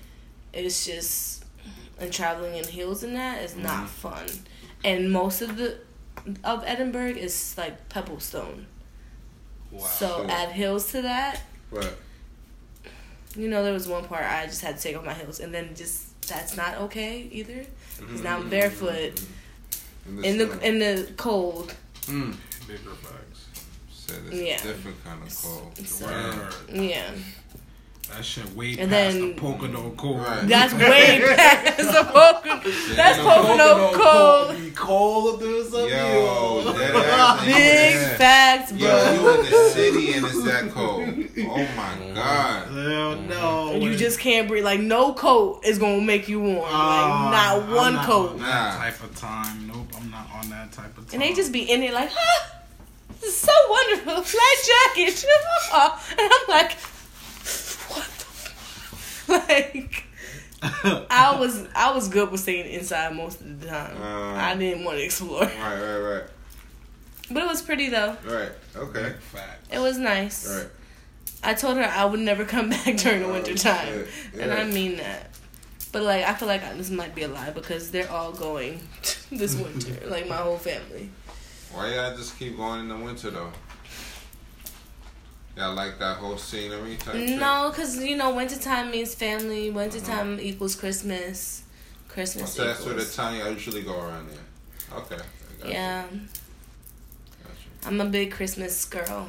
it's 0.52 0.86
just 0.86 1.44
and 1.98 2.12
traveling 2.12 2.54
in 2.56 2.64
heels 2.64 3.02
and 3.02 3.16
that 3.16 3.42
is 3.42 3.56
not 3.56 3.84
Mhm. 3.86 3.88
fun 3.88 4.26
and 4.84 5.10
most 5.10 5.42
of 5.42 5.56
the 5.56 5.76
of 6.44 6.62
edinburgh 6.64 7.16
is 7.16 7.54
like 7.58 7.88
pebblestone 7.88 8.64
so 9.78 10.08
Sure. 10.18 10.30
add 10.30 10.50
hills 10.50 10.90
to 10.92 11.02
that 11.02 11.40
Right. 11.72 11.92
you 13.36 13.48
know 13.48 13.64
there 13.64 13.72
was 13.72 13.88
one 13.88 14.04
part 14.04 14.24
i 14.24 14.46
just 14.46 14.60
had 14.62 14.76
to 14.76 14.82
take 14.82 14.96
off 14.96 15.04
my 15.04 15.14
heels 15.14 15.40
and 15.40 15.52
then 15.52 15.74
just 15.74 16.20
that's 16.28 16.56
not 16.56 16.76
okay 16.76 17.28
either 17.32 17.64
because 17.98 18.22
now 18.22 18.36
i'm 18.36 18.48
barefoot 18.48 19.20
in 20.22 20.38
the 20.38 20.58
in 20.66 20.78
the 20.78 21.10
cold 21.16 21.74
Mm. 22.06 22.34
Bigger 22.68 22.94
facts. 23.02 23.46
Said 23.90 24.16
it's 24.28 24.36
Yeah. 24.36 24.56
different 24.62 25.02
kind 25.04 25.22
of 25.26 25.34
cold. 25.42 25.72
So- 25.86 26.06
Word. 26.06 26.54
yeah 26.72 27.10
That 28.14 28.24
shit 28.24 28.54
way 28.56 28.70
And 28.78 28.90
past 28.90 29.16
then- 29.16 29.20
the 29.20 29.34
polka 29.34 29.68
dot 29.68 29.96
cold. 29.98 30.20
Right. 30.20 30.46
that's 30.48 30.72
way 30.82 31.20
past 31.36 31.76
the 31.76 32.04
polka 32.10 32.60
that's 32.96 33.18
the 33.18 33.22
polka 33.24 33.56
dot 33.58 33.92
cold 33.94 34.56
Be 34.58 34.70
cold 34.70 35.42
as 35.42 35.74
a 35.74 35.88
Yo, 35.88 36.62
mule. 36.62 36.72
that 36.74 36.94
ass 36.94 37.42
ain't 37.42 37.54
big 37.54 37.96
even 37.96 38.16
facts 38.16 38.72
bro 38.72 38.80
Yo, 38.80 39.12
you 39.12 39.30
in 39.44 39.50
the 39.50 39.70
city 39.74 40.12
and 40.14 40.26
it's 40.26 40.42
that 40.44 40.70
cold. 40.72 41.08
Oh 41.50 41.68
my 41.76 42.14
god. 42.14 42.68
Hell 42.68 43.16
no. 43.28 43.74
You 43.76 43.94
just 43.94 44.18
can't 44.20 44.48
breathe. 44.48 44.64
Like 44.64 44.80
no 44.80 45.12
coat 45.12 45.60
is 45.66 45.78
gonna 45.78 46.00
make 46.00 46.28
you 46.30 46.40
warm. 46.40 46.64
Ah, 46.66 47.30
like 47.30 47.32
not 47.62 47.68
I'm 47.70 47.74
one 47.76 47.92
not 47.94 48.06
coat. 48.06 48.30
On 48.32 48.38
that 48.40 48.74
Nah. 48.74 48.78
type 48.78 49.02
of 49.04 49.14
time. 49.16 49.66
Nope, 49.68 49.86
I'm 50.00 50.10
not 50.10 50.26
on 50.34 50.48
that 50.50 50.72
type 50.72 50.96
of 50.96 51.06
time. 51.10 51.20
And 51.20 51.22
they 51.22 51.34
just 51.34 51.52
be 51.52 51.70
in 51.70 51.82
it 51.82 51.92
like, 51.92 52.10
huh, 52.10 52.48
this 53.20 53.30
is 53.34 53.36
so 53.40 53.52
wonderful. 53.68 54.22
Flat 54.22 54.94
jacket. 54.94 55.24
and 56.18 56.20
I'm 56.32 56.48
like, 56.48 56.72
what 57.88 58.04
the 58.04 58.24
f-? 58.24 59.24
Like 59.28 60.04
I 61.10 61.36
was 61.40 61.66
I 61.74 61.92
was 61.94 62.08
good 62.08 62.30
with 62.30 62.40
staying 62.40 62.72
inside 62.72 63.14
most 63.14 63.40
of 63.40 63.60
the 63.60 63.66
time. 63.68 63.96
Uh. 64.00 64.34
I 64.34 64.56
didn't 64.56 64.84
want 64.84 64.98
to 64.98 65.04
explore. 65.04 65.42
Right, 65.42 65.52
right, 65.80 65.98
right. 65.98 66.22
But 67.30 67.42
it 67.42 67.46
was 67.46 67.62
pretty 67.62 67.90
though. 67.90 68.16
Right. 68.24 68.52
Okay. 68.74 69.02
Big 69.02 69.16
fact. 69.20 69.72
It 69.72 69.78
was 69.78 69.98
nice. 69.98 70.48
Right. 70.48 70.68
I 71.44 71.54
told 71.54 71.76
her 71.76 71.84
I 71.84 72.04
would 72.06 72.20
never 72.20 72.44
come 72.44 72.70
back 72.70 72.96
during 72.96 73.20
the 73.20 73.28
Oh, 73.28 73.32
winter 73.32 73.54
time. 73.54 73.86
shit. 73.86 74.08
And 74.40 74.52
I 74.52 74.64
mean 74.64 74.96
that. 74.96 75.30
But 75.92 76.02
like 76.02 76.24
I 76.24 76.34
feel 76.34 76.48
like 76.48 76.62
this 76.76 76.90
might 76.90 77.14
be 77.14 77.22
a 77.22 77.28
lie 77.28 77.50
because 77.50 77.90
they're 77.90 78.10
all 78.10 78.32
going 78.32 78.80
this 79.30 79.54
winter. 79.54 80.08
like 80.08 80.26
my 80.28 80.36
whole 80.36 80.58
family. 80.58 81.10
Why 81.72 81.94
y'all 81.94 82.16
just 82.16 82.38
keep 82.38 82.56
going 82.56 82.80
in 82.80 82.88
the 82.88 82.96
winter 82.96 83.30
though? 83.30 83.52
Y'all 85.56 85.74
like 85.74 85.98
that 85.98 86.18
whole 86.18 86.36
scenery 86.36 86.96
type? 86.96 87.16
No, 87.16 87.70
because 87.70 88.02
you 88.02 88.16
know 88.16 88.34
wintertime 88.34 88.90
means 88.92 89.14
family. 89.14 89.70
Wintertime 89.70 90.36
mm-hmm. 90.36 90.46
equals 90.46 90.76
Christmas. 90.76 91.64
Christmas 92.08 92.52
So 92.52 92.64
that's 92.64 92.84
where 92.84 92.94
the 92.94 93.04
time 93.04 93.38
y'all 93.38 93.50
usually 93.50 93.82
go 93.82 94.00
around 94.00 94.28
there. 94.30 94.98
Okay. 94.98 95.22
I 95.64 95.68
Yeah, 95.68 96.04
You. 96.10 96.20
You. 96.20 97.88
I'm 97.88 98.00
a 98.00 98.06
big 98.06 98.32
Christmas 98.32 98.84
girl. 98.84 99.28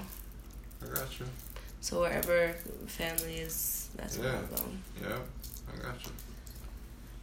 I 0.83 0.95
got 0.95 1.19
you. 1.19 1.25
So 1.81 2.01
wherever 2.01 2.53
family 2.87 3.35
is, 3.37 3.89
that's 3.95 4.17
where 4.17 4.29
Yeah. 4.29 4.37
I 4.37 4.55
go. 4.55 4.63
Yep. 5.01 5.27
I 5.73 5.83
got 5.83 6.05
you. 6.05 6.11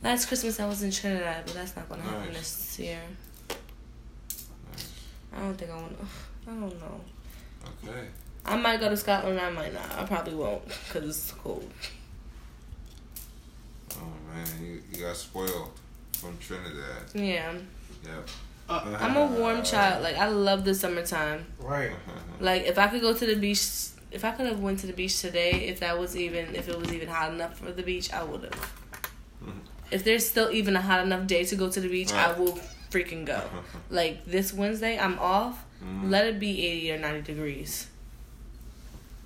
Last 0.03 0.27
Christmas 0.27 0.61
I 0.61 0.67
was 0.67 0.83
in 0.83 0.91
Trinidad, 0.91 1.45
but 1.47 1.55
that's 1.55 1.77
not 1.77 1.89
gonna 1.89 2.03
happen 2.03 2.33
this 2.33 2.79
year. 2.79 3.01
Nice. 5.37 5.43
I 5.43 5.47
don't 5.47 5.57
think 5.59 5.71
I 5.71 5.77
want 5.77 5.99
to. 5.99 6.07
I 6.51 6.55
don't 6.55 6.81
know. 6.81 7.01
Okay. 7.85 8.07
I 8.45 8.57
might 8.57 8.81
go 8.81 8.89
to 8.89 8.97
Scotland. 8.97 9.41
I 9.41 9.51
might 9.51 9.75
not. 9.75 9.99
I 9.99 10.05
probably 10.05 10.35
won't 10.35 10.67
because 10.69 11.09
it's 11.09 11.33
cold. 11.33 11.69
Oh 13.93 14.13
man, 14.33 14.47
you, 14.61 14.83
you 14.93 15.05
got 15.05 15.17
spoiled 15.17 15.71
from 16.13 16.37
Trinidad. 16.39 17.03
Yeah, 17.15 17.53
Yep. 18.05 18.29
Uh, 18.69 18.97
I'm 18.99 19.17
a 19.17 19.27
warm 19.27 19.63
child. 19.63 20.03
Like 20.03 20.17
I 20.17 20.29
love 20.29 20.65
the 20.65 20.75
summertime. 20.75 21.47
Right. 21.61 21.93
Like 22.39 22.65
if 22.65 22.79
I 22.79 22.89
could 22.89 23.01
go 23.01 23.15
to 23.15 23.25
the 23.25 23.35
beach, 23.35 23.67
if 24.11 24.23
I 24.23 24.31
could 24.33 24.45
have 24.45 24.61
went 24.61 24.81
to 24.81 24.87
the 24.87 24.93
beach 24.93 25.23
today, 25.23 25.53
if 25.69 25.81
that 25.81 25.99
was 25.99 26.15
even, 26.15 26.55
if 26.55 26.69
it 26.69 26.79
was 26.79 26.93
even 26.93 27.09
hot 27.09 27.33
enough 27.33 27.57
for 27.59 27.73
the 27.73 27.83
beach, 27.83 28.13
I 28.13 28.23
would 28.25 28.43
have. 28.43 28.73
if 29.91 30.05
there's 30.05 30.29
still 30.29 30.51
even 30.51 30.77
a 30.77 30.83
hot 30.83 31.03
enough 31.03 31.27
day 31.27 31.45
to 31.45 31.57
go 31.57 31.71
to 31.71 31.81
the 31.81 31.89
beach, 31.89 32.13
I 32.13 32.39
will 32.39 32.61
freaking 32.91 33.25
go. 33.25 33.43
like 33.91 34.25
this 34.25 34.53
Wednesday, 34.53 34.99
I'm 34.99 35.19
off. 35.19 35.65
Mm-hmm. 35.83 36.11
Let 36.11 36.27
it 36.27 36.41
be 36.41 36.67
80 36.67 36.93
or 36.93 36.99
90 36.99 37.33
degrees. 37.33 37.89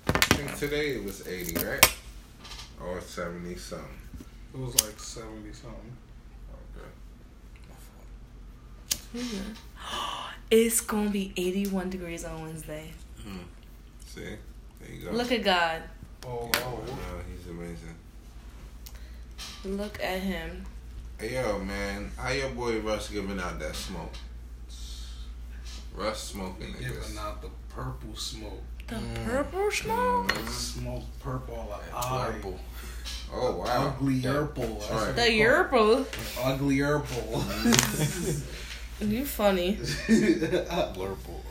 I 0.07 0.11
think 0.19 0.57
today 0.57 0.95
it 0.95 1.03
was 1.03 1.27
80, 1.27 1.65
right? 1.65 1.97
Or 2.81 2.99
70 2.99 3.55
something. 3.55 3.87
It 4.53 4.59
was 4.59 4.73
like 4.83 4.99
seventy 4.99 5.53
something. 5.53 5.97
Okay. 9.15 9.21
It's 10.51 10.81
gonna 10.81 11.09
be 11.09 11.31
81 11.37 11.89
degrees 11.89 12.25
on 12.25 12.41
Wednesday. 12.41 12.91
See? 14.05 14.21
There 14.21 14.91
you 14.93 15.05
go. 15.05 15.11
Look 15.11 15.31
at 15.31 15.43
God. 15.43 15.83
Oh, 16.25 16.49
Yeah, 16.53 16.61
oh. 16.65 16.83
no, 16.85 17.21
he's 17.31 17.47
amazing. 17.47 17.95
Look 19.63 20.03
at 20.03 20.19
him. 20.19 20.65
Hey, 21.21 21.35
yo, 21.35 21.59
man. 21.59 22.09
How 22.17 22.31
your 22.31 22.49
boy 22.49 22.79
Russ 22.79 23.09
giving 23.09 23.39
out 23.39 23.59
that 23.59 23.75
smoke? 23.75 24.11
Russ 25.93 26.19
smoking 26.19 26.73
Giving 26.79 27.15
out 27.15 27.43
the 27.43 27.49
purple 27.69 28.15
smoke. 28.15 28.63
The 28.87 28.95
mm. 28.95 29.25
purple 29.25 29.59
mm-hmm. 29.59 30.27
smoke. 30.27 30.49
Smoke 30.49 31.03
purple 31.19 31.53
all 31.53 31.79
the 31.79 31.95
eye. 31.95 32.31
Purple. 32.31 32.59
Oh, 33.31 33.57
wow. 33.57 33.89
Ugly 33.89 34.21
purple. 34.21 34.81
Right. 34.91 35.15
The 35.15 35.45
purple. 35.45 36.07
Ugly 36.43 36.79
purple. 36.79 37.39
Mm-hmm. 37.39 39.11
You 39.11 39.25
funny. 39.25 39.75
Blurple. 39.77 41.41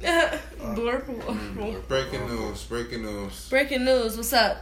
Mm, 0.60 0.76
purple. 0.76 1.14
Blurple. 1.16 1.88
Breaking 1.88 2.26
news. 2.28 2.64
Breaking 2.64 3.02
news. 3.02 3.48
Breaking 3.48 3.84
news. 3.84 4.16
What's 4.16 4.32
up? 4.32 4.58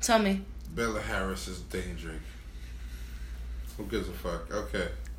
Tell 0.00 0.18
me. 0.18 0.42
Bella 0.74 1.00
Harris 1.00 1.46
is 1.46 1.60
dangerous. 1.60 2.20
Who 3.76 3.84
gives 3.84 4.08
a 4.08 4.12
fuck? 4.12 4.52
Okay. 4.52 4.88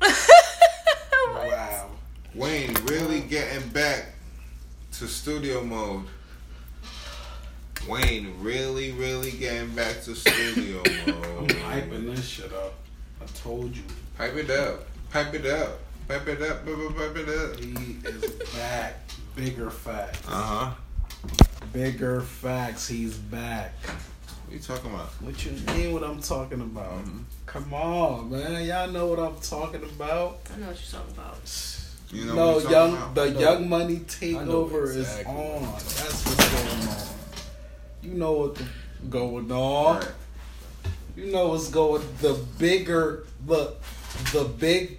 wow. 1.28 1.90
Wayne 2.34 2.74
really 2.86 3.20
getting 3.20 3.68
back 3.70 4.06
to 4.92 5.06
studio 5.06 5.62
mode. 5.62 6.04
Wayne 7.88 8.34
really, 8.40 8.92
really 8.92 9.32
getting 9.32 9.74
back 9.74 10.02
to 10.02 10.14
studio 10.14 10.82
mode. 11.06 11.06
I'm 11.06 11.14
mode. 11.14 11.50
hyping 11.50 12.14
this 12.14 12.26
shit 12.26 12.52
up. 12.52 12.74
I 13.20 13.26
told 13.42 13.74
you. 13.76 13.82
Pipe 14.16 14.34
it 14.36 14.50
up. 14.50 14.86
Pipe 15.10 15.34
it 15.34 15.46
up. 15.46 15.80
Pipe 16.08 16.26
it 16.28 16.42
up. 16.42 16.64
Pipe 16.64 16.74
it- 16.78 16.96
pipe 16.96 17.16
it 17.16 17.28
up. 17.28 17.60
He 17.60 17.96
is 18.04 18.32
back. 18.54 19.00
Bigger 19.34 19.70
facts. 19.70 20.22
Uh 20.28 20.30
huh. 20.42 20.70
Bigger 21.72 22.20
facts. 22.20 22.86
He's 22.86 23.16
back. 23.16 23.72
What 24.46 24.52
you 24.52 24.58
talking 24.60 24.90
about? 24.90 25.06
What 25.20 25.44
you 25.44 25.52
mean? 25.74 25.92
What 25.92 26.04
I'm 26.04 26.20
talking 26.20 26.60
about? 26.60 27.02
Come 27.54 27.72
on, 27.72 28.32
man. 28.32 28.64
Y'all 28.66 28.90
know 28.90 29.06
what 29.06 29.20
I'm 29.20 29.36
talking 29.36 29.84
about. 29.84 30.40
I 30.52 30.58
know 30.58 30.66
what 30.66 30.76
you're 30.76 31.00
talking 31.00 31.14
about. 31.14 31.36
You 32.10 32.24
know 32.24 32.34
no, 32.34 32.52
what 32.56 32.68
young 32.68 32.92
about? 32.94 33.14
the. 33.14 33.40
Young 33.40 33.68
Money 33.68 33.98
takeover 34.00 34.86
exactly 34.96 35.22
is 35.22 35.26
on. 35.28 35.62
you're 35.62 35.72
That's 35.72 36.26
what's 36.26 36.50
going 36.50 36.88
on. 36.88 37.06
You 38.02 38.14
know 38.14 38.32
what's 38.32 38.62
going 39.08 39.52
on. 39.52 40.00
Right. 40.00 40.08
You 41.16 41.26
know 41.30 41.50
what's 41.50 41.70
going. 41.70 42.02
The 42.22 42.34
bigger 42.58 43.24
the 43.46 43.74
the 44.32 44.42
big 44.46 44.98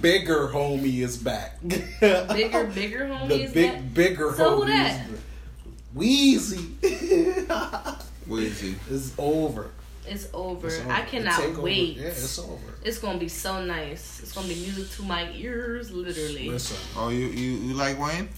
bigger 0.00 0.48
homie 0.48 1.02
is 1.04 1.16
back. 1.16 1.60
Bigger, 1.62 2.64
bigger 2.74 3.06
homie 3.06 3.28
the 3.28 3.42
is 3.44 3.52
big 3.52 3.70
back? 3.74 3.94
bigger 3.94 4.32
So 4.34 4.56
who 4.56 4.62
homie 4.62 4.66
that? 4.70 5.06
is 5.08 5.20
Wheezy 5.94 6.58
Weezy. 8.28 8.74
is 8.90 9.14
over. 9.18 9.70
It's 10.06 10.28
over. 10.34 10.66
It's 10.66 10.80
over. 10.80 10.90
I 10.90 11.02
cannot 11.02 11.34
takeover- 11.40 11.62
wait. 11.62 11.96
Yeah, 11.96 12.06
it's 12.08 12.38
over. 12.38 12.58
It's 12.84 12.98
gonna 12.98 13.18
be 13.18 13.28
so 13.28 13.62
nice. 13.64 14.20
It's 14.22 14.32
gonna 14.32 14.48
be 14.48 14.56
music 14.56 14.90
to 14.96 15.02
my 15.02 15.30
ears, 15.32 15.90
literally. 15.92 16.48
Listen, 16.50 16.76
Oh, 16.96 17.08
you, 17.08 17.26
you 17.26 17.50
you 17.68 17.74
like 17.74 17.98
Wayne? 18.00 18.28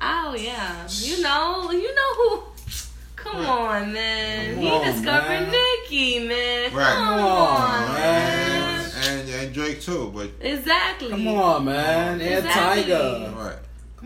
Oh 0.00 0.34
yeah, 0.38 0.86
you 0.90 1.22
know, 1.22 1.70
you 1.72 1.94
know 1.94 2.14
who? 2.14 2.42
Come 3.16 3.46
on, 3.46 3.92
man. 3.94 4.54
Come 4.54 4.62
he 4.62 4.70
on, 4.70 4.84
discovered 4.84 5.28
man. 5.28 5.52
Nicki, 5.52 6.28
man. 6.28 6.74
Right. 6.74 6.94
Come 6.94 7.18
Come 7.18 7.24
on, 7.26 7.82
on, 7.82 7.92
man. 7.94 8.90
And 9.08 9.28
and 9.30 9.54
Drake 9.54 9.80
too, 9.80 10.12
but 10.14 10.30
Exactly. 10.40 11.08
come 11.10 11.26
on, 11.28 11.64
man. 11.64 12.20
And 12.20 12.22
Exactly. 12.46 12.84
Tyga. 12.92 13.34
right. 13.36 13.56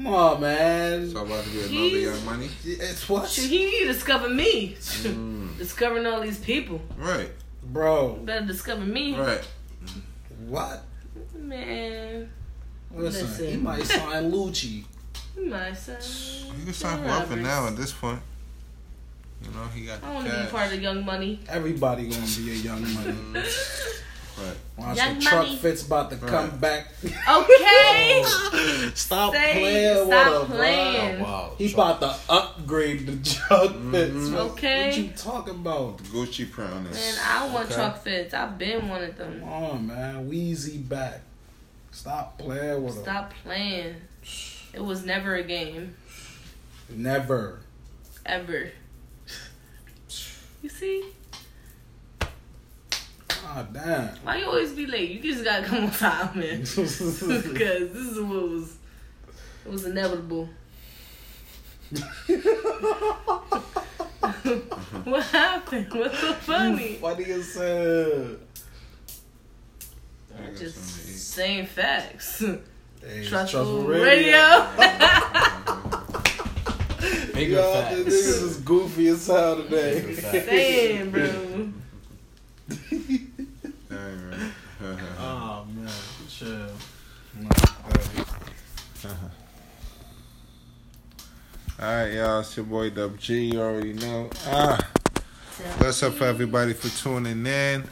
Come 0.03 0.15
on, 0.15 0.41
man. 0.41 1.11
So 1.11 1.23
about 1.23 1.45
to 1.45 1.51
be 1.51 1.59
another 1.59 1.71
He's- 1.73 2.17
Young 2.17 2.25
Money. 2.25 2.49
It's 2.65 3.07
what, 3.09 3.29
Shoot, 3.29 3.51
he 3.51 3.67
need 3.67 3.81
to 3.81 3.93
discover 3.93 4.31
me. 4.31 4.75
Mm. 4.79 5.59
Discovering 5.59 6.07
all 6.07 6.23
these 6.23 6.39
people. 6.39 6.81
Right. 6.97 7.29
bro. 7.65 8.15
Better 8.15 8.47
discover 8.47 8.85
me. 8.85 9.15
Right. 9.19 9.47
What? 10.47 10.85
Man. 11.39 12.31
Listen, 12.95 13.27
Listen. 13.27 13.47
he 13.51 13.57
might 13.59 13.85
sign 13.85 14.31
Lucci. 14.33 14.85
My 15.37 15.73
son. 15.75 15.97
You 16.59 16.65
can 16.65 16.73
sign 16.73 17.03
for 17.03 17.09
up 17.11 17.31
and 17.31 17.43
now 17.43 17.67
at 17.67 17.77
this 17.77 17.93
point. 17.93 18.21
You 19.45 19.51
know 19.53 19.65
he 19.75 19.85
got 19.87 20.03
I 20.03 20.13
want 20.15 20.27
to 20.27 20.33
be 20.33 20.37
cash. 20.39 20.51
part 20.51 20.73
of 20.73 20.81
young 20.83 21.05
money. 21.05 21.41
Everybody 21.49 22.09
gonna 22.09 22.27
be 22.37 22.53
a 22.53 22.55
young 22.55 22.83
money. 22.95 23.17
Right. 24.39 24.57
Watch 24.77 24.97
Young 24.97 25.15
the 25.17 25.21
truck 25.25 25.47
Money. 25.47 25.57
fits 25.57 25.87
about 25.87 26.11
to 26.11 26.17
come 26.17 26.59
back. 26.59 26.89
Okay. 27.05 27.15
Oh. 27.33 28.91
Stop 28.95 29.33
Say- 29.35 29.53
playing 29.53 30.07
stop 30.07 30.41
with 30.43 30.51
him, 30.51 30.57
playing. 30.57 31.17
bro. 31.19 31.25
Wow. 31.25 31.53
He 31.59 31.73
about 31.73 32.01
to 32.01 32.15
upgrade 32.29 33.07
the 33.07 33.31
truck 33.31 33.71
mm-hmm. 33.71 33.93
fits. 33.93 34.29
What- 34.31 34.41
Okay. 34.53 34.87
What 34.89 34.97
you 34.99 35.09
talking 35.17 35.55
about? 35.57 35.99
The 35.99 36.05
Gucci 36.05 36.51
promise. 36.51 36.95
Man, 37.17 37.25
I 37.27 37.49
want 37.53 37.67
Okay. 37.67 37.75
truck 37.75 38.03
fits. 38.03 38.35
I've 38.35 38.57
been 38.59 38.89
wanted 38.89 39.19
Come 39.19 39.41
them. 39.41 39.49
on, 39.49 39.87
man. 39.87 40.31
Weezy 40.31 40.87
back. 40.89 41.21
Stop 41.93 42.39
playing 42.39 42.83
with 42.85 42.97
him. 42.97 43.03
Stop 43.03 43.33
playing. 43.45 43.97
It 44.73 44.83
was 44.85 45.05
never 45.05 45.35
a 45.35 45.43
game. 45.43 45.95
Never. 46.89 47.61
Ever. 48.25 48.71
You 50.63 50.69
see? 50.69 51.05
Ah, 53.53 53.67
damn. 53.73 54.09
Why 54.23 54.37
you 54.39 54.47
always 54.47 54.73
be 54.75 54.87
late? 54.87 55.11
You 55.11 55.21
just 55.33 55.43
gotta 55.45 55.67
come 55.67 55.85
on 55.87 55.91
time, 55.91 56.39
man. 56.39 56.61
Because 56.65 56.87
this 56.87 58.07
is 58.07 58.21
what 58.21 58.43
was. 58.49 58.77
It 59.67 59.73
was 59.73 59.85
inevitable. 59.87 60.49
what 65.05 65.25
happened? 65.27 65.93
What's 65.93 66.19
so 66.19 66.33
funny? 66.35 66.95
Funny 66.95 67.25
as 67.25 67.55
hell. 67.55 68.37
I 70.39 70.51
Just 70.55 70.77
something 70.77 71.05
to 71.05 71.11
eat. 71.11 71.19
saying 71.19 71.67
facts. 71.67 72.39
Hey, 72.39 73.27
Trustful 73.27 73.29
Trustful 73.29 73.85
radio. 73.87 74.67
Bigger 77.35 77.55
Yo, 77.55 77.73
facts. 77.73 78.05
this 78.05 78.39
niggas 78.39 78.43
is 78.45 78.57
goofy 78.59 79.09
as 79.09 79.27
hell 79.27 79.57
today. 79.57 80.01
Bigger 80.03 80.21
saying, 80.21 81.11
bro. 81.11 81.73
Man, 86.43 86.69
chill. 89.01 89.11
All 91.81 91.87
right, 91.87 92.13
y'all. 92.13 92.41
It's 92.41 92.57
your 92.57 92.67
boy 92.67 92.91
Dub 92.91 93.19
G. 93.19 93.53
You 93.53 93.61
already 93.61 93.95
know. 93.95 94.29
Ah, 94.47 94.79
what's 95.79 96.03
up 96.03 96.15
for 96.15 96.25
everybody 96.25 96.75
for 96.75 96.89
tuning 96.89 97.47
in? 97.47 97.85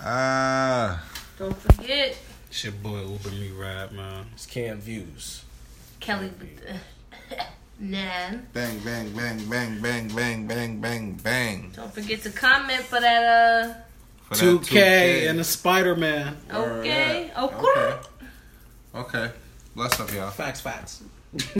Ah, 0.00 1.04
Don't 1.38 1.56
forget 1.56 2.16
It's 2.48 2.64
your 2.64 2.72
boy 2.72 3.00
Uber 3.02 3.30
Me 3.30 3.50
Rap, 3.50 3.92
man. 3.92 4.26
It's 4.32 4.46
Cam 4.46 4.78
Views. 4.78 5.44
Kelly. 6.00 6.32
Nan. 7.80 8.46
bang, 8.52 8.78
bang, 8.80 9.10
bang, 9.16 9.48
bang, 9.50 9.80
bang, 9.80 10.08
bang, 10.14 10.46
bang, 10.46 10.80
bang, 10.80 11.12
bang. 11.14 11.72
Don't 11.74 11.92
forget 11.92 12.22
to 12.22 12.30
comment 12.30 12.82
for 12.82 13.00
that. 13.00 13.24
Uh. 13.24 13.74
For 14.24 14.36
that 14.36 14.44
2K, 14.44 15.28
and 15.30 15.38
the 15.38 15.44
Spider 15.44 15.94
Man. 15.94 16.36
Okay. 16.52 17.30
up. 17.34 17.52
Okay. 17.52 17.68
Okay. 17.68 17.98
Okay. 18.94 19.30
Bless 19.74 19.98
up, 20.00 20.12
y'all. 20.12 20.30
Facts, 20.30 20.60
facts. 20.60 21.02